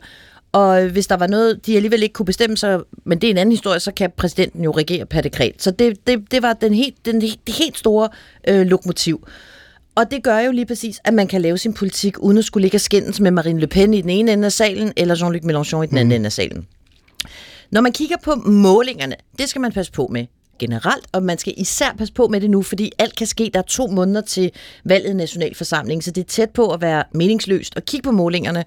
Og 0.52 0.84
hvis 0.84 1.08
der 1.08 1.18
var 1.18 1.28
noget, 1.28 1.66
de 1.66 1.76
alligevel 1.76 2.04
ikke 2.04 2.14
kunne 2.14 2.26
bestemme 2.26 2.58
sig, 2.58 2.80
men 3.06 3.22
det 3.22 3.28
er 3.28 3.32
en 3.32 3.38
anden 3.38 3.54
historie, 3.54 3.80
så 3.80 3.92
kan 3.92 4.12
præsidenten 4.18 4.64
jo 4.64 4.72
regere 4.72 5.06
per 5.06 5.22
dekret. 5.22 5.54
Så 5.58 5.72
det, 5.72 6.08
det, 6.08 6.32
det 6.32 6.42
var 6.42 6.54
den 6.54 6.74
helt, 6.74 7.06
den, 7.06 7.22
det 7.22 7.40
helt 7.48 7.78
store 7.78 8.10
øh, 8.48 8.68
lokomotiv. 8.68 9.28
Og 9.96 10.12
det 10.12 10.24
gør 10.24 10.40
jo 10.40 10.52
lige 10.52 10.66
præcis, 10.66 11.00
at 11.04 11.14
man 11.14 11.28
kan 11.28 11.42
lave 11.42 11.58
sin 11.58 11.74
politik, 11.74 12.20
uden 12.20 12.38
at 12.38 12.46
skulle 12.46 12.62
ligge 12.62 12.78
og 12.78 12.82
skændes 12.82 13.20
med 13.20 13.32
Marine 13.32 13.60
Le 13.60 13.68
Pen 13.68 13.94
i 13.94 14.02
den 14.02 14.10
ene 14.10 14.34
ende 14.34 14.46
af 14.46 14.52
salen, 14.52 14.94
eller 14.98 15.16
Jean-Luc 15.16 15.46
Mélenchon 15.46 15.84
i 15.84 15.88
den 15.88 15.98
anden 15.98 16.08
mm. 16.08 16.16
ende 16.16 16.26
af 16.26 16.32
salen. 16.32 16.68
Når 17.72 17.82
man 17.82 17.92
kigger 17.92 18.18
på 18.24 18.36
målingerne, 18.36 19.16
det 19.40 19.50
skal 19.50 19.62
man 19.62 19.72
passe 19.72 19.92
på 19.92 20.08
med 20.12 20.26
generelt, 20.60 21.08
og 21.12 21.24
man 21.24 21.38
skal 21.38 21.54
især 21.58 21.96
passe 21.98 22.14
på 22.14 22.28
med 22.28 22.42
det 22.42 22.50
nu, 22.50 22.62
fordi 22.62 22.92
alt 22.98 23.16
kan 23.16 23.28
ske. 23.28 23.52
Der 23.54 23.60
er 23.60 23.64
to 23.64 23.88
måneder 23.88 24.22
til 24.22 24.52
valget 24.86 25.10
i 25.10 25.14
Nationalforsamlingen, 25.14 26.02
så 26.02 26.12
det 26.12 26.22
er 26.22 26.26
tæt 26.26 26.50
på 26.50 26.74
at 26.74 26.82
være 26.82 27.04
meningsløst 27.14 27.74
at 27.78 27.86
kigge 27.86 28.04
på 28.04 28.12
målingerne. 28.12 28.66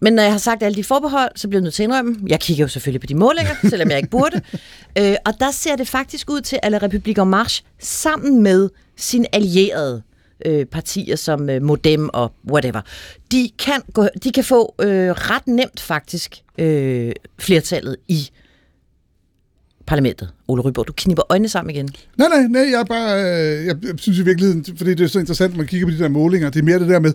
Men 0.00 0.12
når 0.12 0.22
jeg 0.22 0.32
har 0.32 0.38
sagt 0.38 0.62
alle 0.62 0.76
de 0.76 0.84
forbehold, 0.84 1.30
så 1.36 1.48
bliver 1.48 1.60
jeg 1.60 1.64
nødt 1.64 1.74
til 1.74 1.82
at 1.82 1.84
indrømme, 1.84 2.16
jeg 2.26 2.40
kigger 2.40 2.64
jo 2.64 2.68
selvfølgelig 2.68 3.00
på 3.00 3.06
de 3.06 3.14
målinger, 3.14 3.54
selvom 3.70 3.90
jeg 3.90 3.96
ikke 3.96 4.10
burde. 4.10 4.40
Øh, 4.98 5.16
og 5.24 5.34
der 5.40 5.50
ser 5.50 5.76
det 5.76 5.88
faktisk 5.88 6.30
ud 6.30 6.40
til, 6.40 6.58
at 6.62 6.72
La 6.72 6.78
République 6.78 7.22
en 7.22 7.28
Marche 7.28 7.64
sammen 7.78 8.42
med 8.42 8.70
sine 8.96 9.34
allierede 9.34 10.02
øh, 10.46 10.66
partier 10.66 11.16
som 11.16 11.50
øh, 11.50 11.62
Modem 11.62 12.08
og 12.12 12.32
whatever, 12.50 12.80
de 13.32 13.50
kan, 13.58 13.82
gå, 13.92 14.06
de 14.24 14.32
kan 14.32 14.44
få 14.44 14.74
øh, 14.78 15.10
ret 15.10 15.46
nemt 15.46 15.80
faktisk 15.80 16.36
øh, 16.58 17.12
flertallet 17.38 17.96
i 18.08 18.30
parlamentet. 19.90 20.28
Ole 20.48 20.62
Ryborg, 20.62 20.88
du 20.88 20.92
kniber 20.92 21.22
øjnene 21.28 21.48
sammen 21.48 21.74
igen. 21.74 21.88
Nej, 22.18 22.28
nej, 22.28 22.42
nej, 22.48 22.62
jeg 22.62 22.80
er 22.80 22.84
bare, 22.84 23.22
øh, 23.22 23.66
jeg, 23.66 23.76
jeg 23.82 23.94
synes 23.96 24.18
i 24.18 24.22
virkeligheden, 24.22 24.64
fordi 24.76 24.90
det 24.94 25.04
er 25.04 25.08
så 25.08 25.18
interessant, 25.18 25.52
når 25.52 25.56
man 25.56 25.66
kigger 25.66 25.86
på 25.86 25.90
de 25.90 25.98
der 25.98 26.08
målinger, 26.08 26.50
det 26.50 26.60
er 26.60 26.64
mere 26.64 26.78
det 26.78 26.88
der 26.88 27.00
med, 27.00 27.12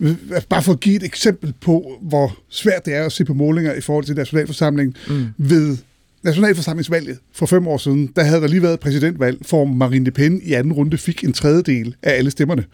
øh, 0.00 0.16
bare 0.48 0.62
for 0.62 0.72
at 0.72 0.80
give 0.80 0.96
et 0.96 1.02
eksempel 1.02 1.54
på, 1.60 1.98
hvor 2.02 2.36
svært 2.48 2.86
det 2.86 2.94
er 2.94 3.04
at 3.04 3.12
se 3.12 3.24
på 3.24 3.34
målinger 3.34 3.74
i 3.74 3.80
forhold 3.80 4.04
til 4.04 4.16
nationalforsamlingen 4.16 4.96
mm. 5.08 5.26
ved 5.38 5.76
nationalforsamlingsvalget 6.22 7.18
for 7.32 7.46
fem 7.46 7.68
år 7.68 7.76
siden, 7.76 8.06
der 8.16 8.22
havde 8.22 8.40
der 8.40 8.48
lige 8.48 8.62
været 8.62 8.80
præsidentvalg, 8.80 9.38
for 9.46 9.64
Marine 9.64 10.04
Le 10.04 10.10
Pen 10.10 10.40
i 10.42 10.52
anden 10.52 10.72
runde 10.72 10.98
fik 10.98 11.24
en 11.24 11.32
tredjedel 11.32 11.94
af 12.02 12.18
alle 12.18 12.30
stemmerne. 12.30 12.64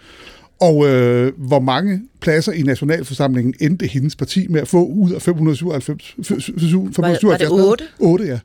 Og 0.60 0.88
øh, 0.88 1.32
hvor 1.36 1.60
mange 1.60 2.00
pladser 2.20 2.52
i 2.52 2.62
nationalforsamlingen 2.62 3.54
endte 3.60 3.86
hendes 3.86 4.16
parti 4.16 4.46
med 4.48 4.60
at 4.60 4.68
få 4.68 4.86
ud 4.86 5.12
af 5.12 5.22
597? 5.22 6.14
577 6.22 7.22
var, 7.22 7.28
var 7.28 7.36
det 7.36 7.48
8? 7.50 7.84
8, 7.98 8.24
ja. 8.24 8.38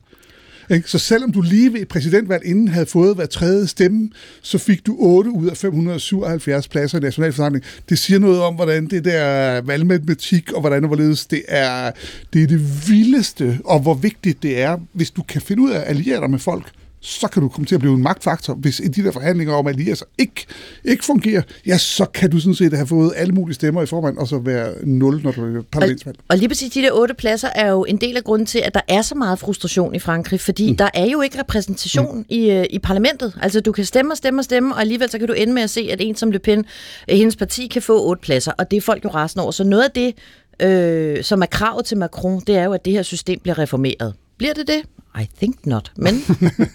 Ikke? 0.70 0.90
Så 0.90 0.98
selvom 0.98 1.32
du 1.32 1.40
lige 1.40 1.72
ved 1.72 1.80
et 1.80 1.88
præsidentvalg 1.88 2.44
inden 2.44 2.68
havde 2.68 2.86
fået 2.86 3.14
hver 3.14 3.26
tredje 3.26 3.66
stemme, 3.66 4.10
så 4.42 4.58
fik 4.58 4.86
du 4.86 4.96
8 4.98 5.30
ud 5.30 5.46
af 5.46 5.56
577 5.56 6.68
pladser 6.68 6.98
i 6.98 7.00
nationalforsamlingen. 7.00 7.70
Det 7.88 7.98
siger 7.98 8.18
noget 8.18 8.40
om, 8.40 8.54
hvordan 8.54 8.86
det 8.86 9.04
der 9.04 9.60
valgmatematik 9.60 10.52
og 10.52 10.60
hvordan 10.60 10.84
og 10.84 10.88
hvorledes 10.88 11.26
det 11.26 11.42
er, 11.48 11.90
det 12.32 12.42
er 12.42 12.46
det 12.46 12.88
vildeste, 12.88 13.58
og 13.64 13.80
hvor 13.80 13.94
vigtigt 13.94 14.42
det 14.42 14.60
er, 14.60 14.78
hvis 14.92 15.10
du 15.10 15.22
kan 15.22 15.42
finde 15.42 15.62
ud 15.62 15.70
af 15.70 15.78
at 15.78 15.88
alliere 15.88 16.20
dig 16.20 16.30
med 16.30 16.38
folk, 16.38 16.72
så 17.08 17.28
kan 17.28 17.42
du 17.42 17.48
komme 17.48 17.66
til 17.66 17.74
at 17.74 17.80
blive 17.80 17.94
en 17.94 18.02
magtfaktor. 18.02 18.54
Hvis 18.54 18.82
de 18.96 19.04
der 19.04 19.12
forhandlinger 19.12 19.54
om 19.54 19.66
alliancer 19.66 20.04
ikke, 20.18 20.46
ikke 20.84 21.04
fungerer, 21.04 21.42
ja, 21.66 21.78
så 21.78 22.04
kan 22.04 22.30
du 22.30 22.40
sådan 22.40 22.54
set 22.54 22.72
have 22.72 22.86
fået 22.86 23.12
alle 23.16 23.34
mulige 23.34 23.54
stemmer 23.54 23.82
i 23.82 23.86
formand, 23.86 24.18
og 24.18 24.28
så 24.28 24.38
være 24.38 24.72
nul, 24.84 25.20
når 25.22 25.32
du 25.32 25.58
er 25.58 25.62
parlamentsvalg. 25.72 26.18
Og, 26.18 26.24
og 26.28 26.38
lige 26.38 26.48
præcis 26.48 26.72
de 26.72 26.82
der 26.82 26.92
otte 26.92 27.14
pladser 27.14 27.48
er 27.54 27.70
jo 27.70 27.84
en 27.84 27.96
del 27.96 28.16
af 28.16 28.24
grunden 28.24 28.46
til, 28.46 28.58
at 28.58 28.74
der 28.74 28.80
er 28.88 29.02
så 29.02 29.14
meget 29.14 29.38
frustration 29.38 29.94
i 29.94 29.98
Frankrig, 29.98 30.40
fordi 30.40 30.70
mm. 30.70 30.76
der 30.76 30.88
er 30.94 31.06
jo 31.06 31.20
ikke 31.20 31.38
repræsentation 31.38 32.18
mm. 32.18 32.24
i, 32.28 32.50
øh, 32.50 32.66
i 32.70 32.78
parlamentet. 32.78 33.38
Altså, 33.42 33.60
du 33.60 33.72
kan 33.72 33.84
stemme 33.84 34.12
og 34.12 34.16
stemme 34.16 34.40
og 34.40 34.44
stemme, 34.44 34.74
og 34.74 34.80
alligevel 34.80 35.10
så 35.10 35.18
kan 35.18 35.28
du 35.28 35.32
ende 35.32 35.52
med 35.52 35.62
at 35.62 35.70
se, 35.70 35.88
at 35.92 36.00
en 36.00 36.16
som 36.16 36.30
Le 36.30 36.38
Pen, 36.38 36.64
øh, 37.10 37.16
hendes 37.16 37.36
parti, 37.36 37.66
kan 37.66 37.82
få 37.82 38.06
otte 38.06 38.20
pladser, 38.22 38.52
og 38.58 38.70
det 38.70 38.76
er 38.76 38.80
folk 38.80 39.04
jo 39.04 39.10
resten 39.10 39.40
over. 39.40 39.50
Så 39.50 39.64
noget 39.64 39.84
af 39.84 39.90
det, 39.90 40.14
øh, 40.62 41.24
som 41.24 41.42
er 41.42 41.46
kravet 41.46 41.84
til 41.84 41.98
Macron, 41.98 42.42
det 42.46 42.56
er 42.56 42.64
jo, 42.64 42.72
at 42.72 42.84
det 42.84 42.92
her 42.92 43.02
system 43.02 43.40
bliver 43.40 43.58
reformeret. 43.58 44.14
Bliver 44.38 44.54
det 44.54 44.66
det? 44.68 44.82
I 45.20 45.28
think 45.38 45.66
not. 45.66 45.92
Men 45.96 46.22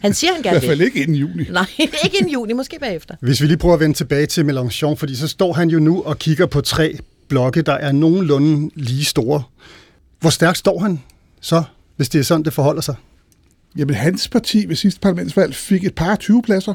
han 0.01 0.13
siger, 0.13 0.33
han 0.33 0.43
gerne 0.43 0.61
vil. 0.61 0.63
I 0.63 0.67
hvert 0.67 0.77
fald 0.77 0.81
ikke 0.81 1.01
inden 1.01 1.15
juni. 1.15 1.43
Nej, 1.51 1.65
ikke 2.03 2.17
inden 2.19 2.33
juni, 2.33 2.53
måske 2.53 2.77
bagefter. 2.79 3.15
Hvis 3.21 3.41
vi 3.41 3.47
lige 3.47 3.57
prøver 3.57 3.73
at 3.73 3.79
vende 3.79 3.95
tilbage 3.95 4.25
til 4.25 4.41
Mélenchon, 4.49 4.95
fordi 4.95 5.15
så 5.15 5.27
står 5.27 5.53
han 5.53 5.69
jo 5.69 5.79
nu 5.79 6.03
og 6.03 6.19
kigger 6.19 6.45
på 6.45 6.61
tre 6.61 6.97
blokke, 7.27 7.61
der 7.61 7.73
er 7.73 7.91
nogenlunde 7.91 8.71
lige 8.75 9.05
store. 9.05 9.43
Hvor 10.19 10.29
stærkt 10.29 10.57
står 10.57 10.79
han 10.79 11.01
så, 11.41 11.63
hvis 11.95 12.09
det 12.09 12.19
er 12.19 12.23
sådan, 12.23 12.45
det 12.45 12.53
forholder 12.53 12.81
sig? 12.81 12.95
Jamen, 13.77 13.95
hans 13.95 14.27
parti 14.27 14.65
ved 14.67 14.75
sidste 14.75 14.99
parlamentsvalg 14.99 15.55
fik 15.55 15.83
et 15.83 15.95
par 15.95 16.15
20 16.15 16.41
pladser 16.41 16.73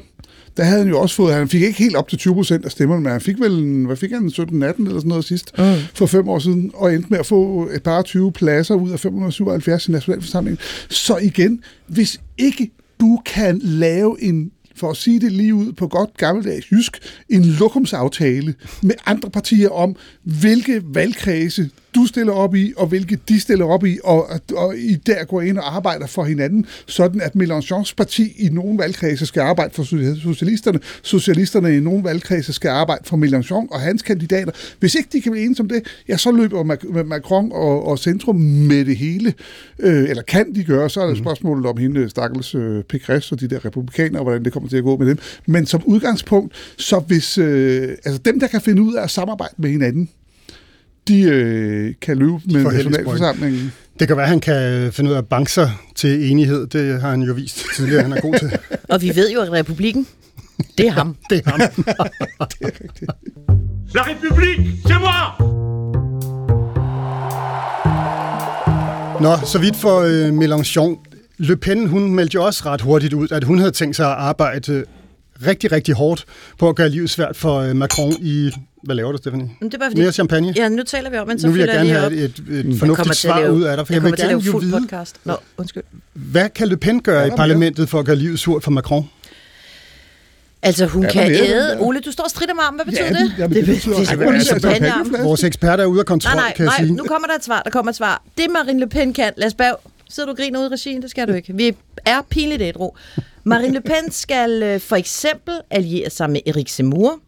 der 0.58 0.64
havde 0.64 0.78
han 0.78 0.88
jo 0.88 1.00
også 1.00 1.16
fået, 1.16 1.34
han 1.34 1.48
fik 1.48 1.62
ikke 1.62 1.78
helt 1.78 1.96
op 1.96 2.08
til 2.08 2.18
20 2.18 2.34
procent 2.34 2.64
af 2.64 2.70
stemmerne, 2.70 3.02
men 3.02 3.12
han 3.12 3.20
fik 3.20 3.40
vel, 3.40 3.52
en, 3.52 3.84
hvad 3.84 3.96
fik 3.96 4.10
han, 4.10 4.26
17-18 4.26 4.42
eller 4.42 4.72
sådan 4.74 5.02
noget 5.04 5.24
sidst, 5.24 5.58
mm. 5.58 5.64
for 5.94 6.06
fem 6.06 6.28
år 6.28 6.38
siden, 6.38 6.70
og 6.74 6.94
endte 6.94 7.08
med 7.10 7.18
at 7.18 7.26
få 7.26 7.68
et 7.74 7.82
par 7.82 8.02
20 8.02 8.32
pladser 8.32 8.74
ud 8.74 8.90
af 8.90 9.00
577 9.00 9.88
i 9.88 9.90
nationalforsamlingen. 9.90 10.58
Så 10.88 11.16
igen, 11.16 11.62
hvis 11.86 12.20
ikke 12.38 12.70
du 13.00 13.20
kan 13.26 13.60
lave 13.64 14.22
en 14.22 14.50
for 14.76 14.90
at 14.90 14.96
sige 14.96 15.20
det 15.20 15.32
lige 15.32 15.54
ud 15.54 15.72
på 15.72 15.88
godt 15.88 16.16
gammeldags 16.16 16.72
jysk, 16.72 16.98
en 17.28 17.44
lokumsaftale 17.44 18.54
med 18.82 18.94
andre 19.06 19.30
partier 19.30 19.70
om, 19.70 19.96
hvilke 20.22 20.82
valgkredse 20.84 21.70
du 21.94 22.06
stiller 22.06 22.32
op 22.32 22.54
i, 22.54 22.72
og 22.76 22.86
hvilke 22.86 23.18
de 23.28 23.40
stiller 23.40 23.64
op 23.64 23.84
i, 23.84 23.98
og, 24.04 24.30
og 24.56 24.76
I 24.76 24.94
der 24.94 25.24
går 25.24 25.40
ind 25.40 25.58
og 25.58 25.76
arbejder 25.76 26.06
for 26.06 26.24
hinanden, 26.24 26.66
sådan 26.86 27.20
at 27.20 27.32
Mélenchons 27.36 27.94
parti 27.96 28.32
i 28.38 28.48
nogle 28.48 28.78
valgkredse 28.78 29.26
skal 29.26 29.40
arbejde 29.40 29.74
for 29.74 29.82
socialisterne, 30.22 30.80
socialisterne 31.02 31.76
i 31.76 31.80
nogle 31.80 32.04
valgkredse 32.04 32.52
skal 32.52 32.68
arbejde 32.68 33.02
for 33.04 33.16
Mélenchon 33.16 33.74
og 33.74 33.80
hans 33.80 34.02
kandidater. 34.02 34.52
Hvis 34.80 34.94
ikke 34.94 35.08
de 35.12 35.20
kan 35.20 35.32
blive 35.32 35.44
enige 35.44 35.60
om 35.60 35.68
det, 35.68 35.82
ja, 36.08 36.16
så 36.16 36.32
løber 36.32 36.62
Macron 37.02 37.52
og, 37.52 37.86
og 37.86 37.98
Centrum 37.98 38.36
med 38.36 38.84
det 38.84 38.96
hele. 38.96 39.34
Øh, 39.78 40.10
eller 40.10 40.22
kan 40.22 40.54
de 40.54 40.64
gøre, 40.64 40.90
så 40.90 41.00
er 41.00 41.06
det 41.06 41.16
mhm. 41.16 41.24
spørgsmålet 41.24 41.66
om 41.66 41.76
hende, 41.76 42.10
stakkels 42.10 42.54
øh, 42.54 42.84
Pécresse 42.94 43.32
og 43.32 43.40
de 43.40 43.48
der 43.48 43.64
republikanere, 43.64 44.22
hvordan 44.22 44.44
det 44.44 44.52
kommer 44.52 44.68
til 44.68 44.76
at 44.76 44.84
gå 44.84 44.96
med 44.96 45.06
dem. 45.06 45.18
Men 45.46 45.66
som 45.66 45.82
udgangspunkt, 45.84 46.54
så 46.78 46.98
hvis 46.98 47.38
øh, 47.38 47.88
altså 48.04 48.20
dem, 48.24 48.40
der 48.40 48.46
kan 48.46 48.60
finde 48.60 48.82
ud 48.82 48.94
af 48.94 49.02
at 49.02 49.10
samarbejde 49.10 49.54
med 49.58 49.70
hinanden, 49.70 50.08
de 51.08 51.22
øh, 51.22 51.94
kan 52.02 52.16
løbe 52.16 52.32
med 52.52 52.64
nationalforsamlingen. 52.64 53.72
Det 54.00 54.08
kan 54.08 54.16
være, 54.16 54.24
at 54.24 54.30
han 54.30 54.40
kan 54.40 54.92
finde 54.92 55.10
ud 55.10 55.14
af 55.14 55.18
at 55.18 55.26
banke 55.26 55.52
sig 55.52 55.70
til 55.94 56.30
enighed. 56.30 56.66
Det 56.66 57.00
har 57.00 57.10
han 57.10 57.22
jo 57.22 57.32
vist 57.32 57.66
tidligere, 57.76 58.02
han 58.02 58.12
er 58.12 58.20
god 58.20 58.34
til. 58.38 58.58
Og 58.92 59.02
vi 59.02 59.16
ved 59.16 59.32
jo, 59.32 59.40
at 59.40 59.52
republikken, 59.52 60.06
det 60.78 60.86
er 60.86 60.90
ham. 60.90 61.16
det 61.30 61.42
er 61.46 61.50
ham. 61.50 61.60
det 62.50 62.56
er 62.60 62.70
rigtigt. 62.84 63.10
La 63.94 64.02
République, 64.02 64.60
c'est 64.86 64.98
moi! 64.98 65.48
Nå, 69.20 69.46
så 69.46 69.58
vidt 69.58 69.76
for 69.76 70.00
øh, 70.00 70.28
Mélenchon. 70.38 71.04
Le 71.38 71.56
Pen, 71.56 71.86
hun 71.86 72.14
meldte 72.14 72.34
jo 72.34 72.44
også 72.44 72.62
ret 72.66 72.80
hurtigt 72.80 73.14
ud, 73.14 73.28
at 73.30 73.44
hun 73.44 73.58
havde 73.58 73.70
tænkt 73.70 73.96
sig 73.96 74.06
at 74.06 74.12
arbejde 74.12 74.84
rigtig, 75.46 75.72
rigtig 75.72 75.94
hårdt 75.94 76.24
på 76.58 76.68
at 76.68 76.76
gøre 76.76 76.88
livet 76.88 77.10
svært 77.10 77.36
for 77.36 77.58
øh, 77.58 77.76
Macron 77.76 78.12
i... 78.20 78.50
Hvad 78.82 78.96
laver 78.96 79.12
du, 79.12 79.18
Stephanie? 79.18 79.50
Men 79.60 79.68
det 79.68 79.74
er 79.74 79.78
bare 79.78 79.90
fordi, 79.90 80.00
Mere 80.02 80.12
champagne? 80.12 80.52
Ja, 80.56 80.68
nu 80.68 80.82
taler 80.82 81.10
vi 81.10 81.16
om, 81.16 81.28
men 81.28 81.40
så 81.40 81.46
Nu 81.46 81.52
vil 81.52 81.58
jeg 81.60 81.68
gerne 81.68 81.88
have 81.90 82.12
et, 82.12 82.42
et, 82.50 82.66
et 82.72 82.78
fornuftigt 82.78 83.16
svar 83.16 83.40
lave, 83.40 83.52
ud 83.52 83.62
af 83.62 83.76
dig, 83.76 83.86
for 83.86 83.92
jeg, 83.94 84.02
jeg, 84.02 84.02
vil 84.02 84.10
kommer 84.10 84.16
til 84.16 84.22
at 84.22 84.28
gerne 84.28 84.40
lave 84.42 84.46
jo 84.46 84.52
fuld 84.52 84.64
vide, 84.64 84.80
podcast. 84.80 85.16
Nå, 85.24 85.36
undskyld. 85.56 85.82
hvad 86.12 86.48
kan 86.48 86.68
Le 86.68 86.76
Pen 86.76 87.02
gøre 87.02 87.26
i 87.26 87.30
parlamentet 87.30 87.88
for 87.88 87.98
at 87.98 88.06
gøre 88.06 88.16
livet 88.16 88.38
surt 88.38 88.64
for 88.64 88.70
Macron? 88.70 89.04
Altså, 90.62 90.86
hun 90.86 91.02
der 91.02 91.10
kan 91.10 91.30
mere, 91.32 91.48
æde... 91.48 91.76
Ole, 91.80 92.00
du 92.00 92.12
står 92.12 92.24
og 92.24 92.30
strider 92.30 92.54
med 92.54 92.62
armen. 92.66 92.78
Hvad 92.78 92.84
betyder 92.86 93.04
Ja, 93.04 93.12
det? 93.12 93.32
jamen, 93.38 93.56
det 93.56 93.66
betyder 93.66 93.94
det, 93.94 94.00
også- 94.00 94.16
det, 94.16 94.26
det, 94.26 94.34
det, 94.34 94.46
champagnearm. 94.46 95.06
champagne- 95.06 95.22
Vores 95.24 95.44
ekspert 95.44 95.80
er 95.80 95.84
ude 95.84 96.00
af 96.00 96.06
kontrol, 96.06 96.34
Nej, 96.34 96.40
nej, 96.44 96.52
kan 96.56 96.64
jeg 96.64 96.72
nej, 96.78 96.86
sige. 96.86 96.96
nu 96.96 97.04
kommer 97.04 97.28
der 97.28 97.34
et 97.34 97.44
svar, 97.44 97.62
der 97.62 97.70
kommer 97.70 97.90
et 97.92 97.96
svar. 97.96 98.22
Det 98.38 98.46
Marine 98.50 98.80
Le 98.80 98.86
Pen 98.88 99.12
kan, 99.12 99.32
Lad 99.36 99.46
os 99.46 99.54
Berg, 99.54 99.80
sidder 100.10 100.26
du 100.26 100.30
og 100.30 100.36
griner 100.36 100.58
ude 100.60 100.66
i 100.66 100.72
regien? 100.72 101.02
Det 101.02 101.10
skal 101.10 101.28
du 101.28 101.32
ikke. 101.32 101.52
Vi 101.56 101.76
er 102.06 102.22
pinligt 102.30 102.62
ædru. 102.62 102.90
Marine 103.44 103.74
Le 103.74 103.80
Pen 103.80 104.10
skal 104.10 104.62
øh, 104.62 104.80
for 104.80 104.96
eksempel 104.96 105.54
alliere 105.70 106.10
sig 106.10 106.30
med 106.30 106.40
Erik 106.46 106.68
Zemmour. 106.68 107.18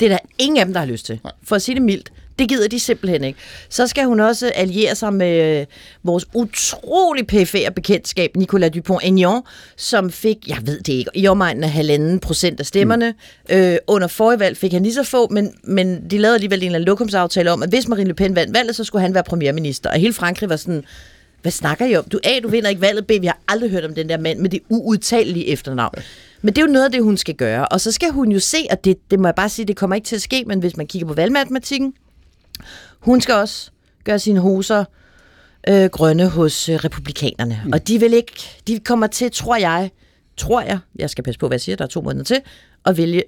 Det 0.00 0.06
er 0.06 0.10
der 0.10 0.18
ingen 0.38 0.58
af 0.58 0.64
dem, 0.64 0.72
der 0.72 0.80
har 0.80 0.86
lyst 0.86 1.06
til. 1.06 1.20
For 1.42 1.56
at 1.56 1.62
sige 1.62 1.74
det 1.74 1.82
mildt. 1.82 2.12
Det 2.38 2.48
gider 2.48 2.68
de 2.68 2.80
simpelthen 2.80 3.24
ikke. 3.24 3.38
Så 3.68 3.86
skal 3.86 4.04
hun 4.04 4.20
også 4.20 4.52
alliere 4.54 4.94
sig 4.94 5.14
med 5.14 5.60
øh, 5.60 5.66
vores 6.02 6.26
utrolig 6.34 7.26
pæfære 7.26 7.70
bekendtskab, 7.70 8.36
Nicolas 8.36 8.70
Dupont-Aignan, 8.70 9.40
som 9.76 10.10
fik, 10.10 10.48
jeg 10.48 10.58
ved 10.62 10.80
det 10.80 10.92
ikke, 10.92 11.10
i 11.14 11.28
omegnen 11.28 11.64
af 11.64 11.70
halvanden 11.70 12.20
procent 12.20 12.60
af 12.60 12.66
stemmerne. 12.66 13.14
Mm. 13.50 13.56
Øh, 13.56 13.78
under 13.86 14.06
forrige 14.08 14.40
valg 14.40 14.56
fik 14.56 14.72
han 14.72 14.82
lige 14.82 14.94
så 14.94 15.02
få, 15.02 15.28
men, 15.28 15.54
men 15.64 16.10
de 16.10 16.18
lavede 16.18 16.34
alligevel 16.34 16.58
en 16.58 16.66
eller 16.66 16.76
anden 16.76 16.86
lokumsaftale 16.86 17.52
om, 17.52 17.62
at 17.62 17.68
hvis 17.68 17.88
Marine 17.88 18.08
Le 18.08 18.14
Pen 18.14 18.36
vandt 18.36 18.54
valget, 18.54 18.76
så 18.76 18.84
skulle 18.84 19.02
han 19.02 19.14
være 19.14 19.24
premierminister. 19.24 19.90
Og 19.90 19.96
hele 19.96 20.12
Frankrig 20.12 20.48
var 20.48 20.56
sådan, 20.56 20.84
hvad 21.42 21.52
snakker 21.52 21.86
I 21.86 21.96
om? 21.96 22.04
Du 22.04 22.18
A, 22.24 22.40
du 22.42 22.48
vinder 22.48 22.68
ikke 22.68 22.80
valget, 22.80 23.06
B, 23.06 23.10
vi 23.20 23.26
har 23.26 23.38
aldrig 23.48 23.70
hørt 23.70 23.84
om 23.84 23.94
den 23.94 24.08
der 24.08 24.18
mand 24.18 24.38
med 24.38 24.50
det 24.50 24.60
uudtalelige 24.68 25.46
efternavn. 25.48 25.94
Men 26.46 26.54
det 26.54 26.62
er 26.62 26.66
jo 26.66 26.72
noget 26.72 26.84
af 26.84 26.92
det, 26.92 27.02
hun 27.02 27.16
skal 27.16 27.34
gøre. 27.34 27.68
Og 27.68 27.80
så 27.80 27.92
skal 27.92 28.10
hun 28.10 28.32
jo 28.32 28.40
se, 28.40 28.56
at 28.70 28.84
det, 28.84 29.10
det 29.10 29.20
må 29.20 29.28
jeg 29.28 29.34
bare 29.34 29.48
sige, 29.48 29.66
det 29.66 29.76
kommer 29.76 29.96
ikke 29.96 30.06
til 30.06 30.16
at 30.16 30.22
ske, 30.22 30.44
men 30.46 30.58
hvis 30.58 30.76
man 30.76 30.86
kigger 30.86 31.08
på 31.08 31.14
valgmatematikken, 31.14 31.94
hun 33.00 33.20
skal 33.20 33.34
også 33.34 33.70
gøre 34.04 34.18
sine 34.18 34.40
hoser 34.40 34.84
øh, 35.68 35.84
grønne 35.84 36.28
hos 36.28 36.68
øh, 36.68 36.76
republikanerne. 36.76 37.62
Mm. 37.64 37.72
Og 37.72 37.88
de 37.88 38.00
vil 38.00 38.12
ikke, 38.12 38.32
de 38.66 38.78
kommer 38.78 39.06
til, 39.06 39.30
tror 39.32 39.56
jeg, 39.56 39.90
tror 40.36 40.60
jeg, 40.60 40.78
jeg 40.98 41.10
skal 41.10 41.24
passe 41.24 41.38
på, 41.38 41.48
hvad 41.48 41.54
jeg 41.54 41.60
siger, 41.60 41.76
der 41.76 41.84
er 41.84 41.88
to 41.88 42.00
måneder 42.00 42.24
til, 42.24 42.40
at 42.84 42.96
vælge 42.96 43.22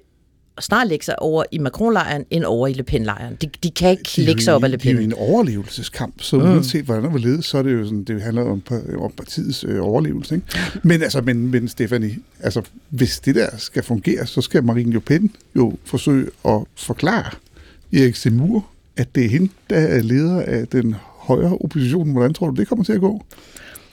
snart 0.63 0.87
lægge 0.87 1.05
sig 1.05 1.21
over 1.21 1.43
i 1.51 1.57
Macron-lejren, 1.57 2.25
end 2.29 2.43
over 2.43 2.67
i 2.67 2.73
Le 2.73 2.83
Pen-lejren. 2.83 3.37
De, 3.41 3.49
de 3.63 3.71
kan 3.71 3.89
ikke 3.89 4.03
Det 4.03 4.17
er 4.21 4.25
lægge 4.25 4.41
sig 4.41 4.53
op 4.53 4.63
af 4.63 4.71
Le 4.71 4.77
Det 4.77 4.85
er 4.85 4.91
jo 4.91 4.97
Pen. 4.97 5.05
en 5.05 5.13
overlevelseskamp, 5.13 6.21
så 6.21 6.37
mm. 6.37 6.43
uanset 6.43 6.85
hvordan 6.85 7.03
der 7.03 7.09
vil 7.09 7.21
lede, 7.21 7.43
så 7.43 7.57
er 7.57 7.63
det 7.63 7.73
jo 7.73 7.83
sådan, 7.83 8.03
det 8.03 8.21
handler 8.21 8.41
om, 8.41 8.61
om 8.97 9.11
partiets 9.17 9.63
øh, 9.67 9.83
overlevelse. 9.83 10.35
Ikke? 10.35 10.47
Men 10.83 11.01
altså, 11.01 11.21
men, 11.21 11.51
men 11.51 11.67
Stefanie, 11.67 12.17
altså, 12.39 12.61
hvis 12.89 13.19
det 13.19 13.35
der 13.35 13.47
skal 13.57 13.83
fungere, 13.83 14.25
så 14.25 14.41
skal 14.41 14.63
Marine 14.63 14.93
Le 14.93 14.99
Pen 14.99 15.31
jo 15.55 15.77
forsøge 15.85 16.27
at 16.45 16.61
forklare 16.75 17.31
Erik 17.93 18.15
Zemmour, 18.15 18.67
at 18.97 19.15
det 19.15 19.25
er 19.25 19.29
hende, 19.29 19.49
der 19.69 19.77
er 19.77 20.01
leder 20.01 20.41
af 20.41 20.67
den 20.67 20.95
højre 21.17 21.57
opposition. 21.57 22.11
Hvordan 22.11 22.33
tror 22.33 22.49
du, 22.49 22.55
det 22.55 22.67
kommer 22.67 22.85
til 22.85 22.93
at 22.93 23.01
gå? 23.01 23.23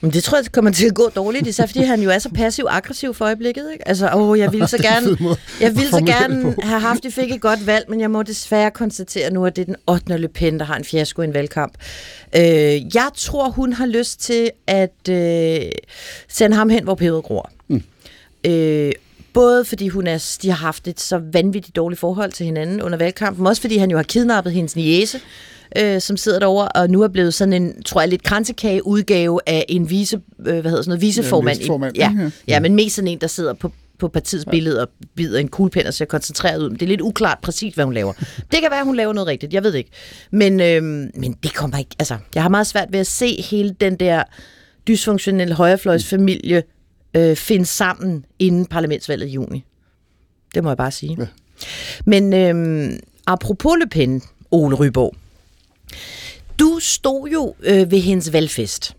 Men 0.00 0.12
det 0.12 0.24
tror 0.24 0.38
jeg 0.38 0.52
kommer 0.52 0.70
til 0.70 0.86
at 0.86 0.94
gå 0.94 1.08
dårligt, 1.16 1.46
især 1.46 1.66
fordi 1.66 1.82
han 1.82 2.02
jo 2.02 2.10
er 2.10 2.18
så 2.18 2.28
passiv-aggressiv 2.28 3.14
for 3.14 3.24
øjeblikket. 3.24 3.72
Ikke? 3.72 3.88
Altså, 3.88 4.10
åh, 4.14 4.38
jeg 4.38 4.52
ville 4.52 4.68
så 4.68 4.76
er 4.80 4.82
gerne, 4.82 5.36
jeg 5.60 5.76
ville 5.76 5.90
så 5.90 6.02
gerne 6.06 6.54
have 6.62 6.80
haft, 6.80 7.04
at 7.04 7.12
fik 7.12 7.32
et 7.32 7.40
godt 7.40 7.66
valg, 7.66 7.90
men 7.90 8.00
jeg 8.00 8.10
må 8.10 8.22
desværre 8.22 8.70
konstatere 8.70 9.30
nu, 9.30 9.46
at 9.46 9.56
det 9.56 9.62
er 9.62 9.66
den 9.66 9.76
8. 9.86 10.18
Le 10.18 10.28
Pen, 10.28 10.58
der 10.58 10.64
har 10.64 10.76
en 10.76 10.84
fiasko 10.84 11.22
i 11.22 11.24
en 11.24 11.34
valgkamp. 11.34 11.74
Øh, 12.36 12.42
jeg 12.94 13.10
tror, 13.16 13.48
hun 13.48 13.72
har 13.72 13.86
lyst 13.86 14.20
til 14.20 14.50
at 14.66 15.08
øh, 15.10 15.60
sende 16.28 16.56
ham 16.56 16.68
hen, 16.68 16.84
hvor 16.84 16.94
peberet 16.94 17.24
gror. 17.24 17.50
Mm. 17.68 17.82
Øh, 18.44 18.92
både 19.32 19.64
fordi 19.64 19.88
hun 19.88 20.06
er, 20.06 20.36
de 20.42 20.48
har 20.48 20.56
haft 20.56 20.88
et 20.88 21.00
så 21.00 21.20
vanvittigt 21.32 21.76
dårligt 21.76 22.00
forhold 22.00 22.32
til 22.32 22.46
hinanden 22.46 22.82
under 22.82 22.98
valgkampen, 22.98 23.42
men 23.42 23.46
også 23.46 23.62
fordi 23.62 23.76
han 23.76 23.90
jo 23.90 23.96
har 23.96 24.02
kidnappet 24.02 24.52
hendes 24.52 24.76
niece, 24.76 25.20
øh, 25.78 26.00
som 26.00 26.16
sidder 26.16 26.38
derovre, 26.38 26.68
og 26.68 26.90
nu 26.90 27.02
er 27.02 27.08
blevet 27.08 27.34
sådan 27.34 27.52
en, 27.52 27.82
tror 27.82 28.00
jeg, 28.00 28.08
lidt 28.08 28.22
kransekage 28.22 28.86
udgave 28.86 29.40
af 29.46 29.64
en 29.68 29.90
vise, 29.90 30.16
øh, 30.38 30.44
hvad 30.44 30.52
hedder 30.54 30.70
sådan 30.70 30.88
noget, 30.88 31.00
viceformand. 31.00 31.56
Ja, 31.56 31.60
viceformand, 31.60 31.96
ja, 31.96 32.10
ikke? 32.10 32.32
ja, 32.48 32.60
men 32.60 32.74
mest 32.74 32.96
sådan 32.96 33.08
en, 33.08 33.18
der 33.20 33.26
sidder 33.26 33.52
på 33.52 33.72
på 33.98 34.08
partiets 34.08 34.44
billede 34.50 34.82
og 34.82 34.88
bider 35.14 35.38
en 35.38 35.48
kuglepen 35.48 35.86
og 35.86 35.94
ser 35.94 36.04
koncentreret 36.04 36.62
ud. 36.62 36.68
Men 36.70 36.78
det 36.80 36.82
er 36.82 36.88
lidt 36.88 37.00
uklart 37.00 37.38
præcis, 37.42 37.74
hvad 37.74 37.84
hun 37.84 37.94
laver. 37.94 38.12
Det 38.52 38.60
kan 38.62 38.70
være, 38.70 38.84
hun 38.84 38.96
laver 38.96 39.12
noget 39.12 39.26
rigtigt. 39.26 39.54
Jeg 39.54 39.62
ved 39.62 39.72
det 39.72 39.78
ikke. 39.78 39.90
Men, 40.30 40.60
øhm, 40.60 41.10
men 41.14 41.32
det 41.42 41.54
kommer 41.54 41.78
ikke... 41.78 41.90
Altså, 41.98 42.16
jeg 42.34 42.42
har 42.42 42.50
meget 42.50 42.66
svært 42.66 42.88
ved 42.92 43.00
at 43.00 43.06
se 43.06 43.42
hele 43.50 43.76
den 43.80 43.96
der 43.96 44.22
dysfunktionelle 44.88 45.54
højrefløjsfamilie 45.54 46.62
øh, 47.16 47.36
finde 47.36 47.66
sammen 47.66 48.24
inden 48.38 48.66
parlamentsvalget 48.66 49.26
i 49.26 49.30
juni. 49.30 49.64
Det 50.54 50.62
må 50.62 50.70
jeg 50.70 50.76
bare 50.76 50.90
sige. 50.90 51.16
Ja. 51.20 51.26
Men 52.04 52.32
øhm, 52.32 53.00
apropos 53.26 53.72
Le 53.80 53.86
Pen, 53.86 54.22
Ole 54.50 54.76
Ryborg. 54.76 55.14
Du 56.58 56.78
stod 56.80 57.28
jo 57.28 57.54
øh, 57.62 57.90
ved 57.90 57.98
hendes 57.98 58.32
valgfest. 58.32 58.96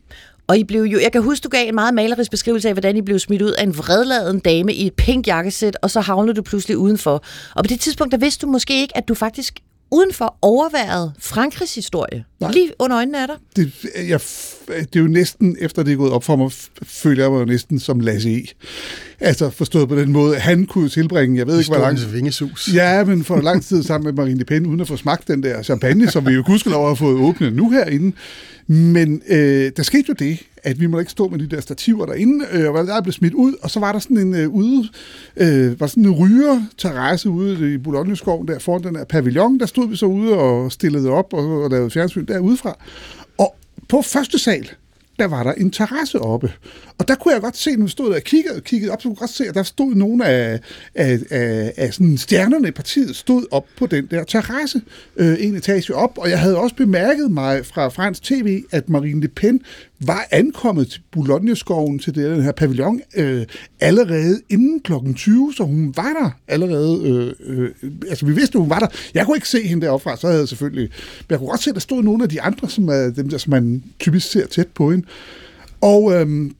Og 0.47 0.57
I 0.57 0.63
blev 0.63 0.81
jo, 0.81 0.99
jeg 0.99 1.11
kan 1.11 1.21
huske, 1.23 1.43
du 1.43 1.49
gav 1.49 1.67
en 1.67 1.75
meget 1.75 1.93
malerisk 1.93 2.31
beskrivelse 2.31 2.67
af, 2.67 2.73
hvordan 2.73 2.97
I 2.97 3.01
blev 3.01 3.19
smidt 3.19 3.41
ud 3.41 3.51
af 3.51 3.63
en 3.63 3.77
vredladen 3.77 4.39
dame 4.39 4.73
i 4.73 4.87
et 4.87 4.93
pink 4.93 5.27
jakkesæt, 5.27 5.77
og 5.81 5.91
så 5.91 6.01
havnede 6.01 6.33
du 6.33 6.41
pludselig 6.41 6.77
udenfor. 6.77 7.23
Og 7.55 7.63
på 7.63 7.67
det 7.67 7.79
tidspunkt, 7.79 8.11
der 8.11 8.17
vidste 8.17 8.45
du 8.45 8.51
måske 8.51 8.81
ikke, 8.81 8.97
at 8.97 9.07
du 9.07 9.13
faktisk 9.13 9.59
udenfor 9.91 10.37
overværede 10.41 11.13
Frankrigs 11.19 11.75
historie. 11.75 12.25
Nej. 12.39 12.51
Lige 12.51 12.71
under 12.79 12.97
øjnene 12.97 13.21
af 13.21 13.27
dig. 13.27 13.37
det, 13.55 13.71
jeg, 13.95 14.19
det 14.67 14.95
er 14.95 14.99
jo 14.99 15.07
næsten, 15.07 15.57
efter 15.59 15.83
det 15.83 15.93
er 15.93 15.97
gået 15.97 16.11
op 16.11 16.23
for 16.23 16.35
mig, 16.35 16.51
føler 16.83 17.23
jeg 17.23 17.31
mig 17.31 17.39
jo 17.39 17.45
næsten 17.45 17.79
som 17.79 17.99
Lasse 17.99 18.29
E. 18.29 18.45
Altså 19.19 19.49
forstået 19.49 19.89
på 19.89 19.95
den 19.95 20.11
måde, 20.11 20.35
han 20.35 20.65
kunne 20.65 20.89
tilbringe, 20.89 21.37
jeg 21.37 21.47
ved 21.47 21.57
ikke, 21.59 21.71
hvor 21.71 21.79
lang 21.79 21.97
vingesus. 22.13 22.69
Ja, 22.73 23.03
men 23.03 23.23
for 23.23 23.41
lang 23.41 23.63
tid 23.63 23.83
sammen 23.83 24.05
med 24.05 24.13
Marine 24.13 24.39
Le 24.39 24.45
Pen, 24.45 24.65
uden 24.65 24.79
at 24.79 24.87
få 24.87 24.97
smagt 24.97 25.27
den 25.27 25.43
der 25.43 25.63
champagne, 25.63 26.11
som 26.11 26.27
vi 26.27 26.33
jo 26.33 26.43
gudskelov 26.45 26.87
har 26.87 26.95
fået 26.95 27.15
åbnet 27.15 27.53
nu 27.53 27.71
herinde. 27.71 28.15
Men 28.67 29.21
øh, 29.29 29.71
der 29.77 29.83
skete 29.83 30.05
jo 30.09 30.13
det, 30.19 30.39
at 30.63 30.79
vi 30.79 30.87
må 30.87 30.99
ikke 30.99 31.11
stå 31.11 31.27
med 31.29 31.39
de 31.39 31.47
der 31.47 31.61
stativer 31.61 32.05
derinde, 32.05 32.45
øh, 32.51 32.71
og 32.71 32.87
der 32.87 33.01
blev 33.01 33.13
smidt 33.13 33.33
ud, 33.33 33.53
og 33.61 33.71
så 33.71 33.79
var 33.79 33.91
der 33.91 33.99
sådan 33.99 34.17
en 34.17 34.35
øh, 34.35 34.49
ude, 34.49 34.89
øh, 35.37 35.79
var 35.79 35.87
sådan 35.87 36.05
en 36.05 36.11
ryger-terrasse 36.11 37.29
ude 37.29 37.73
i 37.73 37.77
Boulogne-skoven 37.77 38.47
der 38.47 38.59
foran 38.59 38.83
den 38.83 38.95
der 38.95 39.05
pavillon, 39.05 39.59
der 39.59 39.65
stod 39.65 39.89
vi 39.89 39.95
så 39.95 40.05
ude 40.05 40.33
og 40.33 40.71
stillede 40.71 41.09
op 41.09 41.33
og, 41.33 41.63
og 41.63 41.69
lavede 41.69 41.89
fjernsyn 41.89 42.25
derudefra. 42.25 42.77
Og 43.37 43.55
på 43.89 44.01
første 44.01 44.39
sal, 44.39 44.69
der 45.19 45.25
var 45.25 45.43
der 45.43 45.53
interesse 45.53 45.87
terrasse 45.87 46.19
oppe. 46.19 46.53
Og 46.97 47.07
der 47.07 47.15
kunne 47.15 47.33
jeg 47.33 47.41
godt 47.41 47.57
se, 47.57 47.75
når 47.75 47.85
vi 47.85 47.91
stod 47.91 48.09
der 48.09 48.15
og 48.15 48.21
kiggede, 48.21 48.61
kiggede 48.61 48.91
op, 48.91 49.01
så 49.01 49.07
kunne 49.07 49.13
jeg 49.13 49.19
godt 49.19 49.29
se, 49.29 49.47
at 49.47 49.55
der 49.55 49.63
stod 49.63 49.95
nogle 49.95 50.25
af, 50.25 50.59
af, 50.95 51.19
af, 51.29 51.73
af 51.77 51.93
sådan 51.93 52.17
stjernerne 52.17 52.67
i 52.67 52.71
partiet 52.71 53.15
stod 53.15 53.45
op 53.51 53.65
på 53.77 53.85
den 53.85 54.07
der 54.11 54.23
terrasse, 54.23 54.81
øh, 55.17 55.37
en 55.39 55.55
etage 55.55 55.95
op. 55.95 56.17
Og 56.17 56.29
jeg 56.29 56.39
havde 56.39 56.57
også 56.57 56.75
bemærket 56.75 57.31
mig 57.31 57.65
fra 57.65 57.87
fransk 57.87 58.23
tv, 58.23 58.63
at 58.71 58.89
Marine 58.89 59.21
Le 59.21 59.27
Pen 59.27 59.61
var 59.99 60.27
ankommet 60.31 60.87
til 60.87 61.01
Boulogne-skoven, 61.11 61.99
til 61.99 62.15
den 62.15 62.43
her 62.43 62.51
pavillon, 62.51 63.01
øh, 63.15 63.45
allerede 63.79 64.41
inden 64.49 64.79
klokken 64.79 65.13
20, 65.13 65.53
så 65.53 65.63
hun 65.63 65.93
var 65.95 66.13
der 66.21 66.31
allerede. 66.47 67.01
Øh, 67.09 67.33
øh, 67.39 67.71
altså, 68.09 68.25
vi 68.25 68.33
vidste, 68.33 68.59
hun 68.59 68.69
var 68.69 68.79
der. 68.79 68.87
Jeg 69.13 69.25
kunne 69.25 69.37
ikke 69.37 69.49
se 69.49 69.67
hende 69.67 69.85
deroppe 69.85 70.03
fra, 70.03 70.17
så 70.17 70.27
havde 70.27 70.39
jeg 70.39 70.47
selvfølgelig... 70.47 70.89
Men 71.19 71.25
jeg 71.29 71.39
kunne 71.39 71.49
godt 71.49 71.63
se, 71.63 71.69
at 71.69 71.73
der 71.73 71.79
stod 71.79 72.03
nogle 72.03 72.23
af 72.23 72.29
de 72.29 72.41
andre, 72.41 72.69
som 72.69 72.89
er 72.89 73.09
dem 73.09 73.29
der, 73.29 73.37
som 73.37 73.51
man 73.51 73.83
typisk 73.99 74.31
ser 74.31 74.47
tæt 74.47 74.67
på 74.67 74.91
hende. 74.91 75.05
Og 75.81 76.13
øh, 76.13 76.51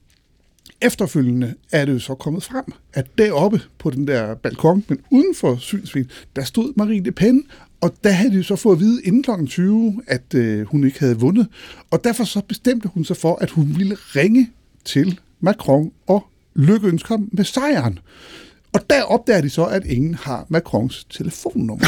efterfølgende 0.82 1.54
er 1.72 1.84
det 1.84 1.92
jo 1.92 1.98
så 1.98 2.14
kommet 2.14 2.42
frem, 2.42 2.64
at 2.92 3.06
deroppe 3.18 3.60
på 3.78 3.90
den 3.90 4.06
der 4.08 4.34
balkon, 4.34 4.84
men 4.88 4.98
uden 5.10 5.34
for 5.34 5.56
synsvind, 5.56 6.06
der 6.36 6.44
stod 6.44 6.72
Marie 6.76 7.02
Le 7.02 7.12
Pen, 7.12 7.44
og 7.80 7.94
der 8.04 8.10
havde 8.10 8.32
de 8.32 8.44
så 8.44 8.56
fået 8.56 8.76
at 8.76 8.80
vide 8.80 9.02
inden 9.02 9.22
kl. 9.22 9.30
20, 9.46 10.02
at 10.06 10.34
øh, 10.34 10.66
hun 10.66 10.84
ikke 10.84 11.00
havde 11.00 11.18
vundet. 11.18 11.46
Og 11.90 12.04
derfor 12.04 12.24
så 12.24 12.40
bestemte 12.48 12.88
hun 12.88 13.04
sig 13.04 13.16
for, 13.16 13.38
at 13.40 13.50
hun 13.50 13.74
ville 13.76 13.94
ringe 13.94 14.50
til 14.84 15.20
Macron 15.40 15.92
og 16.06 16.26
lykkeønske 16.54 17.08
ham 17.08 17.28
med 17.32 17.44
sejren. 17.44 17.98
Og 18.72 18.90
der 18.90 19.02
opdager 19.02 19.40
de 19.40 19.50
så, 19.50 19.64
at 19.64 19.86
ingen 19.86 20.14
har 20.14 20.46
Macrons 20.48 21.06
telefonnummer. 21.10 21.86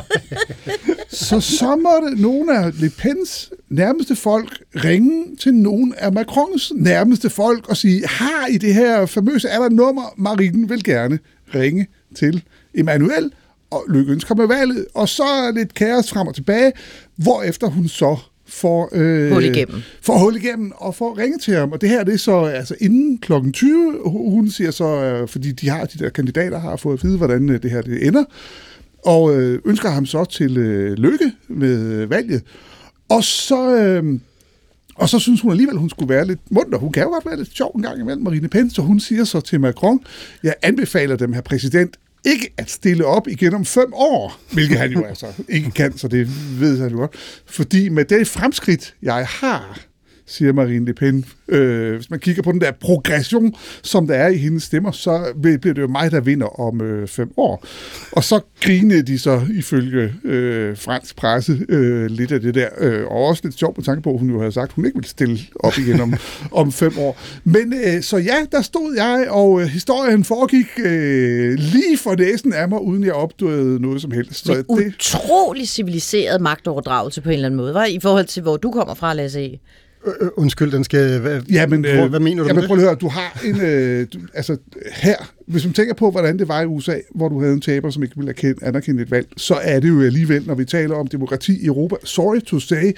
så 1.28 1.40
så 1.40 1.76
måtte 1.76 2.22
nogle 2.22 2.58
af 2.58 2.80
Le 2.80 2.90
Pens 2.90 3.52
nærmeste 3.68 4.16
folk 4.16 4.62
ringe 4.76 5.36
til 5.36 5.54
nogle 5.54 6.00
af 6.00 6.12
Macrons 6.12 6.72
nærmeste 6.76 7.30
folk 7.30 7.68
og 7.68 7.76
sige, 7.76 8.06
har 8.06 8.46
I 8.46 8.58
det 8.58 8.74
her 8.74 9.06
famøse, 9.06 9.48
er 9.48 9.58
der 9.58 9.68
nummer, 9.68 10.14
Marine 10.16 10.68
vil 10.68 10.84
gerne 10.84 11.18
ringe 11.54 11.86
til 12.14 12.44
Emmanuel 12.74 13.32
og 13.70 13.84
lykkeønske 13.88 14.28
ham 14.28 14.38
med 14.38 14.46
valget, 14.46 14.86
og 14.94 15.08
så 15.08 15.52
lidt 15.54 15.74
kaos 15.74 16.10
frem 16.10 16.26
og 16.26 16.34
tilbage, 16.34 16.72
hvorefter 17.16 17.66
hun 17.66 17.88
så 17.88 18.16
får, 18.46 18.88
øh, 18.92 19.30
Hul 19.32 19.44
igennem. 19.44 19.80
får 20.02 20.18
hul 20.18 20.36
igennem 20.36 20.72
og 20.76 20.94
får 20.94 21.18
ringet 21.18 21.40
til 21.40 21.54
ham. 21.54 21.72
Og 21.72 21.80
det 21.80 21.88
her 21.88 22.04
det 22.04 22.14
er 22.14 22.18
så 22.18 22.44
altså 22.44 22.74
inden 22.80 23.18
klokken 23.18 23.52
20. 23.52 24.00
Hun 24.06 24.50
siger 24.50 24.70
så, 24.70 24.84
øh, 24.84 25.28
fordi 25.28 25.52
de 25.52 25.68
har 25.68 25.84
de 25.84 25.98
der 25.98 26.08
kandidater 26.08 26.58
har 26.58 26.76
fået 26.76 26.98
at 26.98 27.04
vide, 27.04 27.16
hvordan 27.16 27.48
øh, 27.48 27.62
det 27.62 27.70
her 27.70 27.82
det 27.82 28.06
ender, 28.06 28.24
og 29.04 29.36
øh, 29.36 29.60
ønsker 29.64 29.90
ham 29.90 30.06
så 30.06 30.24
til 30.24 30.56
øh, 30.56 30.92
lykke 30.92 31.32
med 31.48 31.92
øh, 31.92 32.10
valget. 32.10 32.42
Og 33.08 33.24
så, 33.24 33.76
øh, 33.76 34.18
og 34.94 35.08
så 35.08 35.18
synes 35.18 35.40
hun 35.40 35.50
alligevel, 35.50 35.76
hun 35.76 35.90
skulle 35.90 36.08
være 36.14 36.26
lidt 36.26 36.40
munter. 36.50 36.78
Hun 36.78 36.92
kan 36.92 37.02
jo 37.02 37.08
godt 37.08 37.26
være 37.26 37.36
lidt 37.36 37.56
sjov 37.56 37.72
en 37.76 37.82
gang 37.82 38.00
imellem, 38.00 38.22
Marine 38.24 38.48
Pen, 38.48 38.70
så 38.70 38.82
hun 38.82 39.00
siger 39.00 39.24
så 39.24 39.40
til 39.40 39.60
Macron, 39.60 40.00
jeg 40.42 40.54
anbefaler 40.62 41.16
dem, 41.16 41.32
her 41.32 41.40
præsident, 41.40 41.96
ikke 42.24 42.52
at 42.58 42.70
stille 42.70 43.06
op 43.06 43.28
igen 43.28 43.54
om 43.54 43.64
fem 43.64 43.92
år, 43.92 44.40
hvilket 44.52 44.78
han 44.78 44.92
jo 44.92 45.04
altså 45.04 45.26
ikke 45.48 45.70
kan, 45.70 45.98
så 45.98 46.08
det 46.08 46.28
ved 46.60 46.80
han 46.80 46.90
jo 46.90 46.96
godt. 46.96 47.14
Fordi 47.46 47.88
med 47.88 48.04
det 48.04 48.28
fremskridt, 48.28 48.94
jeg 49.02 49.26
har, 49.26 49.80
siger 50.26 50.52
Marine 50.52 50.86
Le 50.86 50.94
Pen, 50.94 51.24
øh, 51.48 51.94
hvis 51.94 52.10
man 52.10 52.20
kigger 52.20 52.42
på 52.42 52.52
den 52.52 52.60
der 52.60 52.72
progression, 52.72 53.54
som 53.82 54.06
der 54.06 54.14
er 54.14 54.28
i 54.28 54.36
hendes 54.36 54.62
stemmer, 54.62 54.90
så 54.90 55.32
bliver 55.42 55.74
det 55.74 55.78
jo 55.82 55.86
mig, 55.86 56.10
der 56.10 56.20
vinder 56.20 56.60
om 56.60 56.80
øh, 56.80 57.08
fem 57.08 57.32
år. 57.36 57.66
Og 58.12 58.24
så 58.24 58.40
grinede 58.60 59.02
de 59.02 59.18
så 59.18 59.40
ifølge 59.54 60.14
øh, 60.24 60.76
fransk 60.76 61.16
presse 61.16 61.58
øh, 61.68 62.06
lidt 62.06 62.32
af 62.32 62.40
det 62.40 62.54
der, 62.54 62.68
øh, 62.78 63.06
og 63.06 63.24
også 63.24 63.40
lidt 63.44 63.58
sjovt 63.58 63.76
med 63.76 63.84
tanke 63.84 64.02
på, 64.02 64.12
at 64.12 64.18
hun 64.18 64.30
jo 64.30 64.38
havde 64.38 64.52
sagt, 64.52 64.68
at 64.70 64.74
hun 64.74 64.84
ikke 64.84 64.96
ville 64.96 65.08
stille 65.08 65.38
op 65.60 65.78
igen 65.78 66.00
om, 66.00 66.14
om 66.62 66.72
fem 66.72 66.98
år. 66.98 67.18
Men 67.44 67.74
øh, 67.86 68.02
så 68.02 68.16
ja, 68.16 68.36
der 68.52 68.62
stod 68.62 68.94
jeg, 68.96 69.26
og 69.30 69.60
øh, 69.60 69.66
historien 69.66 70.24
foregik 70.24 70.66
øh, 70.78 71.54
lige 71.58 71.98
for 71.98 72.16
næsen 72.16 72.52
af 72.52 72.68
mig, 72.68 72.80
uden 72.80 73.04
jeg 73.04 73.12
opdagede 73.12 73.82
noget 73.82 74.02
som 74.02 74.10
helst. 74.10 74.46
Så 74.46 74.54
det... 74.54 74.64
Utrolig 74.68 75.68
civiliseret 75.68 76.40
magtoverdragelse 76.40 77.20
på 77.20 77.28
en 77.28 77.32
eller 77.32 77.46
anden 77.46 77.56
måde, 77.56 77.74
var 77.74 77.84
i 77.84 77.98
forhold 78.00 78.26
til, 78.26 78.42
hvor 78.42 78.56
du 78.56 78.70
kommer 78.70 78.94
fra, 78.94 79.14
Lasse 79.14 79.44
E. 79.44 79.58
Øh, 80.06 80.28
undskyld, 80.36 80.72
den 80.72 80.84
skal... 80.84 81.18
Hvad, 81.20 81.40
Ja, 81.52 81.66
men, 81.66 81.80
hvor, 81.80 82.04
øh, 82.04 82.10
hvad 82.10 82.20
mener 82.20 82.42
du 82.42 82.48
jamen, 82.48 82.60
med 82.60 82.68
prøv 82.68 82.76
at 82.76 82.82
høre, 82.82 82.94
du 82.94 83.08
har 83.08 83.42
en... 83.44 83.60
Øh, 83.60 84.06
du, 84.12 84.18
altså, 84.34 84.56
her, 84.92 85.16
hvis 85.46 85.64
man 85.64 85.74
tænker 85.74 85.94
på, 85.94 86.10
hvordan 86.10 86.38
det 86.38 86.48
var 86.48 86.60
i 86.60 86.66
USA, 86.66 86.96
hvor 87.14 87.28
du 87.28 87.40
havde 87.40 87.52
en 87.52 87.60
taber, 87.60 87.90
som 87.90 88.02
ikke 88.02 88.16
ville 88.16 88.30
erkende, 88.30 88.54
anerkende 88.62 89.02
et 89.02 89.10
valg, 89.10 89.26
så 89.36 89.54
er 89.62 89.80
det 89.80 89.88
jo 89.88 90.02
alligevel, 90.02 90.42
når 90.46 90.54
vi 90.54 90.64
taler 90.64 90.94
om 90.94 91.06
demokrati 91.06 91.62
i 91.62 91.66
Europa, 91.66 91.96
sorry 92.04 92.40
to 92.40 92.60
say, 92.60 92.92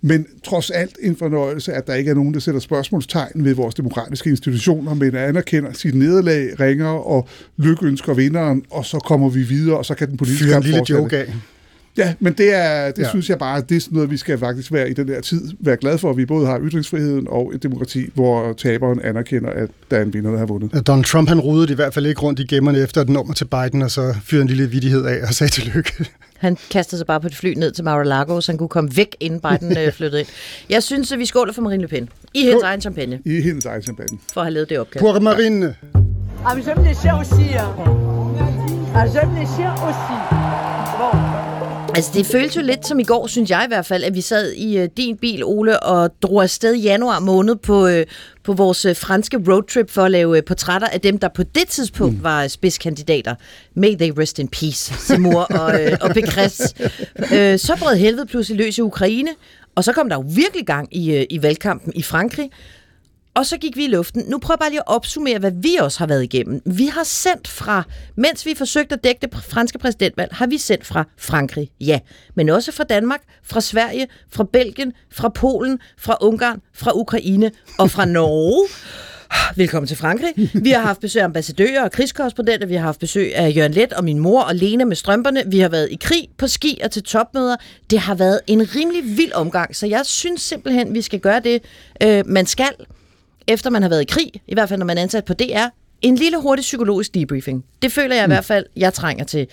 men 0.00 0.26
trods 0.44 0.70
alt 0.70 0.96
en 1.02 1.16
fornøjelse, 1.16 1.72
at 1.72 1.86
der 1.86 1.94
ikke 1.94 2.10
er 2.10 2.14
nogen, 2.14 2.34
der 2.34 2.40
sætter 2.40 2.60
spørgsmålstegn 2.60 3.44
ved 3.44 3.54
vores 3.54 3.74
demokratiske 3.74 4.30
institutioner, 4.30 4.94
men 4.94 5.14
anerkender 5.14 5.72
sit 5.72 5.94
nederlag, 5.94 6.60
ringer 6.60 6.88
og 6.88 7.28
lykønsker 7.56 8.14
vinderen, 8.14 8.62
og 8.70 8.84
så 8.84 8.98
kommer 8.98 9.28
vi 9.28 9.42
videre, 9.42 9.78
og 9.78 9.84
så 9.84 9.94
kan 9.94 10.08
den 10.08 10.16
politiske 10.16 10.50
kamp 10.50 10.66
fortsætte. 10.66 11.32
Ja, 11.98 12.14
men 12.20 12.32
det, 12.32 12.54
er, 12.54 12.90
det 12.90 13.02
Ja. 13.02 13.08
synes 13.08 13.28
jeg 13.30 13.38
bare, 13.38 13.60
det 13.68 13.76
er 13.76 13.80
sådan 13.80 13.94
noget, 13.94 14.10
vi 14.10 14.16
skal 14.16 14.38
faktisk 14.38 14.72
være 14.72 14.90
i 14.90 14.92
den 14.92 15.08
der 15.08 15.20
tid, 15.20 15.40
være 15.60 15.76
glade 15.76 15.98
for, 15.98 16.10
at 16.10 16.16
vi 16.16 16.26
både 16.26 16.46
har 16.46 16.60
ytringsfriheden 16.62 17.26
og 17.30 17.52
et 17.54 17.62
demokrati, 17.62 18.10
hvor 18.14 18.52
taberen 18.52 19.00
anerkender, 19.04 19.50
at 19.50 19.68
der 19.90 19.96
er 19.96 20.02
en 20.02 20.14
vinder, 20.14 20.30
der 20.30 20.38
har 20.38 20.46
vundet. 20.46 20.86
Donald 20.86 21.04
Trump 21.04 21.28
han 21.28 21.40
rodede 21.40 21.72
i 21.72 21.74
hvert 21.74 21.94
fald 21.94 22.06
ikke 22.06 22.20
rundt 22.20 22.40
i 22.40 22.46
gemmerne 22.46 22.78
efter 22.78 23.00
et 23.00 23.08
nummer 23.08 23.34
til 23.34 23.44
Biden, 23.44 23.82
og 23.82 23.90
så 23.90 24.14
fyrede 24.24 24.42
en 24.42 24.48
lille 24.48 24.70
vidighed 24.70 25.04
af 25.04 25.18
og 25.28 25.34
sagde 25.34 25.50
tillykke. 25.52 25.92
Han 26.36 26.56
kastede 26.70 26.98
sig 26.98 27.06
bare 27.06 27.20
på 27.20 27.26
et 27.26 27.34
fly 27.36 27.54
ned 27.56 27.70
til 27.72 27.84
Mar-a-Lago, 27.84 28.40
så 28.40 28.52
han 28.52 28.58
kunne 28.58 28.68
komme 28.68 28.90
væk, 28.96 29.16
inden 29.20 29.40
Biden 29.40 29.78
øh, 29.78 29.92
flyttede 29.92 30.20
ind. 30.20 30.28
Jeg 30.70 30.82
synes, 30.82 31.12
at 31.12 31.18
vi 31.18 31.26
skåler 31.26 31.52
for 31.52 31.62
Marine 31.62 31.82
Le 31.82 31.88
Pen. 31.88 32.08
I 32.34 32.42
hendes 32.44 32.62
egen 32.62 32.80
champagne, 32.80 33.18
I 33.24 33.40
hendes 33.40 33.64
egen 33.64 33.82
champagne. 33.82 34.18
for 34.32 34.40
at 34.40 34.44
have 34.46 34.54
lavet 34.54 34.68
det 34.70 34.78
opkald. 34.78 35.04
Pour 35.04 35.20
Marine. 35.20 35.74
Ah, 36.44 36.54
j'aime 36.66 36.84
les 36.88 36.94
chiens 37.00 37.18
aussi. 37.20 37.42
Hein. 37.42 37.70
Ah, 38.94 39.06
j'aime 39.14 39.34
les 39.40 39.46
chiens 39.56 39.72
aussi. 39.88 40.45
Altså, 41.96 42.10
det 42.14 42.26
føles 42.26 42.56
jo 42.56 42.60
lidt 42.60 42.86
som 42.86 42.98
i 42.98 43.02
går, 43.02 43.26
synes 43.26 43.50
jeg 43.50 43.62
i 43.64 43.68
hvert 43.68 43.86
fald, 43.86 44.04
at 44.04 44.14
vi 44.14 44.20
sad 44.20 44.52
i 44.52 44.78
øh, 44.78 44.88
din 44.96 45.16
bil, 45.16 45.44
Ole, 45.44 45.80
og 45.80 46.22
drog 46.22 46.42
afsted 46.42 46.74
i 46.74 46.80
januar 46.80 47.20
måned 47.20 47.56
på, 47.56 47.86
øh, 47.86 48.06
på 48.44 48.52
vores 48.52 48.84
øh, 48.84 48.96
franske 48.96 49.40
roadtrip 49.48 49.90
for 49.90 50.02
at 50.02 50.10
lave 50.10 50.36
øh, 50.36 50.44
portrætter 50.44 50.88
af 50.88 51.00
dem, 51.00 51.18
der 51.18 51.28
på 51.28 51.42
det 51.42 51.68
tidspunkt 51.68 52.16
mm. 52.16 52.22
var 52.24 52.48
spidskandidater. 52.48 53.34
May 53.74 53.96
they 53.96 54.12
rest 54.18 54.38
in 54.38 54.48
peace, 54.48 54.94
Seymour 54.94 55.40
og, 55.40 55.82
øh, 55.82 55.96
og 56.00 56.10
Pécresse. 56.10 56.88
Øh, 57.36 57.58
så 57.58 57.76
brød 57.78 57.96
helvede 57.96 58.26
pludselig 58.26 58.64
løs 58.64 58.78
i 58.78 58.80
Ukraine, 58.80 59.30
og 59.74 59.84
så 59.84 59.92
kom 59.92 60.08
der 60.08 60.16
jo 60.16 60.24
virkelig 60.36 60.66
gang 60.66 60.96
i, 60.96 61.14
øh, 61.14 61.26
i 61.30 61.42
valgkampen 61.42 61.92
i 61.94 62.02
Frankrig. 62.02 62.50
Og 63.36 63.46
så 63.46 63.56
gik 63.58 63.76
vi 63.76 63.84
i 63.84 63.88
luften. 63.88 64.24
Nu 64.28 64.38
prøver 64.38 64.54
jeg 64.54 64.58
bare 64.58 64.70
lige 64.70 64.80
at 64.80 64.86
opsummere, 64.86 65.38
hvad 65.38 65.52
vi 65.54 65.76
også 65.80 65.98
har 65.98 66.06
været 66.06 66.22
igennem. 66.22 66.62
Vi 66.66 66.86
har 66.86 67.04
sendt 67.04 67.48
fra, 67.48 67.82
mens 68.16 68.46
vi 68.46 68.54
forsøgte 68.56 68.94
at 68.94 69.04
dække 69.04 69.18
det 69.20 69.34
franske 69.48 69.78
præsidentvalg, 69.78 70.34
har 70.34 70.46
vi 70.46 70.58
sendt 70.58 70.86
fra 70.86 71.04
Frankrig, 71.18 71.70
ja. 71.80 71.98
Men 72.34 72.48
også 72.48 72.72
fra 72.72 72.84
Danmark, 72.84 73.20
fra 73.42 73.60
Sverige, 73.60 74.06
fra 74.30 74.44
Belgien, 74.52 74.92
fra 75.12 75.28
Polen, 75.28 75.78
fra 75.98 76.16
Ungarn, 76.20 76.60
fra 76.74 76.90
Ukraine 76.94 77.50
og 77.78 77.90
fra 77.90 78.04
Norge. 78.04 78.68
Velkommen 79.62 79.86
til 79.88 79.96
Frankrig. 79.96 80.50
Vi 80.54 80.70
har 80.70 80.82
haft 80.82 81.00
besøg 81.00 81.20
af 81.20 81.24
ambassadører 81.24 81.84
og 81.84 81.92
krigskorrespondenter. 81.92 82.66
Vi 82.66 82.74
har 82.74 82.82
haft 82.82 83.00
besøg 83.00 83.36
af 83.36 83.56
Jørgen 83.56 83.72
Let 83.72 83.92
og 83.92 84.04
min 84.04 84.18
mor 84.18 84.42
og 84.42 84.54
Lena 84.54 84.84
med 84.84 84.96
strømperne. 84.96 85.42
Vi 85.46 85.58
har 85.58 85.68
været 85.68 85.88
i 85.90 85.98
krig, 86.00 86.28
på 86.38 86.46
ski 86.46 86.80
og 86.84 86.90
til 86.90 87.02
topmøder. 87.02 87.56
Det 87.90 87.98
har 87.98 88.14
været 88.14 88.40
en 88.46 88.74
rimelig 88.74 89.16
vild 89.16 89.32
omgang, 89.32 89.76
så 89.76 89.86
jeg 89.86 90.00
synes 90.04 90.42
simpelthen, 90.42 90.94
vi 90.94 91.02
skal 91.02 91.20
gøre 91.20 91.40
det, 91.40 91.62
øh, 92.02 92.26
man 92.26 92.46
skal, 92.46 92.68
efter 93.48 93.70
man 93.70 93.82
har 93.82 93.88
været 93.88 94.02
i 94.02 94.04
krig, 94.04 94.32
i 94.48 94.54
hvert 94.54 94.68
fald 94.68 94.78
når 94.78 94.86
man 94.86 94.98
er 94.98 95.02
ansat 95.02 95.24
på 95.24 95.34
DR, 95.34 95.66
en 96.02 96.14
lille 96.16 96.40
hurtig 96.40 96.62
psykologisk 96.62 97.14
debriefing. 97.14 97.64
Det 97.82 97.92
føler 97.92 98.14
jeg 98.14 98.24
i 98.24 98.26
hvert 98.26 98.44
fald, 98.44 98.66
jeg 98.76 98.92
trænger 98.94 99.24
til. 99.24 99.46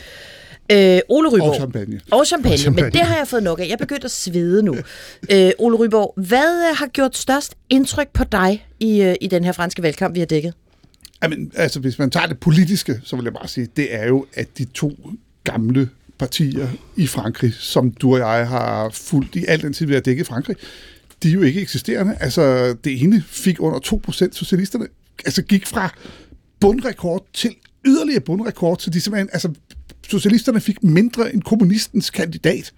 Øh, 0.71 0.99
Ole 1.09 1.29
Ryborg. 1.29 1.49
Og 1.49 1.55
champagne. 1.55 2.01
Og 2.11 2.25
champagne, 2.25 2.53
Og 2.53 2.59
champagne. 2.59 2.85
men 2.85 2.93
det 2.93 3.01
har 3.01 3.17
jeg 3.17 3.27
fået 3.27 3.43
nok 3.43 3.59
af. 3.59 3.63
Jeg 3.63 3.71
er 3.71 3.77
begyndt 3.77 4.05
at 4.05 4.11
svede 4.11 4.63
nu. 4.63 4.75
Øh, 5.31 5.51
Ole 5.59 5.77
Ryborg, 5.77 6.13
hvad 6.17 6.69
øh, 6.69 6.77
har 6.77 6.87
gjort 6.87 7.17
størst 7.17 7.55
indtryk 7.69 8.07
på 8.13 8.23
dig 8.23 8.65
i, 8.79 9.01
øh, 9.01 9.15
i 9.21 9.27
den 9.27 9.43
her 9.43 9.51
franske 9.51 9.83
valgkamp, 9.83 10.15
vi 10.15 10.19
har 10.19 10.25
dækket? 10.25 10.53
Jamen, 11.23 11.51
altså, 11.55 11.79
hvis 11.79 11.99
man 11.99 12.09
tager 12.09 12.27
det 12.27 12.39
politiske, 12.39 13.01
så 13.03 13.15
vil 13.15 13.23
jeg 13.23 13.33
bare 13.33 13.47
sige, 13.47 13.67
det 13.77 13.95
er 13.95 14.07
jo, 14.07 14.25
at 14.33 14.47
de 14.57 14.65
to 14.65 14.91
gamle 15.43 15.89
partier 16.19 16.67
i 16.95 17.07
Frankrig, 17.07 17.53
som 17.53 17.91
du 17.91 18.13
og 18.13 18.19
jeg 18.19 18.47
har 18.47 18.89
fulgt 18.89 19.35
i 19.35 19.45
al 19.47 19.61
den 19.61 19.73
tid, 19.73 19.85
vi 19.85 19.93
har 19.93 20.01
dækket 20.01 20.27
Frankrig, 20.27 20.55
de 21.23 21.29
er 21.29 21.33
jo 21.33 21.41
ikke 21.41 21.61
eksisterende. 21.61 22.17
Altså, 22.19 22.73
det 22.83 23.01
ene 23.03 23.23
fik 23.27 23.61
under 23.61 23.79
2% 23.79 24.27
socialisterne, 24.31 24.87
altså 25.25 25.41
gik 25.41 25.67
fra 25.67 25.93
bundrekord 26.59 27.25
til 27.33 27.55
yderligere 27.85 28.21
bundrekord, 28.21 28.79
så 28.79 28.89
de 28.89 29.01
simpelthen, 29.01 29.29
altså, 29.33 29.53
socialisterne 30.09 30.61
fik 30.61 30.83
mindre 30.83 31.33
end 31.33 31.41
kommunistens 31.41 32.09
kandidat. 32.09 32.73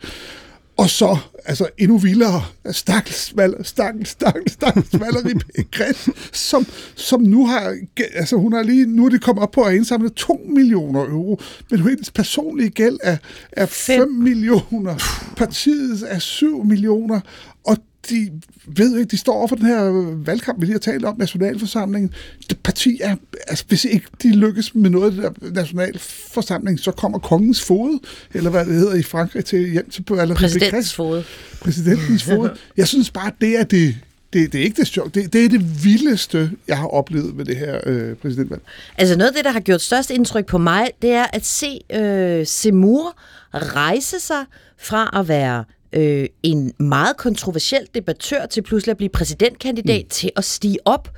Og 0.77 0.89
så, 0.89 1.17
altså 1.45 1.67
endnu 1.77 1.97
vildere, 1.97 2.45
stakkels, 2.71 3.33
stakkels, 3.63 4.09
stakkels, 4.09 4.51
stakkels 4.51 4.99
Valerie 4.99 5.35
Pécresse, 5.35 6.11
som, 6.31 6.65
som 6.95 7.21
nu 7.21 7.47
har, 7.47 7.77
altså 8.13 8.35
hun 8.35 8.53
har 8.53 8.63
lige, 8.63 8.85
nu 8.85 9.05
er 9.05 9.09
det 9.09 9.21
kommet 9.21 9.43
op 9.43 9.51
på 9.51 9.61
at 9.61 9.75
indsamle 9.75 10.09
2 10.09 10.45
millioner 10.49 11.01
euro, 11.01 11.41
men 11.71 11.79
hendes 11.79 12.11
personlige 12.11 12.69
gæld 12.69 12.97
er, 13.03 13.17
er 13.51 13.65
5 13.65 14.11
millioner, 14.11 14.95
partiets 15.37 16.03
er 16.07 16.19
7 16.19 16.63
millioner, 16.63 17.19
og 17.63 17.77
de 18.09 18.31
ved 18.65 18.97
ikke, 18.97 19.11
de 19.11 19.17
står 19.17 19.33
over 19.33 19.47
for 19.47 19.55
den 19.55 19.65
her 19.65 19.81
valgkamp, 20.25 20.61
vi 20.61 20.65
lige 20.65 20.73
har 20.73 20.79
talt 20.79 21.05
om, 21.05 21.15
nationalforsamlingen. 21.17 22.13
Det 22.49 22.59
parti 22.63 22.99
er, 23.01 23.15
altså 23.47 23.65
hvis 23.67 23.85
ikke 23.85 24.05
de 24.23 24.35
lykkes 24.35 24.75
med 24.75 24.89
noget 24.89 25.05
af 25.05 25.11
det 25.11 25.23
der 25.43 25.51
nationalforsamling, 25.51 26.79
så 26.79 26.91
kommer 26.91 27.19
kongens 27.19 27.61
fod, 27.61 27.99
eller 28.33 28.49
hvad 28.49 28.65
det 28.65 28.73
hedder 28.73 28.93
i 28.93 29.03
Frankrig, 29.03 29.45
til 29.45 29.71
hjem 29.71 29.89
til 29.89 30.03
eller 30.09 30.35
Præsidentens 30.35 30.93
fod. 30.93 31.23
præsidentens 31.61 32.23
fod. 32.23 32.49
Jeg 32.77 32.87
synes 32.87 33.11
bare, 33.11 33.31
det 33.41 33.59
er 33.59 33.63
det, 33.63 33.95
det, 34.33 34.53
det 34.53 34.59
er 34.59 34.63
ikke 34.63 34.79
det 34.81 34.87
sjovt. 34.87 35.15
Det, 35.15 35.33
det 35.33 35.45
er 35.45 35.49
det 35.49 35.83
vildeste, 35.85 36.51
jeg 36.67 36.77
har 36.77 36.87
oplevet 36.87 37.35
med 37.35 37.45
det 37.45 37.57
her 37.57 37.79
øh, 37.85 38.15
præsidentvalg. 38.15 38.61
Altså 38.97 39.17
noget 39.17 39.29
af 39.29 39.35
det, 39.35 39.45
der 39.45 39.51
har 39.51 39.59
gjort 39.59 39.81
størst 39.81 40.11
indtryk 40.11 40.45
på 40.45 40.57
mig, 40.57 40.87
det 41.01 41.11
er 41.11 41.25
at 41.33 41.45
se 41.45 41.79
øh, 41.93 42.47
Seymour 42.47 43.17
rejse 43.53 44.19
sig 44.19 44.45
fra 44.77 45.19
at 45.19 45.27
være 45.27 45.63
øh, 45.95 46.27
en 46.43 46.73
meget 46.77 47.17
kontroversiel 47.17 47.87
debattør 47.95 48.45
til 48.45 48.61
pludselig 48.61 48.91
at 48.91 48.97
blive 48.97 49.09
præsidentkandidat 49.09 50.03
mm. 50.03 50.09
til 50.09 50.31
at 50.35 50.43
stige 50.43 50.77
op 50.85 51.09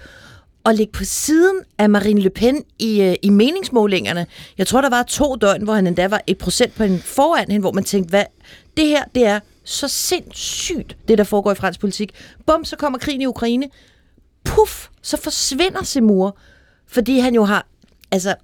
og 0.63 0.73
ligge 0.73 0.91
på 0.91 1.03
siden 1.03 1.57
af 1.77 1.89
Marine 1.89 2.21
Le 2.21 2.29
Pen 2.29 2.63
i, 2.79 3.01
øh, 3.01 3.15
i 3.21 3.29
meningsmålingerne. 3.29 4.25
Jeg 4.57 4.67
tror, 4.67 4.81
der 4.81 4.89
var 4.89 5.03
to 5.03 5.35
døgn, 5.35 5.63
hvor 5.63 5.73
han 5.73 5.87
endda 5.87 6.07
var 6.07 6.21
et 6.27 6.37
procentpoint 6.37 7.03
foran 7.03 7.51
hende, 7.51 7.59
hvor 7.59 7.71
man 7.71 7.83
tænkte, 7.83 8.09
hvad 8.09 8.25
det 8.77 8.87
her, 8.87 9.03
det 9.15 9.25
er 9.25 9.39
så 9.63 9.87
sindssygt, 9.87 10.97
det 11.07 11.17
der 11.17 11.23
foregår 11.23 11.51
i 11.51 11.55
fransk 11.55 11.79
politik. 11.79 12.11
Bum, 12.45 12.65
så 12.65 12.75
kommer 12.75 12.99
krigen 12.99 13.21
i 13.21 13.25
Ukraine. 13.25 13.69
Puff, 14.45 14.87
så 15.01 15.17
forsvinder 15.17 15.83
Seymour, 15.83 16.37
fordi 16.87 17.19
han 17.19 17.35
jo 17.35 17.43
har 17.43 17.67
altså 18.11 18.35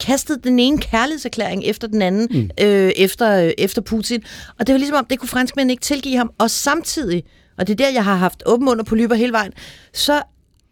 kastet 0.00 0.44
den 0.44 0.58
ene 0.58 0.78
kærlighedserklæring 0.78 1.64
efter 1.64 1.88
den 1.88 2.02
anden, 2.02 2.28
mm. 2.30 2.50
øh, 2.66 2.92
efter, 2.96 3.44
øh, 3.44 3.52
efter 3.58 3.82
Putin. 3.82 4.24
Og 4.58 4.66
det 4.66 4.72
var 4.72 4.78
ligesom 4.78 4.96
om, 4.96 5.04
det 5.04 5.18
kunne 5.18 5.28
franskmændene 5.28 5.72
ikke 5.72 5.82
tilgive 5.82 6.16
ham. 6.16 6.30
Og 6.38 6.50
samtidig, 6.50 7.24
og 7.58 7.66
det 7.66 7.72
er 7.72 7.84
der, 7.84 7.92
jeg 7.92 8.04
har 8.04 8.16
haft 8.16 8.42
åben 8.46 8.64
mund 8.64 8.80
og 8.80 8.86
polyper 8.86 9.14
hele 9.14 9.32
vejen, 9.32 9.52
så 9.92 10.22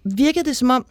virkede 0.04 0.44
det 0.44 0.56
som 0.56 0.70
om, 0.70 0.86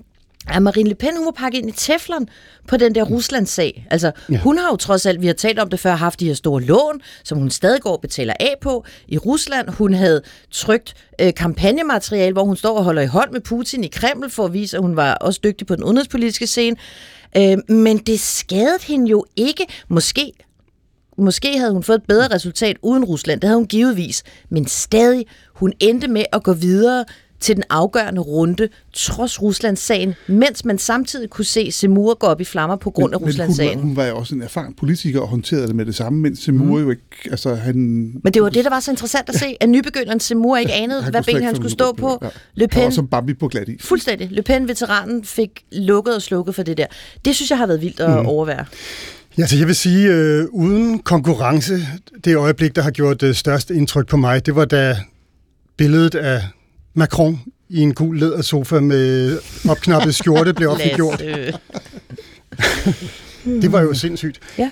at 0.48 0.62
Marine 0.62 0.90
Le 0.90 0.96
Pen, 0.96 1.18
hun 1.18 1.26
var 1.26 1.32
pakket 1.32 1.60
ind 1.60 1.70
i 1.70 1.72
teflon 1.72 2.28
på 2.68 2.78
den 2.78 2.96
der 2.96 3.04
Ruslands-sag. 3.04 3.88
Altså, 3.92 4.12
ja. 4.30 4.38
hun 4.38 4.58
har 4.58 4.70
jo 4.70 4.76
trods 4.76 5.06
alt, 5.06 5.22
vi 5.22 5.28
har 5.28 5.34
talt 5.34 5.60
om 5.60 5.70
det 5.70 5.80
før, 5.80 5.96
haft 5.96 6.20
de 6.20 6.28
her 6.28 6.34
store 6.34 6.62
lån, 6.62 7.02
som 7.24 7.38
hun 7.38 7.50
stadig 7.50 7.82
går 7.82 7.92
og 7.92 8.02
betaler 8.02 8.34
af 8.40 8.56
på 8.62 8.86
i 9.08 9.18
Rusland. 9.18 9.70
Hun 9.70 9.94
havde 9.94 10.22
trygt 10.52 10.94
øh, 11.22 11.34
kampagnemateriale, 11.34 12.34
hvor 12.34 12.44
hun 12.44 12.56
står 12.56 12.78
og 12.78 12.84
holder 12.84 13.02
i 13.02 13.06
hånd 13.06 13.32
med 13.32 13.42
Putin 13.42 13.84
i 13.84 13.88
Kreml 13.88 14.30
for 14.30 14.46
at 14.46 14.54
vise, 14.54 14.78
at 14.78 14.84
hun 14.84 14.96
var 14.96 15.14
også 15.14 15.40
dygtig 15.44 15.68
på 15.68 15.76
den 15.76 15.84
udenrigspolitiske 15.84 16.48
scene. 16.48 16.76
Øh, 17.38 17.76
men 17.76 17.98
det 17.98 18.20
skadede 18.20 18.84
hende 18.88 19.10
jo 19.12 19.26
ikke. 19.36 19.66
Måske 19.88 20.34
Måske 21.18 21.60
havde 21.60 21.72
hun 21.74 21.84
fået 21.84 21.98
et 21.98 22.08
bedre 22.08 22.36
resultat 22.36 22.78
uden 22.82 23.04
Rusland, 23.04 23.42
det 23.42 23.48
havde 23.48 23.58
hun 23.58 23.68
givetvis, 23.68 24.24
men 24.50 24.68
stadig, 24.68 25.26
hun 25.54 25.74
endte 25.80 26.08
med 26.08 26.26
at 26.34 26.44
gå 26.44 26.54
videre 26.54 27.06
til 27.44 27.56
den 27.56 27.64
afgørende 27.70 28.22
runde, 28.22 28.70
trods 28.94 29.42
Ruslandssagen, 29.42 30.14
mens 30.28 30.66
man 30.66 30.78
samtidig 30.78 31.30
kunne 31.30 31.46
se 31.46 31.72
Seymour 31.72 32.14
gå 32.20 32.28
op 32.28 32.42
i 32.42 32.44
flammer 32.44 32.76
på 32.76 32.90
grund 32.92 33.14
af 33.14 33.20
Men- 33.20 33.26
men 33.26 33.30
Ruslandssagen. 33.30 33.80
Hun, 33.80 33.82
var- 33.82 33.88
hun 33.88 33.96
var 33.98 34.06
jo 34.06 34.18
også 34.18 34.36
en 34.36 34.42
erfaren 34.42 34.74
politiker 34.74 35.20
og 35.22 35.28
håndterede 35.28 35.68
det 35.68 35.76
med 35.76 35.86
det 35.86 35.96
samme, 35.96 36.20
mens 36.20 36.40
Seymour 36.40 36.78
mm. 36.78 36.84
jo 36.84 36.90
ikke, 36.90 37.02
altså 37.32 37.56
han... 37.56 37.76
Men 38.24 38.34
det 38.34 38.42
var 38.44 38.50
det, 38.50 38.64
der 38.64 38.70
var 38.70 38.80
så 38.80 38.92
interessant 38.92 39.30
at 39.30 39.36
se, 39.36 39.46
at 39.60 39.70
nybegynderen 39.70 40.20
Seymour 40.20 40.58
ikke 40.58 40.74
anede, 40.74 41.02
Han 41.02 41.12
hvad 41.14 41.24
ben 41.24 41.44
han 41.44 41.56
skulle 41.56 41.72
stå 41.72 41.92
på. 41.94 42.20
Ja. 42.22 42.28
Le 42.56 42.68
Han 42.72 42.82
var 42.82 42.86
Pen, 42.86 42.92
som 42.92 43.08
Bambi 43.08 43.34
på 43.34 43.48
glat 43.48 43.70
is. 43.70 43.82
fuldstændig. 43.86 44.28
Le 44.32 44.42
Pen, 44.42 44.68
veteranen, 44.68 45.24
fik 45.24 45.50
lukket 45.72 46.16
og 46.16 46.22
slukket 46.22 46.56
for 46.56 46.64
det 46.64 46.78
der. 46.78 46.86
Det 47.26 47.36
synes 47.36 47.50
jeg 47.50 47.58
har 47.58 47.68
været 47.68 47.82
vildt 47.82 48.00
at 48.00 48.10
Mm. 48.20 48.26
overvære. 48.26 48.66
Ja, 49.38 49.48
så 49.48 49.58
jeg 49.58 49.68
vil 49.68 49.76
sige, 49.76 50.08
øh, 50.08 50.46
uden 50.52 51.00
konkurrence, 51.00 51.80
det 52.26 52.36
øjeblik, 52.36 52.76
der 52.76 52.82
har 52.82 52.92
gjort 52.92 53.24
øh, 53.24 53.36
størst 53.36 53.72
indtryk 53.72 54.08
på 54.08 54.18
mig, 54.18 54.46
det 54.46 54.56
var 54.56 54.66
da 54.66 54.98
billedet 55.78 56.16
af 56.16 56.42
Macron 56.94 57.40
i 57.70 57.80
en 57.80 57.94
gul 57.94 58.20
lædersofa 58.20 58.80
med 58.80 59.40
opknappet 59.70 60.16
skjorte 60.16 60.54
blev 60.54 60.70
offentliggjort. 60.70 61.24
Det 63.46 63.72
var 63.72 63.82
jo 63.82 63.94
sindssygt. 63.94 64.40
Ja. 64.58 64.70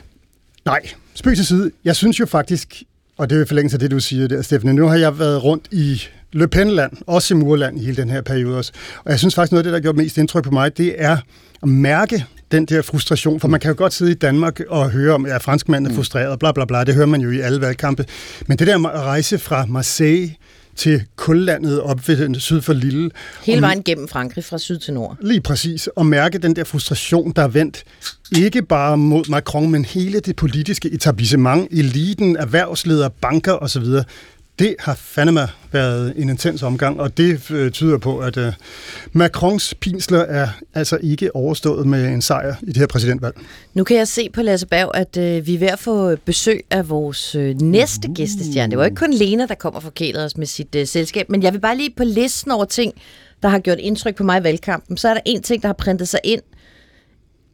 Nej, 0.65 0.79
spøg 1.13 1.35
til 1.35 1.45
side. 1.45 1.71
Jeg 1.85 1.95
synes 1.95 2.19
jo 2.19 2.25
faktisk, 2.25 2.83
og 3.17 3.29
det 3.29 3.35
er 3.35 3.39
jo 3.39 3.45
forlængelse 3.45 3.75
af 3.75 3.79
det, 3.79 3.91
du 3.91 3.99
siger 3.99 4.27
der, 4.27 4.41
Stefanie, 4.41 4.73
nu 4.73 4.87
har 4.87 4.95
jeg 4.95 5.19
været 5.19 5.43
rundt 5.43 5.67
i 5.71 6.01
Le 6.33 6.47
Pen-land, 6.47 6.91
også 7.07 7.33
i 7.33 7.37
Murland 7.37 7.79
i 7.79 7.85
hele 7.85 7.97
den 7.97 8.09
her 8.09 8.21
periode 8.21 8.57
også. 8.57 8.71
Og 9.03 9.11
jeg 9.11 9.19
synes 9.19 9.35
faktisk, 9.35 9.51
noget 9.51 9.59
af 9.59 9.63
det, 9.63 9.71
der 9.71 9.77
har 9.77 9.81
gjort 9.81 9.95
mest 9.95 10.17
indtryk 10.17 10.43
på 10.43 10.51
mig, 10.51 10.77
det 10.77 10.95
er 10.97 11.17
at 11.63 11.69
mærke 11.69 12.25
den 12.51 12.65
der 12.65 12.81
frustration. 12.81 13.39
For 13.39 13.47
man 13.47 13.59
kan 13.59 13.69
jo 13.69 13.75
godt 13.77 13.93
sidde 13.93 14.11
i 14.11 14.15
Danmark 14.15 14.59
og 14.69 14.89
høre 14.89 15.13
om, 15.13 15.25
at 15.25 15.41
franskmanden 15.41 15.91
er 15.91 15.95
frustreret, 15.95 16.39
bla 16.39 16.51
bla 16.51 16.65
bla, 16.65 16.83
det 16.83 16.95
hører 16.95 17.05
man 17.05 17.21
jo 17.21 17.31
i 17.31 17.39
alle 17.39 17.61
valgkampe. 17.61 18.05
Men 18.47 18.59
det 18.59 18.67
der 18.67 18.77
med 18.77 18.89
at 18.89 18.99
rejse 18.99 19.39
fra 19.39 19.65
Marseille 19.65 20.35
til 20.81 21.03
kullandet 21.15 21.81
op 21.81 22.07
ved 22.07 22.39
syd 22.39 22.61
for 22.61 22.73
Lille. 22.73 23.11
Hele 23.43 23.61
vejen 23.61 23.83
gennem 23.83 24.07
Frankrig 24.07 24.43
fra 24.43 24.57
syd 24.57 24.77
til 24.77 24.93
nord. 24.93 25.17
Lige 25.21 25.41
præcis. 25.41 25.87
Og 25.87 26.05
mærke 26.05 26.37
den 26.37 26.55
der 26.55 26.63
frustration, 26.63 27.31
der 27.35 27.41
er 27.41 27.47
vendt 27.47 27.83
ikke 28.37 28.61
bare 28.61 28.97
mod 28.97 29.29
Macron, 29.29 29.71
men 29.71 29.85
hele 29.85 30.19
det 30.19 30.35
politiske 30.35 30.91
etablissement, 30.93 31.67
eliten, 31.71 32.35
erhvervsledere, 32.35 33.09
banker 33.21 33.53
osv. 33.53 33.83
Det 34.59 34.75
har 34.79 34.95
fandeme 34.95 35.47
været 35.71 36.13
en 36.15 36.29
intens 36.29 36.63
omgang, 36.63 36.99
og 36.99 37.17
det 37.17 37.51
øh, 37.51 37.71
tyder 37.71 37.97
på, 37.97 38.19
at 38.19 38.37
øh, 38.37 38.53
Macrons 39.11 39.73
pinsler 39.73 40.19
er 40.19 40.47
altså 40.73 40.97
ikke 41.01 41.35
overstået 41.35 41.87
med 41.87 42.07
en 42.07 42.21
sejr 42.21 42.55
i 42.61 42.65
det 42.65 42.77
her 42.77 42.87
præsidentvalg. 42.87 43.35
Nu 43.73 43.83
kan 43.83 43.97
jeg 43.97 44.07
se 44.07 44.29
på 44.29 44.41
Lasse 44.41 44.67
Berg, 44.67 44.91
at 44.93 45.17
øh, 45.17 45.47
vi 45.47 45.55
er 45.55 45.59
ved 45.59 45.67
at 45.67 45.79
få 45.79 46.15
besøg 46.15 46.63
af 46.69 46.89
vores 46.89 47.35
øh, 47.35 47.61
næste 47.61 48.07
gæstestjerne. 48.15 48.71
Det 48.71 48.77
var 48.77 48.85
ikke 48.85 48.95
kun 48.95 49.13
Lena, 49.13 49.45
der 49.45 49.55
kommer 49.55 49.77
og 49.77 49.83
forkæler 49.83 50.25
os 50.25 50.37
med 50.37 50.47
sit 50.47 50.75
øh, 50.75 50.87
selskab, 50.87 51.29
men 51.29 51.43
jeg 51.43 51.53
vil 51.53 51.59
bare 51.59 51.77
lige 51.77 51.93
på 51.97 52.03
listen 52.03 52.51
over 52.51 52.65
ting, 52.65 52.93
der 53.43 53.49
har 53.49 53.59
gjort 53.59 53.79
indtryk 53.79 54.15
på 54.15 54.23
mig 54.23 54.39
i 54.39 54.43
valgkampen. 54.43 54.97
Så 54.97 55.09
er 55.09 55.13
der 55.13 55.21
en 55.25 55.41
ting, 55.41 55.61
der 55.61 55.67
har 55.67 55.73
printet 55.73 56.07
sig 56.07 56.19
ind 56.23 56.41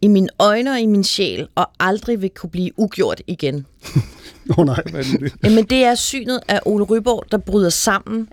i 0.01 0.07
mine 0.07 0.27
øjne 0.39 0.71
og 0.71 0.79
i 0.79 0.85
min 0.85 1.03
sjæl, 1.03 1.47
og 1.55 1.69
aldrig 1.79 2.21
vil 2.21 2.29
kunne 2.29 2.49
blive 2.49 2.71
ugjort 2.79 3.21
igen. 3.27 3.65
Oh, 4.57 4.65
nej. 4.65 4.83
Jamen, 5.43 5.63
det 5.63 5.83
er 5.83 5.95
synet 5.95 6.39
af 6.47 6.59
Ole 6.65 6.83
Ryborg, 6.83 7.23
der 7.31 7.37
bryder 7.37 7.69
sammen 7.69 8.29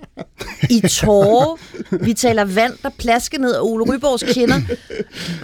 i 0.71 0.81
tårer. 0.89 1.59
Vi 2.05 2.13
taler 2.13 2.45
vand, 2.45 2.73
der 2.83 2.91
plasker 2.99 3.39
ned 3.39 3.55
af 3.55 3.61
Ole 3.63 3.85
Ryborgs 3.95 4.23
kinder, 4.35 4.61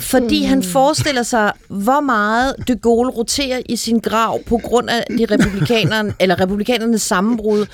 fordi 0.01 0.43
han 0.43 0.62
forestiller 0.62 1.23
sig, 1.23 1.53
hvor 1.68 2.01
meget 2.01 2.55
de 2.68 2.77
Gaulle 2.77 3.12
roterer 3.12 3.62
i 3.68 3.77
sin 3.77 3.99
grav 3.99 4.39
på 4.47 4.57
grund 4.64 4.91
af 4.91 5.05
de 5.18 5.27
republikanerne, 5.31 6.14
eller 6.21 6.41
republikanernes 6.41 7.03
sammenbrud. 7.03 7.66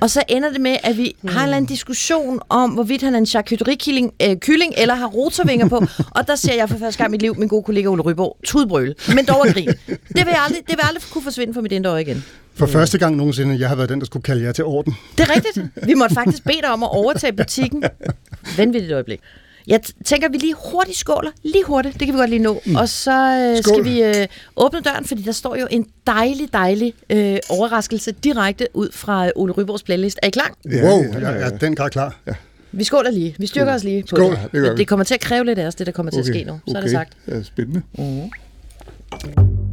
Og 0.00 0.10
så 0.10 0.22
ender 0.28 0.50
det 0.52 0.60
med, 0.60 0.76
at 0.82 0.96
vi 0.96 1.16
har 1.28 1.40
en 1.40 1.44
eller 1.44 1.56
anden 1.56 1.68
diskussion 1.68 2.40
om, 2.48 2.70
hvorvidt 2.70 3.02
han 3.02 3.14
er 3.14 3.18
en 3.18 3.26
charcuterie-kylling 3.26 4.12
øh, 4.22 4.36
kylling, 4.36 4.74
eller 4.76 4.94
har 4.94 5.06
rotorvinger 5.06 5.68
på. 5.68 5.84
Og 6.10 6.26
der 6.26 6.36
ser 6.36 6.54
jeg 6.54 6.68
for 6.68 6.78
første 6.78 6.98
gang 6.98 7.10
i 7.10 7.12
mit 7.12 7.22
liv 7.22 7.34
min 7.38 7.48
gode 7.48 7.62
kollega 7.62 7.88
Ole 7.88 8.02
Ryborg 8.02 8.36
tudbrøl, 8.44 8.94
men 9.14 9.24
dog 9.24 9.46
at 9.48 9.54
grine. 9.54 9.74
Det 9.88 9.98
vil, 10.08 10.26
jeg 10.26 10.42
aldrig, 10.46 10.62
det 10.66 10.76
vil 10.76 10.82
aldrig 10.88 11.02
kunne 11.12 11.22
forsvinde 11.24 11.54
fra 11.54 11.60
mit 11.60 11.72
indre 11.72 11.90
øje 11.90 12.02
igen. 12.02 12.24
For 12.54 12.66
første 12.66 12.98
gang 12.98 13.16
nogensinde, 13.16 13.60
jeg 13.60 13.68
har 13.68 13.76
været 13.76 13.88
den, 13.88 14.00
der 14.00 14.06
skulle 14.06 14.22
kalde 14.22 14.44
jer 14.44 14.52
til 14.52 14.64
orden. 14.64 14.94
Det 15.18 15.28
er 15.28 15.34
rigtigt. 15.34 15.66
Vi 15.86 15.94
måtte 15.94 16.14
faktisk 16.14 16.44
bede 16.44 16.60
dig 16.62 16.70
om 16.72 16.82
at 16.82 16.88
overtage 16.92 17.32
butikken. 17.32 17.82
Vanvittigt 18.56 18.92
øjeblik. 18.92 19.20
Jeg 19.66 19.80
tænker, 20.04 20.26
at 20.28 20.32
vi 20.32 20.38
lige 20.38 20.54
hurtigt 20.72 20.98
skåler. 20.98 21.30
Lige 21.42 21.64
hurtigt. 21.64 22.00
Det 22.00 22.06
kan 22.06 22.14
vi 22.14 22.18
godt 22.18 22.30
lige 22.30 22.42
nå. 22.42 22.62
Mm. 22.66 22.76
Og 22.76 22.88
så 22.88 23.10
øh, 23.56 23.62
Skål. 23.62 23.74
skal 23.74 23.84
vi 23.92 24.02
øh, 24.02 24.26
åbne 24.56 24.80
døren, 24.80 25.04
fordi 25.04 25.22
der 25.22 25.32
står 25.32 25.56
jo 25.56 25.66
en 25.70 25.86
dejlig, 26.06 26.52
dejlig 26.52 26.94
øh, 27.10 27.36
overraskelse 27.48 28.12
direkte 28.12 28.66
ud 28.74 28.88
fra 28.92 29.26
øh, 29.26 29.32
Ole 29.36 29.52
Ryborgs 29.52 29.82
playlist. 29.82 30.18
Er 30.22 30.26
I 30.26 30.30
klar? 30.30 30.50
Ja, 30.72 30.82
wow, 30.84 31.02
jeg 31.20 31.40
er 31.40 31.48
den 31.58 31.74
grad 31.76 31.90
klar. 31.90 32.16
Ja. 32.26 32.32
Vi 32.72 32.84
skåler 32.84 33.10
lige. 33.10 33.34
Vi 33.38 33.46
styrker 33.46 33.74
os 33.74 33.84
lige 33.84 34.02
på 34.02 34.16
Skål. 34.16 34.32
det. 34.52 34.52
Det. 34.52 34.78
Det 34.78 34.88
kommer 34.88 35.04
til 35.04 35.14
at 35.14 35.20
kræve 35.20 35.44
lidt 35.44 35.58
af 35.58 35.66
os, 35.66 35.74
det 35.74 35.86
der 35.86 35.92
kommer 35.92 36.12
til 36.12 36.20
at 36.20 36.26
ske 36.26 36.44
nu. 36.44 36.60
Så 36.68 36.76
er 36.76 36.80
det 36.80 36.90
sagt. 36.90 37.12
Ja, 37.28 37.42
spændende. 37.42 37.82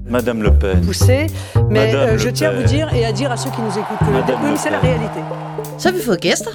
Madame 0.09 0.43
Le 0.43 0.51
Pen. 0.59 0.83
poussé, 0.85 1.19
mais 1.55 1.61
Madame 1.71 2.09
euh, 2.13 2.17
je 2.25 2.29
tiens 2.29 2.49
à 2.49 2.55
vous 2.61 2.67
dire 2.75 2.87
et 2.97 3.03
à 3.05 3.11
dire 3.19 3.31
à 3.31 3.37
ceux 3.43 3.51
qui 3.55 3.61
nous 3.61 3.75
écoutent 3.81 3.99
que 4.05 4.11
Madame 4.19 4.51
Le 4.51 4.57
c'est 4.57 4.71
la 4.71 4.79
réalité. 4.79 5.19
Så 5.79 5.89
har 5.89 5.97
vi 5.97 6.03
fået 6.05 6.21
gæster. 6.21 6.51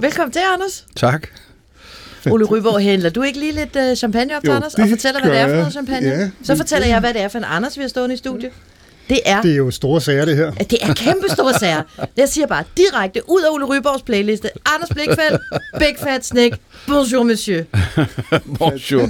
Velkommen 0.00 0.32
til, 0.32 0.40
Anders. 0.54 0.86
Tak. 0.96 1.26
Ole 2.32 2.44
Ryborg, 2.44 2.80
hælder 2.80 3.10
du 3.10 3.22
ikke 3.22 3.38
lige 3.38 3.52
lidt 3.52 3.76
øh, 3.76 3.96
champagne 3.96 4.36
op 4.36 4.42
til 4.42 4.48
Jo, 4.50 4.54
Anders, 4.56 4.74
og 4.74 4.88
fortæller, 4.88 5.20
hvad 5.20 5.30
det 5.30 5.38
er 5.40 5.48
for 5.48 5.54
noget 5.56 5.72
champagne? 5.72 6.08
Ja, 6.08 6.30
så 6.42 6.52
det- 6.52 6.56
fortæller 6.56 6.86
jeg, 6.88 7.00
hvad 7.00 7.14
det 7.14 7.22
er 7.22 7.28
for 7.28 7.38
en 7.38 7.44
Anders, 7.48 7.76
vi 7.76 7.82
har 7.82 7.88
stående 7.88 8.14
i 8.14 8.18
studiet. 8.18 8.50
Det 9.08 9.20
er, 9.26 9.42
Det 9.42 9.52
er 9.52 9.56
jo 9.56 9.70
store 9.70 10.00
sager, 10.00 10.24
det 10.24 10.36
her. 10.36 10.50
det 10.50 10.78
er 10.82 10.94
kæmpe 10.94 11.28
store 11.32 11.54
sager. 11.54 11.82
Jeg 12.16 12.28
siger 12.28 12.46
bare 12.46 12.64
direkte 12.76 13.20
ud 13.28 13.40
af 13.42 13.50
Ole 13.50 13.64
Ryborgs 13.64 14.02
playliste. 14.02 14.48
Anders 14.74 14.88
Blikfeldt, 14.90 15.42
Big 15.78 15.94
Fat 16.02 16.26
Snake, 16.26 16.56
Bonjour 16.86 17.22
Monsieur. 17.24 17.62
Bonjour. 18.58 19.08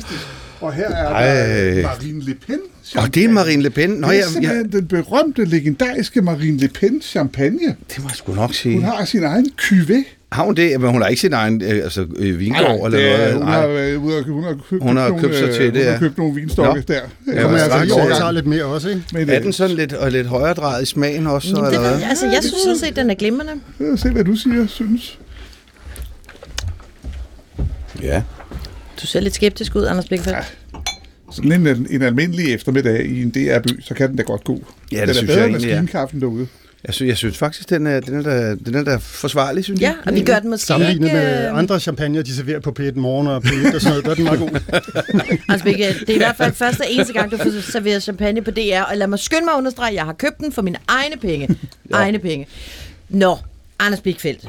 Og 0.61 0.73
her 0.73 0.89
er 0.91 1.09
Ej. 1.09 1.27
der 1.75 1.83
Marine 1.83 2.25
Le 2.25 2.35
Pen. 2.47 2.59
Og 2.97 3.15
det 3.15 3.25
er 3.25 3.29
Marine 3.29 3.63
Le 3.63 3.71
Pen. 3.71 3.91
Nå, 3.91 3.97
det 3.97 4.05
er 4.05 4.11
jeg, 4.13 4.19
jeg, 4.19 4.25
simpelthen 4.29 4.73
den 4.73 4.87
berømte, 4.87 5.45
legendariske 5.45 6.23
Marine 6.23 6.59
Le 6.59 6.69
Pen 6.69 7.03
champagne. 7.03 7.59
det 7.89 7.99
må 8.03 8.09
jeg 8.09 8.17
sgu 8.17 8.33
nok 8.35 8.55
sige. 8.55 8.75
Hun 8.75 8.85
har 8.85 9.05
sin 9.05 9.25
egen 9.25 9.51
cuvée. 9.63 10.18
Har 10.33 10.45
hun 10.45 10.55
det? 10.55 10.81
Men 10.81 10.91
hun 10.91 11.03
har 11.03 11.09
ikke 11.09 11.21
sin 11.21 11.33
egen 11.33 11.63
øh, 11.63 11.69
altså, 11.85 12.07
øh, 12.17 12.39
vingård 12.39 12.63
eller 12.93 12.99
det, 12.99 13.19
noget. 13.19 13.33
hun, 13.35 13.43
Nej. 13.43 13.61
har, 13.61 13.67
været 13.67 13.97
ude 13.97 14.19
og- 14.19 14.25
hun 14.25 14.45
har 14.45 14.57
købt, 14.71 14.83
Hun 14.83 14.97
har 14.97 15.09
nogle, 15.09 15.23
købt 15.23 15.37
sig 15.37 15.49
øh, 15.49 15.55
til 15.55 15.65
det, 15.65 15.73
Hun 15.75 15.85
har 15.85 15.93
ja. 15.93 15.99
købt 15.99 16.19
nogle 16.19 16.35
vinstokke 16.35 16.81
Nå. 16.89 16.95
der. 16.95 17.01
Ja, 17.35 17.43
Kommer 17.43 17.59
altså 17.59 17.83
i 17.83 17.91
overgang. 18.01 18.35
lidt 18.35 18.47
mere 18.47 18.65
også, 18.65 18.89
ikke? 18.89 19.03
Men, 19.13 19.31
Er 19.31 19.41
den 19.41 19.53
sådan 19.53 19.77
lidt, 19.77 19.93
og 19.93 20.11
lidt 20.13 20.27
højere 20.27 20.55
drejet 20.55 20.83
i 20.83 20.87
smagen 20.87 21.27
også, 21.27 21.49
så, 21.49 21.57
Det 21.57 21.67
eller 21.67 21.81
ved 21.81 21.89
hvad? 21.89 21.99
jeg, 21.99 22.09
altså, 22.09 22.27
jeg 22.27 22.39
synes 22.43 22.55
sådan 22.63 22.79
set, 22.79 22.97
den 22.97 23.11
er 23.11 23.15
glimrende. 23.15 23.53
øh, 23.81 23.99
se 23.99 24.11
hvad 24.11 24.25
du 24.25 24.35
siger, 24.37 24.67
synes. 24.67 25.19
Ja. 28.03 28.23
Du 29.03 29.07
ser 29.07 29.21
lidt 29.21 29.35
skeptisk 29.35 29.75
ud, 29.77 29.85
Anders 29.87 30.07
Blikfeldt. 30.09 30.57
Sådan 31.33 31.53
en, 31.67 31.87
en 31.91 32.03
almindelig 32.03 32.55
eftermiddag 32.55 33.07
i 33.07 33.23
en 33.23 33.31
DR-by, 33.31 33.81
så 33.83 33.95
kan 33.95 34.09
den 34.09 34.17
da 34.17 34.23
godt 34.23 34.45
gå. 34.45 34.63
Ja, 34.93 34.97
det 34.97 35.03
den 35.03 35.09
er 35.09 35.13
synes 35.15 35.27
bedre 35.29 35.39
jeg 35.41 35.47
end 35.47 35.55
egentlig, 35.57 35.71
ja. 35.71 35.81
maskinkaffen 35.83 36.21
derude. 36.21 36.47
Jeg 36.87 36.95
synes, 36.95 37.09
jeg 37.09 37.17
synes 37.17 37.39
faktisk, 37.39 37.71
den 37.71 37.87
er, 37.87 38.01
den 38.01 38.19
er, 38.19 38.23
da, 38.23 38.55
den 38.55 38.75
er 38.75 38.85
da 38.85 38.97
forsvarlig, 39.01 39.65
synes 39.65 39.81
Ja, 39.81 39.87
jeg. 39.87 39.97
og 40.07 40.15
vi 40.15 40.21
gør 40.23 40.39
den 40.39 40.51
måske 40.51 40.67
Sammenlignet 40.67 41.07
ikke... 41.07 41.17
med 41.19 41.47
øh, 41.49 41.59
andre 41.59 41.81
champagne, 41.81 42.23
de 42.23 42.35
serverer 42.37 42.61
på 42.61 42.75
P1 42.81 42.95
Morgen 42.95 43.27
og 43.27 43.43
P1 43.47 43.75
og 43.75 43.81
sådan 43.81 43.91
noget, 43.91 44.05
der 44.05 44.11
er 44.11 44.15
den 44.15 44.25
meget 44.25 44.39
god. 44.41 44.49
Anders 45.49 45.63
Blikfeldt, 45.63 46.01
det 46.01 46.11
er 46.11 46.15
i 46.15 46.19
hvert 46.19 46.37
fald 46.37 46.53
første 46.55 46.81
og 46.81 46.87
eneste 46.91 47.13
gang, 47.13 47.31
du 47.31 47.37
får 47.37 47.61
serveret 47.73 48.03
champagne 48.03 48.43
på 48.43 48.51
DR, 48.51 48.81
og 48.91 48.97
lad 48.97 49.07
mig 49.07 49.19
skynde 49.19 49.45
mig 49.45 49.53
at 49.55 49.59
understrege, 49.59 49.95
jeg 49.95 50.05
har 50.05 50.13
købt 50.13 50.39
den 50.39 50.53
for 50.53 50.63
mine 50.63 50.79
egne 50.89 51.17
penge. 51.17 51.49
egne 51.93 52.19
penge. 52.19 52.47
Nå, 53.09 53.37
Anders 53.79 54.01
Blikfeldt. 54.01 54.45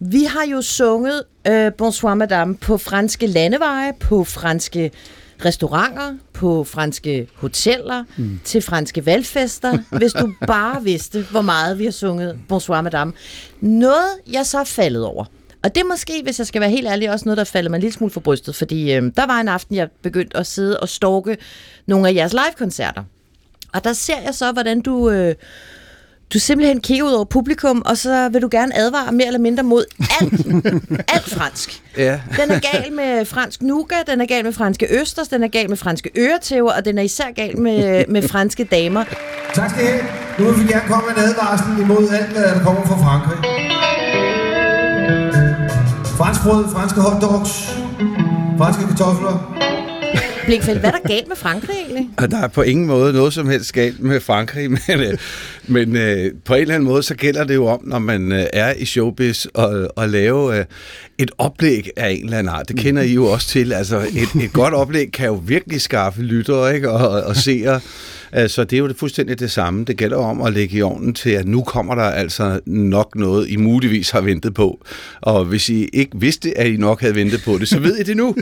Vi 0.00 0.24
har 0.24 0.46
jo 0.52 0.62
sunget 0.62 1.22
øh, 1.48 1.72
Bonsoir 1.78 2.14
Madame 2.14 2.56
på 2.56 2.78
franske 2.78 3.26
landeveje, 3.26 3.92
på 4.00 4.24
franske 4.24 4.90
restauranter, 5.44 6.14
på 6.32 6.64
franske 6.64 7.28
hoteller, 7.34 8.04
mm. 8.16 8.40
til 8.44 8.62
franske 8.62 9.06
valgfester, 9.06 9.78
hvis 9.98 10.12
du 10.12 10.32
bare 10.46 10.84
vidste, 10.84 11.26
hvor 11.30 11.40
meget 11.40 11.78
vi 11.78 11.84
har 11.84 11.90
sunget 11.90 12.38
Bonsoir 12.48 12.80
Madame. 12.80 13.12
Noget, 13.60 14.10
jeg 14.32 14.46
så 14.46 14.58
er 14.58 14.64
faldet 14.64 15.04
over. 15.04 15.24
Og 15.64 15.74
det 15.74 15.80
er 15.80 15.84
måske, 15.84 16.22
hvis 16.22 16.38
jeg 16.38 16.46
skal 16.46 16.60
være 16.60 16.70
helt 16.70 16.86
ærlig, 16.86 17.10
også 17.10 17.24
noget, 17.24 17.38
der 17.38 17.44
falder 17.44 17.70
mig 17.70 17.76
en 17.76 17.80
lille 17.80 17.94
smule 17.94 18.10
for 18.10 18.20
brystet, 18.20 18.54
fordi 18.54 18.92
øh, 18.92 19.02
der 19.16 19.26
var 19.26 19.40
en 19.40 19.48
aften, 19.48 19.76
jeg 19.76 19.88
begyndte 20.02 20.36
at 20.36 20.46
sidde 20.46 20.80
og 20.80 20.88
stalke 20.88 21.36
nogle 21.86 22.08
af 22.08 22.14
jeres 22.14 22.32
live-koncerter. 22.32 23.04
Og 23.72 23.84
der 23.84 23.92
ser 23.92 24.20
jeg 24.24 24.34
så, 24.34 24.52
hvordan 24.52 24.80
du... 24.80 25.10
Øh, 25.10 25.34
du 26.32 26.38
simpelthen 26.38 26.80
kigger 26.80 27.04
ud 27.04 27.12
over 27.12 27.24
publikum, 27.24 27.82
og 27.86 27.96
så 27.96 28.28
vil 28.28 28.42
du 28.42 28.48
gerne 28.50 28.76
advare 28.76 29.12
mere 29.12 29.26
eller 29.26 29.40
mindre 29.40 29.62
mod 29.62 29.84
alt, 30.20 30.32
alt 31.14 31.30
fransk. 31.30 31.82
Ja. 31.96 32.20
Den 32.42 32.50
er 32.50 32.60
gal 32.72 32.92
med 32.92 33.24
fransk 33.24 33.62
nougat, 33.62 34.06
den 34.06 34.20
er 34.20 34.26
gal 34.26 34.44
med 34.44 34.52
franske 34.52 35.00
østers, 35.00 35.28
den 35.28 35.42
er 35.42 35.48
gal 35.48 35.68
med 35.68 35.76
franske 35.76 36.10
øretæver, 36.18 36.72
og 36.72 36.84
den 36.84 36.98
er 36.98 37.02
især 37.02 37.32
gal 37.36 37.58
med, 37.58 38.04
med 38.08 38.28
franske 38.28 38.64
damer. 38.64 39.04
Tak 39.54 39.70
skal 39.70 39.82
I 39.82 39.86
have. 39.86 40.02
Nu 40.38 40.44
vil 40.44 40.62
vi 40.66 40.72
gerne 40.72 40.84
komme 40.88 41.04
med 41.08 41.22
en 41.22 41.28
advarsel 41.28 41.82
imod 41.82 42.08
alt, 42.12 42.32
hvad 42.32 42.42
der 42.42 42.60
kommer 42.64 42.86
fra 42.86 42.96
Frankrig. 42.96 43.38
Fransk 46.18 46.42
brød, 46.42 46.64
franske 46.72 47.00
hotdogs, 47.00 47.50
franske 48.58 48.86
kartofler. 48.86 49.69
Blinkfeldt, 50.50 50.80
hvad 50.80 50.90
er 50.90 50.94
der 50.94 51.08
galt 51.08 51.28
med 51.28 51.36
Frankrig 51.36 51.76
egentlig? 51.76 52.08
Og 52.16 52.30
der 52.30 52.38
er 52.38 52.48
på 52.48 52.62
ingen 52.62 52.86
måde 52.86 53.12
noget 53.12 53.32
som 53.32 53.48
helst 53.48 53.72
galt 53.72 54.00
med 54.00 54.20
Frankrig, 54.20 54.70
men, 54.88 55.00
øh, 55.00 55.18
men 55.66 55.96
øh, 55.96 56.32
på 56.44 56.54
en 56.54 56.60
eller 56.60 56.74
anden 56.74 56.88
måde, 56.88 57.02
så 57.02 57.14
gælder 57.14 57.44
det 57.44 57.54
jo 57.54 57.66
om, 57.66 57.80
når 57.84 57.98
man 57.98 58.32
øh, 58.32 58.46
er 58.52 58.72
i 58.72 58.84
showbiz, 58.84 59.46
og, 59.54 59.88
og 59.96 60.08
lave 60.08 60.58
øh, 60.58 60.64
et 61.18 61.30
oplæg 61.38 61.90
af 61.96 62.10
en 62.10 62.24
eller 62.24 62.38
anden 62.38 62.54
art. 62.54 62.68
Det 62.68 62.76
kender 62.76 63.02
I 63.02 63.14
jo 63.14 63.26
også 63.26 63.48
til. 63.48 63.72
Altså, 63.72 63.98
et, 63.98 64.42
et 64.42 64.52
godt 64.52 64.74
oplæg 64.74 65.12
kan 65.12 65.26
jo 65.26 65.42
virkelig 65.46 65.80
skaffe 65.80 66.22
lyttere 66.22 66.74
ikke? 66.74 66.90
Og, 66.90 67.22
og 67.22 67.36
seere. 67.36 67.80
Så 68.48 68.64
det 68.64 68.72
er 68.72 68.78
jo 68.78 68.94
fuldstændig 68.96 69.38
det 69.38 69.50
samme. 69.50 69.84
Det 69.84 69.96
gælder 69.96 70.16
om 70.16 70.42
at 70.42 70.52
lægge 70.52 70.76
i 70.76 70.82
ovnen 70.82 71.14
til, 71.14 71.30
at 71.30 71.46
nu 71.46 71.62
kommer 71.62 71.94
der 71.94 72.02
altså 72.02 72.60
nok 72.66 73.16
noget, 73.16 73.48
I 73.48 73.56
muligvis 73.56 74.10
har 74.10 74.20
ventet 74.20 74.54
på. 74.54 74.80
Og 75.20 75.44
hvis 75.44 75.68
I 75.68 75.88
ikke 75.92 76.10
vidste, 76.14 76.58
at 76.58 76.66
I 76.66 76.76
nok 76.76 77.00
havde 77.00 77.14
ventet 77.14 77.42
på 77.44 77.58
det, 77.58 77.68
så 77.68 77.78
ved 77.78 77.96
I 77.96 78.02
det 78.02 78.16
nu. 78.16 78.36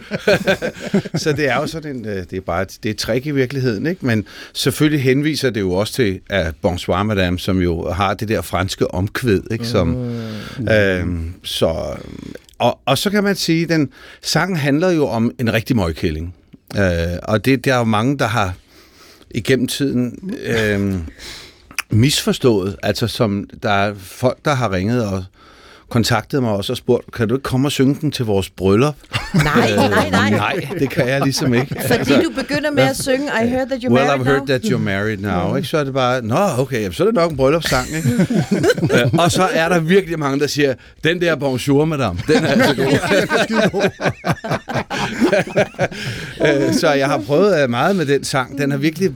så 1.23 1.33
det 1.33 1.49
er 1.49 1.57
jo 1.57 1.67
sådan 1.67 1.97
en, 1.97 2.07
øh, 2.07 2.17
det 2.17 2.33
er 2.33 2.41
bare 2.41 2.63
et, 2.63 2.79
det 2.83 2.89
er 2.89 2.91
et 2.91 2.99
trick 2.99 3.27
i 3.27 3.31
virkeligheden, 3.31 3.87
ikke? 3.87 4.07
Men 4.07 4.25
selvfølgelig 4.53 5.03
henviser 5.03 5.51
det 5.51 5.61
jo 5.61 5.73
også 5.73 5.93
til 5.93 6.21
at 6.31 6.55
Bonsoir 6.63 7.03
Madame, 7.03 7.39
som 7.39 7.61
jo 7.61 7.91
har 7.91 8.15
det 8.15 8.29
der 8.29 8.43
franske 8.43 8.95
omkvæd, 8.95 9.41
ikke? 9.51 9.65
Som, 9.65 9.87
mm. 10.59 10.69
øhm, 10.69 11.35
så, 11.43 11.97
og, 12.59 12.79
og 12.87 12.99
så 12.99 13.11
kan 13.11 13.25
man 13.25 13.37
sige, 13.37 13.63
at 13.63 13.69
den 13.69 13.89
sangen 14.23 14.57
handler 14.57 14.91
jo 14.91 15.07
om 15.07 15.33
en 15.39 15.53
rigtig 15.53 15.77
møgkælling. 15.77 16.35
Øh, 16.77 16.83
og 17.23 17.45
det 17.45 17.65
der 17.65 17.75
er 17.75 17.79
jo 17.79 17.85
mange, 17.85 18.19
der 18.19 18.27
har 18.27 18.55
igennem 19.31 19.67
tiden 19.67 20.31
øh, 20.43 20.95
misforstået, 21.91 22.77
altså 22.83 23.07
som 23.07 23.49
der 23.63 23.71
er 23.71 23.95
folk, 23.95 24.39
der 24.45 24.55
har 24.55 24.73
ringet 24.73 25.07
og 25.07 25.25
kontaktede 25.89 26.43
mig 26.43 26.51
også 26.51 26.73
og 26.73 26.77
spurgte, 26.77 27.11
kan 27.11 27.29
du 27.29 27.35
ikke 27.35 27.43
komme 27.43 27.69
og 27.69 27.73
synge 27.73 27.97
den 28.01 28.11
til 28.11 28.25
vores 28.25 28.51
bryllup? 28.51 28.95
Nej, 29.35 29.77
nej, 29.77 30.11
nej. 30.11 30.31
Nej, 30.31 30.69
det 30.79 30.91
kan 30.91 31.09
jeg 31.09 31.21
ligesom 31.21 31.55
ikke. 31.55 31.77
Fordi 31.87 32.13
du 32.25 32.31
begynder 32.37 32.71
med 32.71 32.83
at 32.83 32.97
synge 32.97 33.27
I 33.45 33.47
heard 33.49 33.67
that 33.69 33.85
you're 33.85 33.89
Well, 33.93 34.07
married 34.07 34.21
I've 34.21 34.25
heard 34.25 34.39
now. 34.39 34.47
that 34.47 34.65
you're 34.65 34.79
married 34.79 35.19
now. 35.19 35.57
Ikke? 35.57 35.69
Så 35.69 35.79
er 35.79 35.85
det 35.85 35.95
bare, 35.95 36.23
nå 36.23 36.37
okay, 36.59 36.81
jamen, 36.81 36.93
så 36.93 37.03
er 37.03 37.07
det 37.07 37.15
nok 37.15 37.31
en 37.31 37.37
bryllupssang. 37.37 37.87
Ikke? 37.97 38.09
Øh, 39.05 39.15
og 39.19 39.33
så 39.33 39.49
er 39.53 39.69
der 39.69 39.79
virkelig 39.81 40.19
mange, 40.19 40.41
der 40.41 40.47
siger, 40.47 40.75
den 41.05 41.21
der 41.21 41.37
bonjour, 41.37 41.85
madame, 41.85 42.19
den 42.27 42.45
er 42.45 42.49
altså 42.49 42.75
god. 42.75 43.91
Øh, 46.69 46.75
så 46.75 46.93
jeg 46.93 47.07
har 47.07 47.19
prøvet 47.19 47.63
øh, 47.63 47.71
meget 47.71 47.97
med 47.97 48.07
den 48.07 48.25
sang. 48.25 48.59
Den 48.59 48.71
har 48.71 48.79
virkelig... 48.79 49.13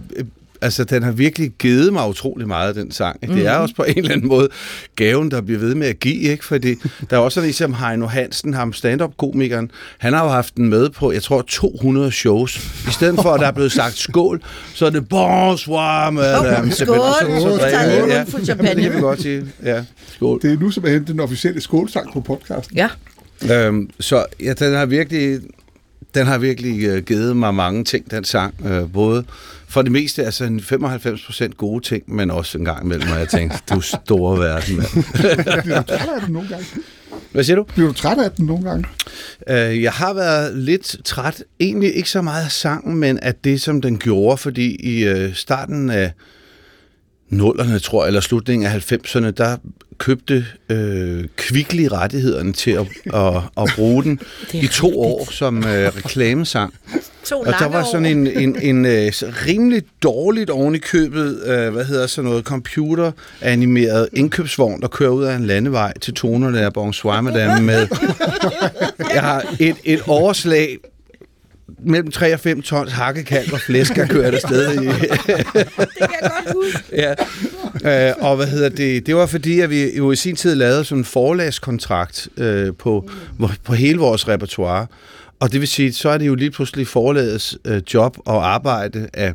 Altså, 0.62 0.84
den 0.84 1.02
har 1.02 1.12
virkelig 1.12 1.50
givet 1.58 1.92
mig 1.92 2.08
utrolig 2.08 2.48
meget, 2.48 2.76
den 2.76 2.90
sang. 2.92 3.18
Ikke? 3.22 3.34
Det 3.34 3.46
er 3.46 3.52
Mhm. 3.54 3.62
også 3.62 3.74
på 3.74 3.82
en 3.82 3.98
eller 3.98 4.10
anden 4.12 4.28
måde 4.28 4.48
gaven, 4.96 5.30
der 5.30 5.40
bliver 5.40 5.58
ved 5.60 5.74
med 5.74 5.86
at 5.86 6.00
give, 6.00 6.20
ikke? 6.20 6.44
Fordi 6.44 6.74
der 7.10 7.16
er 7.16 7.20
også 7.20 7.34
sådan 7.34 7.48
en 7.50 7.52
som 7.54 7.74
Heino 7.74 8.06
Hansen, 8.06 8.54
ham 8.54 8.72
stand-up-komikeren, 8.72 9.70
han 9.98 10.12
har 10.12 10.24
jo 10.24 10.30
haft 10.30 10.56
den 10.56 10.68
med 10.68 10.90
på, 10.90 11.12
jeg 11.12 11.22
tror, 11.22 11.42
200 11.42 12.12
shows. 12.12 12.56
I 12.88 12.90
stedet 12.92 13.18
for, 13.22 13.30
at 13.32 13.40
der 13.40 13.46
er 13.46 13.52
blevet 13.52 13.72
sagt 13.72 13.96
skål, 13.98 14.42
så 14.74 14.86
er 14.86 14.90
det 14.90 15.08
bonsoir, 15.08 16.10
madame. 16.10 16.70
Skål, 16.72 16.96
Så 16.96 17.26
en 17.26 18.08
Ja. 18.10 18.24
Det 18.74 18.82
kan 18.82 18.94
vi 18.94 19.00
godt 19.00 19.22
sige. 19.22 19.44
Ja, 19.64 19.84
skål. 20.16 20.40
Det 20.42 20.52
er 20.52 20.58
nu 20.58 20.70
simpelthen 20.70 21.06
den 21.06 21.20
officielle 21.20 21.60
skålsang 21.60 22.12
på 22.12 22.20
podcasten. 22.20 22.76
Ja. 22.76 22.88
Øhm, 23.52 23.90
så 24.00 24.24
ja, 24.42 24.52
den 24.52 24.74
har 24.74 24.86
virkelig, 24.86 25.40
den 26.14 26.26
har 26.26 26.38
virkelig 26.38 26.84
øh, 26.84 27.02
givet 27.02 27.36
mig 27.36 27.54
mange 27.54 27.84
ting, 27.84 28.10
den 28.10 28.24
sang. 28.24 28.54
Øh, 28.66 28.92
både 28.92 29.24
for 29.68 29.82
det 29.82 29.92
meste, 29.92 30.24
altså 30.24 30.44
en 30.44 30.60
95% 30.60 31.48
gode 31.56 31.84
ting, 31.84 32.02
men 32.14 32.30
også 32.30 32.58
en 32.58 32.64
gang 32.64 32.84
imellem, 32.84 33.08
hvor 33.08 33.16
jeg 33.16 33.28
tænkte, 33.28 33.58
du 33.70 33.80
store 33.80 34.38
verden, 34.38 34.76
mand. 34.76 35.04
Bliver 35.62 35.82
du 35.82 35.86
træt 35.88 36.08
af 36.16 36.20
den 36.24 36.32
nogle 36.32 36.48
gange? 36.48 36.66
Hvad 37.32 37.44
siger 37.44 37.56
du? 37.56 37.62
Bliver 37.62 37.88
du 37.88 37.94
træt 37.94 38.18
af 38.18 38.30
den 38.30 38.46
nogle 38.46 38.64
gange? 38.64 38.84
Øh, 39.48 39.82
jeg 39.82 39.92
har 39.92 40.14
været 40.14 40.56
lidt 40.56 40.96
træt, 41.04 41.44
egentlig 41.60 41.96
ikke 41.96 42.10
så 42.10 42.22
meget 42.22 42.44
af 42.44 42.50
sangen, 42.50 42.96
men 42.96 43.18
af 43.18 43.34
det, 43.34 43.60
som 43.60 43.80
den 43.80 43.98
gjorde, 43.98 44.36
fordi 44.36 44.76
i 44.76 45.04
øh, 45.04 45.34
starten 45.34 45.90
af 45.90 46.12
nullerne, 47.32 47.78
tror 47.78 48.02
jeg, 48.02 48.06
eller 48.06 48.20
slutningen 48.20 48.66
af 48.66 48.92
90'erne, 48.92 49.30
der 49.30 49.56
købte 49.98 50.46
øh, 50.68 51.24
Kvickly 51.36 51.86
rettighederne 51.92 52.52
til 52.52 52.70
at, 52.70 52.86
at, 53.22 53.42
at 53.56 53.70
bruge 53.76 54.04
den 54.04 54.20
i 54.52 54.66
to 54.66 55.00
år 55.00 55.28
som 55.30 55.58
øh, 55.58 55.96
reklamesang. 55.96 56.74
To 57.24 57.40
Og 57.40 57.54
der 57.58 57.68
var 57.68 57.84
sådan 57.92 58.06
en, 58.06 58.26
en, 58.26 58.56
en 58.62 58.84
øh, 58.86 59.12
rimelig 59.46 59.82
dårligt 60.02 60.50
oven 60.50 60.74
i 60.74 60.78
købet, 60.78 61.42
øh, 61.44 61.72
hvad 61.72 61.84
hedder 61.84 62.06
sådan 62.06 62.30
noget, 62.30 62.44
computeranimeret 62.44 64.08
indkøbsvogn, 64.12 64.80
der 64.80 64.88
kører 64.88 65.10
ud 65.10 65.24
af 65.24 65.36
en 65.36 65.46
landevej 65.46 65.98
til 65.98 66.14
tonerne 66.14 66.60
af 66.60 66.72
Bonsoir 66.72 67.20
Madame 67.20 67.62
med... 67.66 67.88
Jeg 69.14 69.22
har 69.22 69.54
et, 69.60 69.76
et 69.84 70.02
overslag 70.06 70.78
mellem 71.84 72.10
3 72.10 72.34
og 72.34 72.40
5 72.40 72.62
tons 72.62 72.92
hakkekalv 72.92 73.52
og 73.52 73.60
flæsk, 73.60 73.96
der 73.96 74.06
kører 74.06 74.32
afsted 74.32 74.82
i. 74.82 74.86
Det 74.86 74.94
kan 74.98 76.18
jeg 76.22 76.30
godt 76.44 76.54
huske. 76.54 76.84
ja. 76.92 77.14
Øh, 78.08 78.14
og 78.20 78.36
hvad 78.36 78.46
hedder 78.46 78.68
det? 78.68 79.06
Det 79.06 79.16
var 79.16 79.26
fordi, 79.26 79.60
at 79.60 79.70
vi 79.70 79.96
jo 79.96 80.12
i 80.12 80.16
sin 80.16 80.36
tid 80.36 80.54
lavede 80.54 80.84
sådan 80.84 81.00
en 81.00 81.04
forlagskontrakt 81.04 82.28
øh, 82.36 82.72
på, 82.78 83.08
på 83.64 83.74
hele 83.74 83.98
vores 83.98 84.28
repertoire. 84.28 84.86
Og 85.40 85.52
det 85.52 85.60
vil 85.60 85.68
sige, 85.68 85.92
så 85.92 86.08
er 86.08 86.18
det 86.18 86.26
jo 86.26 86.34
lige 86.34 86.50
pludselig 86.50 86.86
forlagets 86.86 87.58
øh, 87.64 87.82
job 87.94 88.16
og 88.24 88.54
arbejde 88.54 89.08
at, 89.12 89.34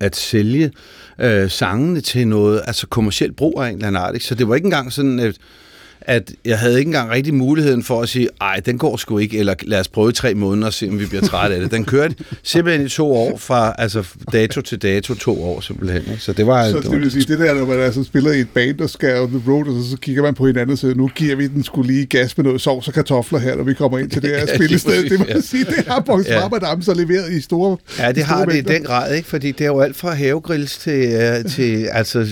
at 0.00 0.16
sælge 0.16 0.70
øh, 1.20 1.50
sangene 1.50 2.00
til 2.00 2.28
noget, 2.28 2.62
altså 2.66 2.86
kommersielt 2.86 3.36
brug 3.36 3.62
af 3.62 3.68
en 3.68 3.74
eller 3.74 3.86
anden 3.86 4.02
art. 4.02 4.14
Ikke? 4.14 4.26
Så 4.26 4.34
det 4.34 4.48
var 4.48 4.54
ikke 4.54 4.64
engang 4.64 4.92
sådan, 4.92 5.20
at, 5.20 5.36
at 6.04 6.32
jeg 6.44 6.58
havde 6.58 6.78
ikke 6.78 6.88
engang 6.88 7.10
rigtig 7.10 7.34
muligheden 7.34 7.82
for 7.82 8.02
at 8.02 8.08
sige, 8.08 8.28
ej, 8.40 8.60
den 8.66 8.78
går 8.78 8.96
sgu 8.96 9.18
ikke, 9.18 9.38
eller 9.38 9.54
lad 9.62 9.80
os 9.80 9.88
prøve 9.88 10.10
i 10.10 10.12
tre 10.12 10.34
måneder 10.34 10.66
og 10.66 10.72
se, 10.72 10.88
om 10.88 10.98
vi 11.00 11.06
bliver 11.06 11.22
trætte 11.22 11.54
af 11.56 11.62
det. 11.62 11.70
Den 11.70 11.84
kørte 11.84 12.14
simpelthen 12.42 12.86
i 12.86 12.88
to 12.88 13.12
år, 13.12 13.36
fra 13.38 13.74
altså 13.78 14.04
dato 14.32 14.60
til 14.60 14.82
dato, 14.82 15.14
to 15.14 15.44
år 15.44 15.60
simpelthen. 15.60 16.02
Ikke? 16.02 16.18
Så 16.18 16.32
det 16.32 16.46
var... 16.46 16.70
Så 16.70 16.80
det 16.80 17.00
vil 17.00 17.10
sige, 17.10 17.24
det 17.24 17.38
der, 17.38 17.54
når 17.54 17.66
man 17.66 17.80
altså 17.80 18.04
spiller 18.04 18.32
i 18.32 18.40
et 18.40 18.48
band, 18.54 18.78
der 18.78 18.86
skal 18.86 19.20
on 19.20 19.28
the 19.28 19.52
road, 19.52 19.68
og 19.68 19.82
så, 19.84 19.90
så 19.90 19.96
kigger 19.96 20.22
man 20.22 20.34
på 20.34 20.46
hinanden 20.46 20.72
og 20.72 20.78
siger, 20.78 20.94
nu 20.94 21.08
giver 21.08 21.36
vi 21.36 21.46
den 21.46 21.64
skulle 21.64 21.92
lige 21.92 22.06
gas 22.06 22.36
med 22.36 22.44
noget 22.44 22.60
sovs 22.60 22.88
og 22.88 22.94
kartofler 22.94 23.38
her, 23.38 23.56
når 23.56 23.64
vi 23.64 23.74
kommer 23.74 23.98
ind 23.98 24.10
til 24.10 24.22
det 24.22 24.30
her 24.36 24.44
Ja, 24.48 24.54
spillested. 24.56 25.10
Det 25.10 25.18
må 25.18 25.24
ja. 25.28 25.40
sige, 25.40 25.64
det 25.64 25.84
har 25.88 26.00
Bongs 26.00 26.28
Ja. 26.28 26.48
Madame 26.48 26.82
så 26.82 26.94
leveret 26.94 27.32
i 27.32 27.40
store 27.40 27.76
Ja, 27.98 28.12
det 28.12 28.24
har 28.24 28.44
det 28.44 28.56
i 28.56 28.60
den 28.60 28.82
grad, 28.82 29.14
ikke? 29.14 29.28
Fordi 29.28 29.52
det 29.52 29.60
er 29.60 29.66
jo 29.66 29.80
alt 29.80 29.96
fra 29.96 30.14
havegrills 30.14 30.78
til, 30.78 31.16
uh, 31.44 31.50
til 31.50 31.88
altså, 31.92 32.26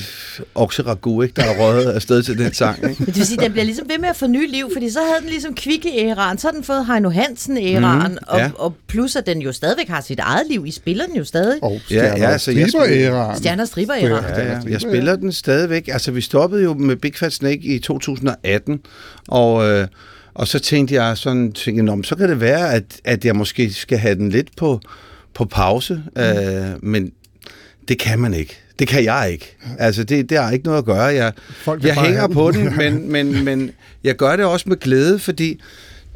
okseragu, 0.54 1.22
ikke? 1.22 1.34
Der 1.36 1.44
er 1.44 1.58
røget 1.60 1.90
afsted 1.92 2.22
til 2.22 2.38
den 2.38 2.54
sang, 2.54 2.76
ikke? 2.78 2.96
Men 2.98 3.06
det 3.06 3.16
vil 3.16 3.26
sige, 3.26 3.38
den 3.40 3.52
bliver 3.52 3.61
ligesom 3.64 3.88
ved 3.88 3.98
med 3.98 4.08
at 4.08 4.16
få 4.16 4.26
ny 4.26 4.50
liv, 4.50 4.70
fordi 4.72 4.90
så 4.90 4.98
havde 5.00 5.20
den 5.20 5.28
ligesom 5.28 5.54
kvikke-æraen, 5.54 6.38
så 6.38 6.46
har 6.46 6.52
den 6.52 6.64
fået 6.64 6.86
Heino 6.86 7.10
Hansen-æraen, 7.10 8.08
Mhm, 8.12 8.18
og, 8.26 8.38
ja. 8.38 8.50
og 8.54 8.74
plus 8.88 9.16
at 9.16 9.26
den 9.26 9.42
jo 9.42 9.52
stadigvæk 9.52 9.88
har 9.88 10.00
sit 10.00 10.18
eget 10.18 10.42
liv. 10.50 10.64
I 10.66 10.70
spiller 10.70 11.06
den 11.06 11.16
jo 11.16 11.24
stadig. 11.24 11.62
Og 11.62 11.80
Ja, 11.90 11.96
ja, 12.16 12.30
altså, 12.30 12.50
jeg 12.52 12.68
striber-æraen. 12.68 13.36
Stjerner 13.38 13.62
og 13.62 13.68
striber-æraen. 13.68 14.24
Ja, 14.36 14.52
ja. 14.52 14.58
Jeg 14.68 14.80
spiller 14.80 15.16
den 15.16 15.32
stadigvæk. 15.32 15.88
Altså, 15.88 16.10
vi 16.12 16.20
stoppede 16.20 16.62
jo 16.62 16.74
med 16.74 16.96
Big 16.96 17.14
Fat 17.16 17.32
Snake 17.32 17.62
i 17.62 17.78
2018, 17.78 18.80
og, 19.28 19.68
øh, 19.70 19.86
og 20.34 20.48
så 20.48 20.58
tænkte 20.58 20.94
jeg 20.94 21.18
sådan, 21.18 21.52
tænkte, 21.52 22.08
så 22.08 22.16
kan 22.16 22.28
det 22.28 22.40
være, 22.40 22.72
at, 22.74 22.84
at 23.04 23.24
jeg 23.24 23.36
måske 23.36 23.72
skal 23.72 23.98
have 23.98 24.14
den 24.14 24.28
lidt 24.30 24.48
på, 24.56 24.80
på 25.34 25.44
pause, 25.44 26.02
mm. 26.16 26.22
øh, 26.22 26.84
men 26.84 27.12
det 27.88 27.98
kan 27.98 28.18
man 28.18 28.34
ikke. 28.34 28.61
Det 28.78 28.88
kan 28.88 29.04
jeg 29.04 29.28
ikke. 29.32 29.56
Altså, 29.78 30.04
det, 30.04 30.30
det 30.30 30.38
har 30.38 30.50
ikke 30.50 30.64
noget 30.64 30.78
at 30.78 30.84
gøre. 30.84 31.02
Jeg, 31.02 31.32
Folk 31.50 31.84
jeg 31.84 31.94
hænger 31.94 32.28
på 32.28 32.50
den. 32.50 32.76
men, 32.76 33.08
men, 33.12 33.44
men 33.44 33.70
jeg 34.04 34.16
gør 34.16 34.36
det 34.36 34.44
også 34.44 34.68
med 34.68 34.76
glæde, 34.76 35.18
fordi 35.18 35.60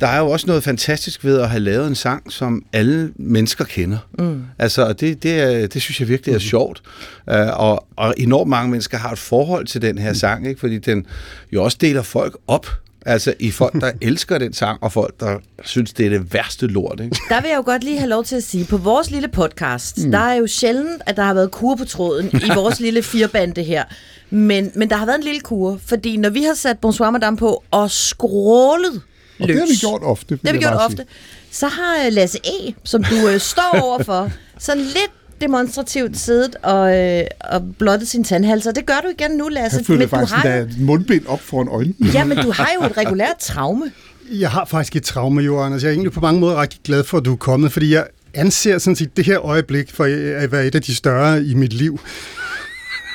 der 0.00 0.06
er 0.06 0.18
jo 0.18 0.30
også 0.30 0.46
noget 0.46 0.62
fantastisk 0.62 1.24
ved 1.24 1.40
at 1.40 1.50
have 1.50 1.60
lavet 1.60 1.86
en 1.86 1.94
sang, 1.94 2.32
som 2.32 2.64
alle 2.72 3.12
mennesker 3.16 3.64
kender. 3.64 3.98
Mm. 4.18 4.42
Altså, 4.58 4.92
det, 4.92 5.22
det, 5.22 5.40
er, 5.40 5.66
det 5.66 5.82
synes 5.82 6.00
jeg 6.00 6.08
virkelig 6.08 6.34
er 6.34 6.38
sjovt. 6.38 6.82
Uh, 7.26 7.60
og, 7.60 7.86
og 7.96 8.14
enormt 8.16 8.50
mange 8.50 8.70
mennesker 8.70 8.98
har 8.98 9.12
et 9.12 9.18
forhold 9.18 9.66
til 9.66 9.82
den 9.82 9.98
her 9.98 10.12
sang, 10.12 10.48
ikke? 10.48 10.60
fordi 10.60 10.78
den 10.78 11.06
jo 11.52 11.64
også 11.64 11.78
deler 11.80 12.02
folk 12.02 12.36
op. 12.46 12.66
Altså 13.06 13.34
i 13.38 13.50
folk, 13.50 13.80
der 13.80 13.90
elsker 14.08 14.38
den 14.38 14.52
sang, 14.52 14.82
og 14.82 14.92
folk, 14.92 15.20
der 15.20 15.38
synes, 15.64 15.92
det 15.92 16.06
er 16.06 16.10
det 16.10 16.34
værste 16.34 16.66
lort. 16.66 17.00
Ikke? 17.00 17.16
Der 17.28 17.40
vil 17.40 17.48
jeg 17.48 17.56
jo 17.56 17.62
godt 17.64 17.84
lige 17.84 17.98
have 17.98 18.08
lov 18.08 18.24
til 18.24 18.36
at 18.36 18.42
sige, 18.42 18.64
på 18.64 18.76
vores 18.76 19.10
lille 19.10 19.28
podcast, 19.28 19.98
mm. 20.04 20.10
der 20.10 20.18
er 20.18 20.34
jo 20.34 20.46
sjældent, 20.46 21.02
at 21.06 21.16
der 21.16 21.22
har 21.22 21.34
været 21.34 21.50
kur 21.50 21.74
på 21.76 21.84
tråden 21.84 22.30
i 22.32 22.50
vores 22.60 22.80
lille 22.80 23.02
firebande 23.02 23.62
her. 23.62 23.84
Men, 24.30 24.72
men 24.74 24.90
der 24.90 24.96
har 24.96 25.06
været 25.06 25.18
en 25.18 25.24
lille 25.24 25.40
kur, 25.40 25.78
fordi 25.86 26.16
når 26.16 26.30
vi 26.30 26.42
har 26.42 26.54
sat 26.54 26.78
Bonsoir 26.78 27.10
Madame 27.10 27.36
på 27.36 27.64
og 27.70 27.90
skrålet 27.90 28.92
løs, 28.92 29.02
Og 29.40 29.48
det 29.48 29.58
har 29.58 29.66
vi 29.66 29.76
gjort 29.80 30.02
ofte. 30.02 30.34
det 30.34 30.46
har 30.46 30.52
vi 30.52 30.58
gjort 30.58 30.76
ofte, 30.80 31.04
så 31.50 31.68
har 31.68 32.06
øh, 32.06 32.12
Lasse 32.12 32.38
E., 32.38 32.74
som 32.84 33.04
du 33.04 33.28
øh, 33.28 33.40
står 33.40 33.80
overfor, 33.82 34.30
sådan 34.58 34.82
lidt 34.82 35.12
demonstrativt 35.40 36.18
siddet 36.18 36.56
og, 36.62 36.98
øh, 36.98 37.24
og 37.40 37.62
blottet 37.78 38.08
sin 38.08 38.24
tandhalser. 38.24 38.72
Det 38.72 38.86
gør 38.86 39.00
du 39.04 39.08
igen 39.18 39.36
nu, 39.36 39.48
Lasse. 39.48 39.78
Jeg 39.78 39.86
føler 39.86 39.98
men 39.98 40.08
du 40.08 40.16
faktisk, 40.16 40.34
har 40.34 40.42
at 40.42 40.48
der 40.48 40.54
er 40.54 40.62
et 40.62 40.80
mundbind 40.80 41.26
op 41.26 41.40
foran 41.40 41.68
øjnene. 41.68 42.10
ja, 42.14 42.24
men 42.24 42.38
du 42.38 42.50
har 42.50 42.70
jo 42.80 42.86
et 42.86 42.96
regulært 42.96 43.36
traume. 43.40 43.92
Jeg 44.30 44.50
har 44.50 44.64
faktisk 44.64 44.96
et 44.96 45.02
traume, 45.02 45.42
jo, 45.42 45.62
Anders. 45.62 45.82
Jeg 45.82 45.88
er 45.88 45.92
egentlig 45.92 46.12
på 46.12 46.20
mange 46.20 46.40
måder 46.40 46.60
rigtig 46.60 46.80
glad 46.84 47.04
for, 47.04 47.18
at 47.18 47.24
du 47.24 47.32
er 47.32 47.36
kommet, 47.36 47.72
fordi 47.72 47.94
jeg 47.94 48.06
anser 48.34 48.78
sådan 48.78 48.96
set 48.96 49.16
det 49.16 49.24
her 49.24 49.40
øjeblik 49.46 49.90
for 49.90 50.04
at 50.42 50.52
være 50.52 50.66
et 50.66 50.74
af 50.74 50.82
de 50.82 50.94
større 50.94 51.44
i 51.44 51.54
mit 51.54 51.72
liv. 51.72 52.00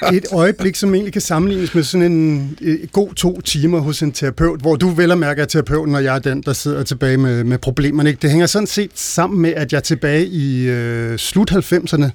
Et 0.14 0.26
øjeblik, 0.34 0.76
som 0.76 0.94
egentlig 0.94 1.14
kan 1.14 1.22
sammenlignes 1.22 1.76
med 1.76 1.84
sådan 1.84 2.12
en 2.12 2.58
øh, 2.62 2.80
god 2.92 3.14
to 3.14 3.42
timer 3.42 3.80
hos 3.80 4.02
en 4.04 4.12
terapeut, 4.12 4.60
hvor 4.62 4.76
du 4.76 4.90
vel 4.90 5.12
og 5.12 5.18
mærker 5.18 5.42
er 5.44 5.48
terapeuten, 5.48 5.96
og 5.96 6.04
jeg 6.04 6.16
er 6.16 6.20
den, 6.20 6.42
der 6.42 6.54
sidder 6.54 6.84
tilbage 6.84 7.18
med, 7.18 7.44
med 7.44 7.58
problemerne. 7.58 8.10
Ikke? 8.10 8.22
Det 8.22 8.30
hænger 8.30 8.46
sådan 8.48 8.68
set 8.68 8.92
sammen 8.96 9.42
med, 9.42 9.54
at 9.54 9.74
jeg 9.74 9.84
tilbage 9.84 10.26
i 10.26 10.64
øh, 10.70 11.18
slut 11.18 11.52
90'erne 11.52 12.06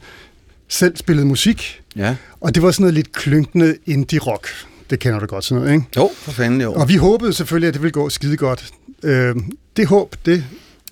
selv 0.68 0.96
spillede 0.96 1.26
musik, 1.26 1.82
Ja. 1.96 2.16
og 2.40 2.54
det 2.54 2.62
var 2.62 2.70
sådan 2.70 2.82
noget 2.82 2.94
lidt 2.94 3.12
klynkende 3.12 3.76
indie-rock. 3.86 4.48
Det 4.90 4.98
kender 4.98 5.18
du 5.18 5.26
godt 5.26 5.44
sådan 5.44 5.62
noget, 5.62 5.74
ikke? 5.74 5.86
Jo, 5.96 6.10
for 6.16 6.32
fanden 6.32 6.60
jo. 6.60 6.72
Og 6.72 6.88
vi 6.88 6.96
håbede 6.96 7.32
selvfølgelig, 7.32 7.68
at 7.68 7.74
det 7.74 7.82
ville 7.82 7.92
gå 7.92 8.08
skide 8.08 8.36
godt. 8.36 8.64
Øh, 9.02 9.34
det 9.76 9.86
håb, 9.86 10.16
det 10.26 10.44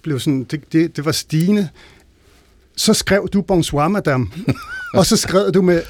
blev 0.02 0.20
sådan, 0.20 0.44
det, 0.44 0.60
det, 0.72 0.96
det 0.96 1.04
var 1.04 1.12
stigende. 1.12 1.68
Så 2.76 2.94
skrev 2.94 3.28
du 3.32 3.42
Bonsoir, 3.42 3.88
madame. 3.88 4.26
og 4.94 5.06
så 5.06 5.16
skrev 5.16 5.52
du 5.54 5.62
med 5.62 5.82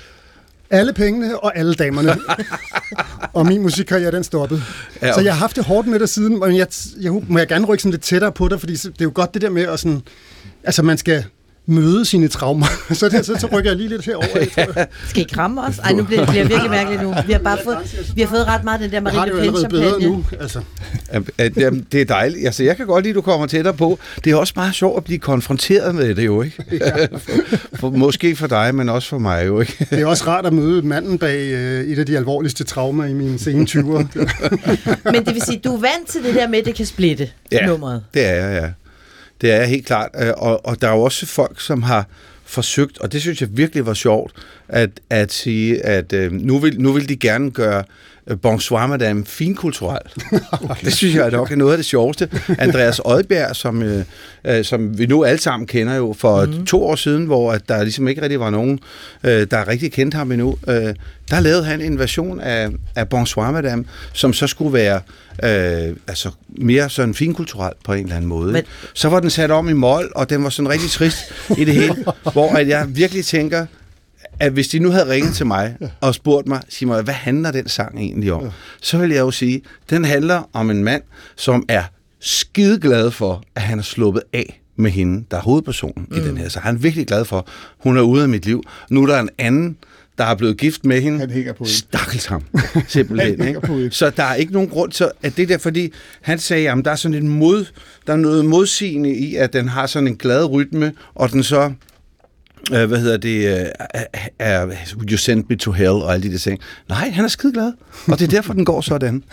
alle 0.74 0.92
pengene 0.92 1.38
og 1.38 1.58
alle 1.58 1.74
damerne. 1.74 2.16
og 3.32 3.46
min 3.46 3.62
musikkarriere, 3.62 4.10
den 4.10 4.24
stoppede. 4.24 4.62
Ja, 5.02 5.12
så 5.12 5.20
jeg 5.20 5.32
har 5.32 5.38
haft 5.38 5.56
det 5.56 5.64
hårdt 5.64 5.88
med 5.88 5.98
dig 5.98 6.08
siden, 6.08 6.40
men 6.40 6.56
jeg, 6.56 6.66
jeg, 7.00 7.12
må 7.28 7.38
jeg 7.38 7.48
gerne 7.48 7.66
rykke 7.66 7.82
sådan 7.82 7.90
lidt 7.90 8.02
tættere 8.02 8.32
på 8.32 8.48
dig, 8.48 8.60
fordi 8.60 8.72
det 8.72 9.00
er 9.00 9.04
jo 9.04 9.12
godt 9.14 9.34
det 9.34 9.42
der 9.42 9.50
med 9.50 9.62
at 9.62 9.80
sådan, 9.80 10.02
altså 10.64 10.82
man 10.82 10.98
skal 10.98 11.24
møde 11.66 12.04
sine 12.04 12.28
traumer. 12.28 12.66
så, 12.92 13.08
der, 13.08 13.22
så, 13.22 13.36
så 13.38 13.46
rykker 13.52 13.70
jeg 13.70 13.76
lige 13.76 13.88
lidt 13.88 14.04
herover. 14.04 14.26
Jeg 14.56 14.86
Skal 15.08 15.22
I 15.22 15.26
kramme 15.32 15.62
os? 15.62 15.78
Ej, 15.78 15.92
nu 15.92 16.04
bliver 16.04 16.20
det 16.20 16.28
bliver 16.28 16.48
virkelig 16.48 16.70
mærkeligt 16.70 17.02
nu. 17.02 17.14
Vi 17.26 17.32
har 17.32 17.38
bare 17.38 17.58
fået, 17.64 18.06
vi 18.14 18.20
har 18.20 18.28
fået 18.28 18.46
ret 18.46 18.64
meget 18.64 18.80
den 18.80 18.90
der 18.90 19.00
det 19.00 19.30
jo 19.30 19.36
Le 19.36 19.52
Pen 19.52 19.70
bedre 19.70 20.00
nu. 20.00 20.24
Altså. 20.40 20.60
Jamen, 21.56 21.86
det 21.92 22.00
er 22.00 22.04
dejligt. 22.04 22.46
Altså, 22.46 22.64
jeg 22.64 22.76
kan 22.76 22.86
godt 22.86 23.04
lide, 23.04 23.10
at 23.10 23.14
du 23.14 23.20
kommer 23.20 23.46
tættere 23.46 23.74
på. 23.74 23.98
Det 24.24 24.32
er 24.32 24.36
også 24.36 24.52
meget 24.56 24.74
sjovt 24.74 24.96
at 24.96 25.04
blive 25.04 25.18
konfronteret 25.18 25.94
med 25.94 26.14
det 26.14 26.24
jo, 26.24 26.42
ikke? 26.42 26.64
for, 27.12 27.32
for, 27.74 27.90
måske 27.90 28.36
for 28.36 28.46
dig, 28.46 28.74
men 28.74 28.88
også 28.88 29.08
for 29.08 29.18
mig 29.18 29.46
jo, 29.46 29.60
ikke? 29.60 29.86
Det 29.90 30.00
er 30.00 30.06
også 30.06 30.24
rart 30.26 30.46
at 30.46 30.52
møde 30.52 30.82
manden 30.82 31.18
bag 31.18 31.38
øh, 31.38 31.84
et 31.84 31.98
af 31.98 32.06
de 32.06 32.16
alvorligste 32.16 32.64
traumer 32.64 33.04
i 33.04 33.12
mine 33.12 33.38
sene 33.38 33.66
20'ere. 33.70 34.06
Men 35.04 35.26
det 35.26 35.34
vil 35.34 35.42
sige, 35.42 35.60
du 35.64 35.74
er 35.74 35.80
vant 35.80 36.08
til 36.08 36.22
det 36.24 36.34
der 36.34 36.48
med, 36.48 36.58
at 36.58 36.64
det 36.64 36.74
kan 36.74 36.86
splitte 36.86 37.30
nummeret. 37.66 38.02
det 38.14 38.26
er 38.26 38.34
jeg, 38.34 38.62
ja. 38.62 38.68
Det 39.40 39.52
er 39.52 39.64
helt 39.64 39.86
klart. 39.86 40.10
Øh, 40.18 40.32
Og, 40.36 40.66
og 40.66 40.82
der 40.82 40.88
er 40.88 40.92
jo 40.92 41.02
også 41.02 41.26
folk, 41.26 41.60
som 41.60 41.82
har 41.82 42.06
forsøgt, 42.44 42.98
og 42.98 43.12
det 43.12 43.20
synes 43.20 43.40
jeg 43.40 43.48
virkelig 43.52 43.86
var 43.86 43.94
sjovt, 43.94 44.32
at, 44.68 44.90
at 45.10 45.32
sige, 45.32 45.86
at 45.86 46.12
øh, 46.12 46.32
nu, 46.32 46.58
vil, 46.58 46.80
nu 46.80 46.92
vil 46.92 47.08
de 47.08 47.16
gerne 47.16 47.50
gøre 47.50 47.84
øh, 48.26 48.40
Bonsoir 48.40 48.86
Madame 48.86 49.24
finkulturel. 49.26 50.00
okay. 50.70 50.84
Det 50.84 50.92
synes 50.92 51.14
jeg 51.14 51.30
nok 51.30 51.50
er 51.50 51.56
noget 51.56 51.72
af 51.72 51.78
det 51.78 51.86
sjoveste. 51.86 52.28
Andreas 52.58 53.00
Odbjerg, 53.04 53.56
som, 53.56 53.82
øh, 53.82 54.04
øh, 54.44 54.64
som 54.64 54.98
vi 54.98 55.06
nu 55.06 55.24
alle 55.24 55.40
sammen 55.40 55.66
kender 55.66 55.94
jo 55.94 56.14
for 56.18 56.44
mm. 56.44 56.66
to 56.66 56.84
år 56.84 56.94
siden, 56.94 57.26
hvor 57.26 57.52
at 57.52 57.68
der 57.68 57.82
ligesom 57.82 58.08
ikke 58.08 58.22
rigtig 58.22 58.40
var 58.40 58.50
nogen, 58.50 58.80
øh, 59.24 59.46
der 59.50 59.68
rigtig 59.68 59.92
kendte 59.92 60.16
ham 60.16 60.32
endnu, 60.32 60.58
øh, 60.68 60.94
der 61.30 61.40
lavede 61.40 61.64
han 61.64 61.80
en 61.80 61.98
version 61.98 62.40
af, 62.40 62.68
af 62.94 63.08
Bonsoir 63.08 63.50
Madame, 63.50 63.84
som 64.12 64.32
så 64.32 64.46
skulle 64.46 64.72
være 64.72 65.00
øh, 65.44 65.96
altså 66.08 66.30
mere 66.48 66.90
sådan 66.90 67.14
finkulturel 67.14 67.72
på 67.84 67.92
en 67.92 68.02
eller 68.02 68.16
anden 68.16 68.28
måde. 68.28 68.52
Men-. 68.52 68.64
Så 68.94 69.08
var 69.08 69.20
den 69.20 69.30
sat 69.30 69.50
om 69.50 69.68
i 69.68 69.72
mål, 69.72 70.12
og 70.14 70.30
den 70.30 70.44
var 70.44 70.50
sådan 70.50 70.68
rigtig 70.68 70.90
trist 70.90 71.18
i 71.58 71.64
det 71.64 71.74
hele, 71.74 71.96
hvor 72.32 72.52
at 72.52 72.68
jeg 72.68 72.86
virkelig 72.88 73.24
tænker, 73.24 73.66
at 74.40 74.52
hvis 74.52 74.68
de 74.68 74.78
nu 74.78 74.90
havde 74.90 75.10
ringet 75.10 75.34
til 75.34 75.46
mig 75.46 75.76
og 76.00 76.14
spurgt 76.14 76.48
mig, 76.48 76.60
sig 76.68 76.88
mig, 76.88 77.02
hvad 77.02 77.14
handler 77.14 77.50
den 77.50 77.68
sang 77.68 77.98
egentlig 77.98 78.32
om? 78.32 78.50
Så 78.80 78.98
vil 78.98 79.10
jeg 79.10 79.20
jo 79.20 79.30
sige, 79.30 79.62
den 79.90 80.04
handler 80.04 80.50
om 80.52 80.70
en 80.70 80.84
mand, 80.84 81.02
som 81.36 81.64
er 81.68 81.82
skide 82.20 82.80
glad 82.80 83.10
for, 83.10 83.42
at 83.54 83.62
han 83.62 83.78
er 83.78 83.82
sluppet 83.82 84.22
af 84.32 84.60
med 84.76 84.90
hende, 84.90 85.24
der 85.30 85.36
er 85.36 85.40
hovedpersonen 85.40 86.06
mm. 86.10 86.16
i 86.16 86.20
den 86.20 86.36
her. 86.36 86.48
Så 86.48 86.60
han 86.60 86.74
er 86.74 86.78
virkelig 86.78 87.06
glad 87.06 87.24
for, 87.24 87.46
hun 87.78 87.96
er 87.96 88.02
ude 88.02 88.22
af 88.22 88.28
mit 88.28 88.46
liv. 88.46 88.62
Nu 88.90 89.02
er 89.02 89.06
der 89.06 89.20
en 89.20 89.30
anden, 89.38 89.76
der 90.18 90.24
er 90.24 90.34
blevet 90.34 90.56
gift 90.58 90.84
med 90.84 91.00
hende. 91.00 91.18
Han 91.18 91.30
hænger 91.30 91.52
på 91.52 91.64
hende. 91.64 91.76
Stakkels 91.76 92.26
ham, 92.26 92.42
simpelthen. 92.88 93.40
Han 93.40 93.48
ikke? 93.48 93.90
Så 93.90 94.10
der 94.10 94.22
er 94.22 94.34
ikke 94.34 94.52
nogen 94.52 94.68
grund 94.68 94.92
til, 94.92 95.06
at 95.22 95.36
det 95.36 95.48
der, 95.48 95.58
fordi 95.58 95.92
han 96.22 96.38
sagde, 96.38 96.70
at 96.70 96.84
der 96.84 96.90
er 96.90 96.96
sådan 96.96 97.14
et 97.14 97.22
mod, 97.24 97.64
der 98.06 98.12
er 98.12 98.16
noget 98.16 98.44
modsigende 98.44 99.14
i, 99.14 99.36
at 99.36 99.52
den 99.52 99.68
har 99.68 99.86
sådan 99.86 100.08
en 100.08 100.16
glad 100.16 100.44
rytme, 100.50 100.92
og 101.14 101.30
den 101.32 101.42
så 101.42 101.72
øh, 102.72 102.84
hvad 102.84 102.98
hedder 102.98 103.16
det, 103.16 103.60
øh, 103.60 103.66
er, 103.90 104.04
er, 104.38 104.66
you 105.10 105.16
sent 105.16 105.50
me 105.50 105.56
to 105.56 105.72
hell, 105.72 105.88
og 105.90 106.12
alle 106.14 106.26
de 106.28 106.32
der 106.32 106.38
ting. 106.38 106.60
Nej, 106.88 107.10
han 107.10 107.24
er 107.24 107.28
skide 107.28 107.52
glad, 107.52 107.72
og 108.08 108.18
det 108.18 108.24
er 108.26 108.30
derfor, 108.30 108.52
den 108.52 108.64
går 108.64 108.80
sådan. 108.80 109.24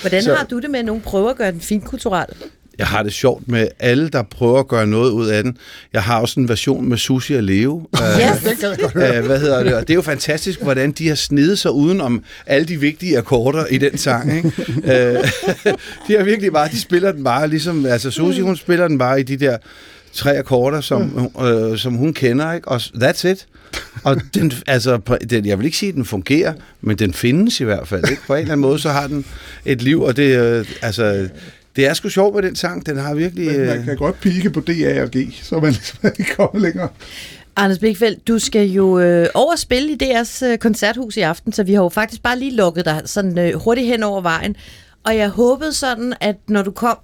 Hvordan 0.00 0.22
Så- 0.22 0.34
har 0.34 0.44
du 0.44 0.58
det 0.60 0.70
med, 0.70 0.78
at 0.78 0.84
nogen 0.84 1.02
prøver 1.02 1.30
at 1.30 1.36
gøre 1.36 1.52
den 1.52 1.60
finkulturel? 1.60 2.26
Jeg 2.78 2.86
har 2.86 3.02
det 3.02 3.12
sjovt 3.12 3.48
med 3.48 3.68
alle, 3.78 4.08
der 4.08 4.22
prøver 4.22 4.58
at 4.60 4.68
gøre 4.68 4.86
noget 4.86 5.10
ud 5.10 5.28
af 5.28 5.42
den. 5.42 5.56
Jeg 5.92 6.02
har 6.02 6.20
også 6.20 6.40
en 6.40 6.48
version 6.48 6.88
med 6.88 6.96
Sushi 6.96 7.34
og 7.34 7.42
Leo. 7.42 7.82
Yes. 7.94 8.64
Øh, 8.94 9.26
hvad 9.26 9.40
hedder 9.40 9.62
det? 9.62 9.74
Og 9.74 9.80
det 9.80 9.90
er 9.90 9.94
jo 9.94 10.02
fantastisk, 10.02 10.62
hvordan 10.62 10.92
de 10.92 11.08
har 11.08 11.14
snedet 11.14 11.58
sig 11.58 11.70
uden 11.70 12.00
om 12.00 12.24
alle 12.46 12.68
de 12.68 12.80
vigtige 12.80 13.18
akkorder 13.18 13.66
i 13.66 13.78
den 13.78 13.98
sang. 13.98 14.36
Ikke? 14.36 14.48
øh, 14.68 15.24
de 16.08 16.16
har 16.16 16.24
virkelig 16.24 16.52
bare, 16.52 16.68
de 16.68 16.80
spiller 16.80 17.12
den 17.12 17.24
bare 17.24 17.48
ligesom, 17.48 17.86
altså 17.86 18.10
Sushi, 18.10 18.40
hun 18.40 18.56
spiller 18.56 18.88
den 18.88 18.98
bare 18.98 19.20
i 19.20 19.22
de 19.22 19.36
der 19.36 19.56
tre 20.12 20.38
akkorder, 20.38 20.80
som, 20.80 21.30
øh, 21.42 21.78
som 21.78 21.94
hun 21.94 22.12
kender, 22.12 22.52
ikke? 22.52 22.68
og 22.68 22.76
that's 22.76 23.28
it. 23.28 23.46
Og 24.04 24.16
den, 24.34 24.52
altså, 24.66 25.18
den, 25.30 25.46
jeg 25.46 25.58
vil 25.58 25.64
ikke 25.64 25.76
sige, 25.76 25.88
at 25.88 25.94
den 25.94 26.04
fungerer, 26.04 26.52
men 26.80 26.98
den 26.98 27.12
findes 27.12 27.60
i 27.60 27.64
hvert 27.64 27.88
fald. 27.88 28.10
Ikke? 28.10 28.22
På 28.26 28.34
en 28.34 28.40
eller 28.40 28.52
anden 28.52 28.60
måde, 28.60 28.78
så 28.78 28.90
har 28.90 29.06
den 29.06 29.24
et 29.64 29.82
liv, 29.82 30.02
og 30.02 30.16
det, 30.16 30.38
øh, 30.38 30.66
altså, 30.82 31.28
det 31.76 31.86
er 31.86 31.94
sgu 31.94 32.08
sjovt 32.08 32.34
med 32.34 32.42
den 32.42 32.56
sang. 32.56 32.86
Den 32.86 32.96
har 32.96 33.14
virkelig... 33.14 33.46
Men 33.46 33.66
man 33.66 33.78
Øh, 33.78 33.84
kan 33.84 33.96
godt 33.96 34.20
pike 34.20 34.50
på 34.50 34.60
DA 34.60 35.02
og 35.02 35.10
G, 35.16 35.28
så 35.42 35.54
man 35.60 35.70
ligesom 35.72 35.98
ikke 36.18 36.34
kommer 36.36 36.60
længere. 36.60 36.88
Anders 37.56 37.78
Blikfeldt, 37.78 38.28
du 38.28 38.38
skal 38.38 38.66
jo 38.68 38.98
øh, 38.98 39.26
overspille 39.34 39.92
i 39.92 39.96
DR's 40.02 40.44
øh, 40.46 40.58
koncerthus 40.58 41.16
i 41.16 41.20
aften, 41.20 41.52
så 41.52 41.62
vi 41.62 41.74
har 41.74 41.82
jo 41.82 41.88
faktisk 41.88 42.22
bare 42.22 42.38
lige 42.38 42.56
lukket 42.56 42.84
dig 42.84 43.02
sådan 43.04 43.38
øh, 43.38 43.54
hurtigt 43.54 43.86
hen 43.86 44.02
over 44.02 44.20
vejen. 44.20 44.56
Og 45.04 45.16
jeg 45.16 45.28
håbede 45.28 45.72
sådan, 45.72 46.14
at 46.20 46.36
når 46.48 46.62
du 46.62 46.70
kom, 46.70 46.96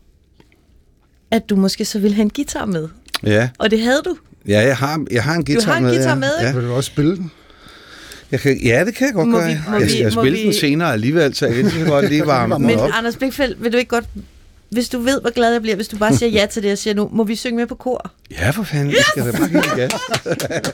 at 1.31 1.43
du 1.51 1.57
måske 1.57 1.85
så 1.85 1.99
ville 1.99 2.15
have 2.15 2.23
en 2.23 2.31
guitar 2.31 2.65
med. 2.65 2.89
ja. 3.23 3.49
Og 3.59 3.71
det 3.71 3.81
havde 3.81 4.03
du. 4.05 4.17
Ja, 4.49 4.61
jeg 4.61 4.77
har, 4.77 5.05
jeg 5.11 5.23
har 5.25 5.35
en 5.35 5.45
guitar 5.45 5.71
har 5.73 5.79
en 5.79 5.85
med. 5.85 5.93
guitar 5.95 6.09
ja. 6.09 6.15
med, 6.15 6.29
ikke? 6.41 6.47
Ja. 6.49 6.55
Vil 6.55 6.65
du 6.69 6.73
også 6.73 6.87
spille 6.91 7.17
den? 7.17 7.31
Jeg 8.31 8.41
kan, 8.41 8.61
ja, 8.65 8.85
det 8.87 8.95
kan 8.95 9.07
jeg 9.07 9.15
godt 9.15 9.29
Må 9.29 9.39
gøre. 9.39 9.49
vi- 9.49 9.57
må 9.69 9.75
jeg 9.77 9.83
vi- 9.87 9.91
skal 9.91 10.13
spille 10.13 10.39
vi- 10.39 10.45
den 10.45 10.53
senere 10.53 10.93
alligevel, 10.93 11.35
så 11.35 11.47
jeg 11.47 11.55
kan 11.55 11.87
godt 11.87 12.09
lige 12.09 12.27
varme 12.37 12.55
den 12.55 12.67
Men 12.67 12.79
op. 12.79 12.91
Anders 12.93 13.17
Blikfeldt, 13.17 13.63
vil 13.65 13.73
du 13.73 13.77
ikke 13.77 13.89
godt, 13.89 14.05
hvis 14.71 14.89
du 14.89 14.99
ved, 14.99 15.21
hvor 15.21 15.31
glad 15.31 15.53
jeg 15.53 15.63
bliver, 15.63 15.77
hvis 15.77 15.89
du 15.89 15.97
bare 15.97 16.17
siger 16.17 16.31
ja 16.31 16.47
til 16.47 16.63
det 16.63 16.73
og 16.73 16.79
siger 16.79 16.95
nu, 16.95 17.09
må 17.13 17.25
vi 17.25 17.37
synge 17.37 17.57
med 17.57 17.67
på 17.67 17.75
kor? 17.75 18.11
Ja, 18.31 18.51
for 18.51 18.63
fanden, 18.63 18.91
det 18.91 19.05
skal 19.05 19.27
da 19.27 19.33
bare 19.33 19.49
give 19.49 19.63
gas. 19.77 19.93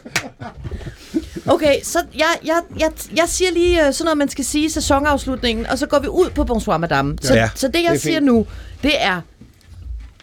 Okay, 1.48 1.74
så 1.82 1.98
jeg, 2.18 2.26
jeg, 2.44 2.60
jeg, 2.78 2.90
jeg 3.16 3.24
siger 3.28 3.50
lige 3.52 3.86
øh, 3.86 3.92
sådan 3.92 4.04
noget, 4.04 4.18
man 4.18 4.28
skal 4.28 4.44
sige 4.44 4.64
i 4.66 4.68
sæsonafslutningen, 4.68 5.66
og 5.66 5.78
så 5.78 5.86
går 5.86 5.98
vi 5.98 6.08
ud 6.08 6.30
på 6.30 6.44
Bonsoir 6.44 6.76
Madame. 6.78 7.16
Så, 7.22 7.34
Ja, 7.34 7.50
så 7.54 7.68
det, 7.68 7.74
jeg 7.74 7.82
det 7.90 7.96
er 7.96 8.00
siger 8.00 8.16
fint. 8.18 8.26
nu, 8.26 8.46
det 8.82 8.92
er, 9.02 9.20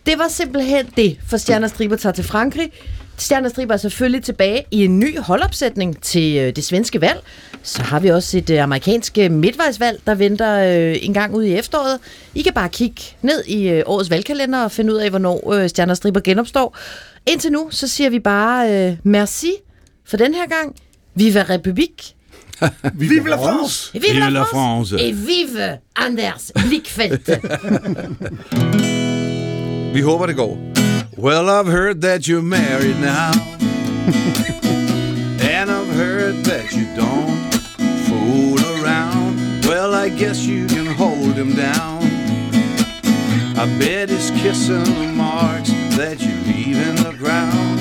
det 0.05 0.17
var 0.19 0.27
simpelthen 0.27 0.85
det, 0.97 1.19
for 1.29 1.37
Stjerner 1.37 1.67
Striber 1.67 1.95
tager 1.95 2.13
til 2.13 2.23
Frankrig. 2.23 2.71
Stjerner 3.17 3.49
Striber 3.49 3.73
er 3.73 3.77
selvfølgelig 3.77 4.23
tilbage 4.23 4.65
i 4.71 4.85
en 4.85 4.99
ny 4.99 5.19
holdopsætning 5.19 6.01
til 6.01 6.37
øh, 6.37 6.55
det 6.55 6.63
svenske 6.63 7.01
valg. 7.01 7.19
Så 7.63 7.81
har 7.81 7.99
vi 7.99 8.07
også 8.07 8.37
et 8.37 8.49
øh, 8.49 8.63
amerikansk 8.63 9.17
øh, 9.17 9.31
midtvejsvalg, 9.31 10.01
der 10.07 10.15
venter 10.15 10.59
øh, 10.59 10.95
en 11.01 11.13
gang 11.13 11.35
ud 11.35 11.43
i 11.43 11.53
efteråret. 11.53 11.99
I 12.35 12.41
kan 12.41 12.53
bare 12.53 12.69
kigge 12.69 13.01
ned 13.21 13.43
i 13.43 13.69
øh, 13.69 13.83
årets 13.85 14.09
valgkalender 14.09 14.63
og 14.63 14.71
finde 14.71 14.93
ud 14.93 14.97
af, 14.97 15.09
hvornår 15.09 15.53
øh, 15.53 15.69
Stjerner 15.69 15.93
Striber 15.93 16.19
genopstår. 16.19 16.77
Indtil 17.25 17.51
nu, 17.51 17.67
så 17.71 17.87
siger 17.87 18.09
vi 18.09 18.19
bare 18.19 18.87
øh, 18.89 18.97
merci 19.03 19.51
for 20.05 20.17
den 20.17 20.33
her 20.33 20.47
gang. 20.47 20.75
Viva 21.15 21.45
Republik. 21.49 22.15
Vive 22.93 23.29
la 23.29 23.35
France! 23.35 23.91
Et 23.93 24.01
vive, 24.01 24.13
Vive 24.13 24.31
la 24.31 24.43
France. 24.43 24.99
Et 24.99 25.27
vive 25.27 25.77
Anders 25.95 26.51
Blickfeldt. 26.55 27.29
Vi 29.93 30.01
håber, 30.01 30.25
det 30.25 30.35
går. 30.35 30.57
Well, 31.17 31.49
I've 31.49 31.67
heard 31.67 32.01
that 32.01 32.27
you're 32.27 32.41
married 32.41 32.99
now. 32.99 33.31
and 35.53 35.71
I've 35.71 35.95
heard 35.95 36.43
that 36.45 36.73
you 36.73 36.85
don't 36.97 37.32
guess 40.27 40.45
you 40.45 40.65
can 40.67 40.85
hold 40.85 41.33
him 41.33 41.53
down. 41.53 42.01
I 43.57 43.65
bet 43.77 44.09
he's 44.09 44.31
kissing 44.31 44.85
the 44.85 45.11
marks 45.13 45.69
that 45.97 46.21
you 46.21 46.33
leave 46.49 46.77
in 46.77 46.95
the 47.07 47.13
ground. 47.17 47.79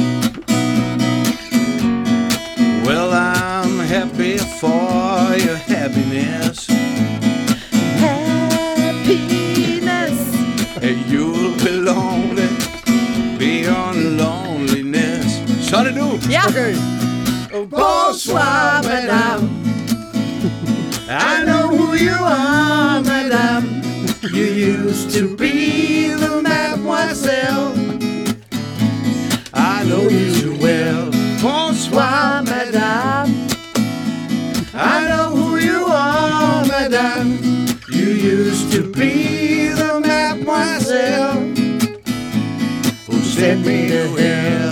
Well, 2.84 3.12
I'm 3.12 3.78
happy 3.78 4.38
for 4.38 5.36
your 5.46 5.56
happiness. 5.56 6.66
Happiness. 8.06 9.14
And 10.82 10.98
you'll 11.12 11.54
be 11.64 11.70
lonely 11.70 12.48
beyond 13.38 14.16
loneliness. 14.18 15.40
Så 15.70 15.84
det 15.84 15.92
nu. 15.92 16.18
Ja. 16.28 16.42
Okay. 16.48 16.74
Bonsoir, 17.70 18.82
madame. 18.82 19.51
Used 24.92 25.10
to 25.10 25.34
be 25.36 26.08
the 26.08 26.42
mademoiselle. 26.42 27.72
I 29.54 29.84
know 29.84 30.02
you 30.02 30.34
too 30.34 30.58
well. 30.60 31.10
Bonsoir, 31.40 32.42
madame. 32.42 33.30
I 34.74 35.08
know 35.08 35.28
who 35.34 35.56
you 35.56 35.86
are, 35.86 36.66
madame. 36.66 37.38
You 37.90 38.08
used 38.36 38.70
to 38.72 38.82
be 38.92 39.68
the 39.68 39.98
mademoiselle 39.98 41.40
who 43.06 43.16
sent 43.36 43.64
me 43.66 43.88
to 43.88 44.08
hell. 44.22 44.71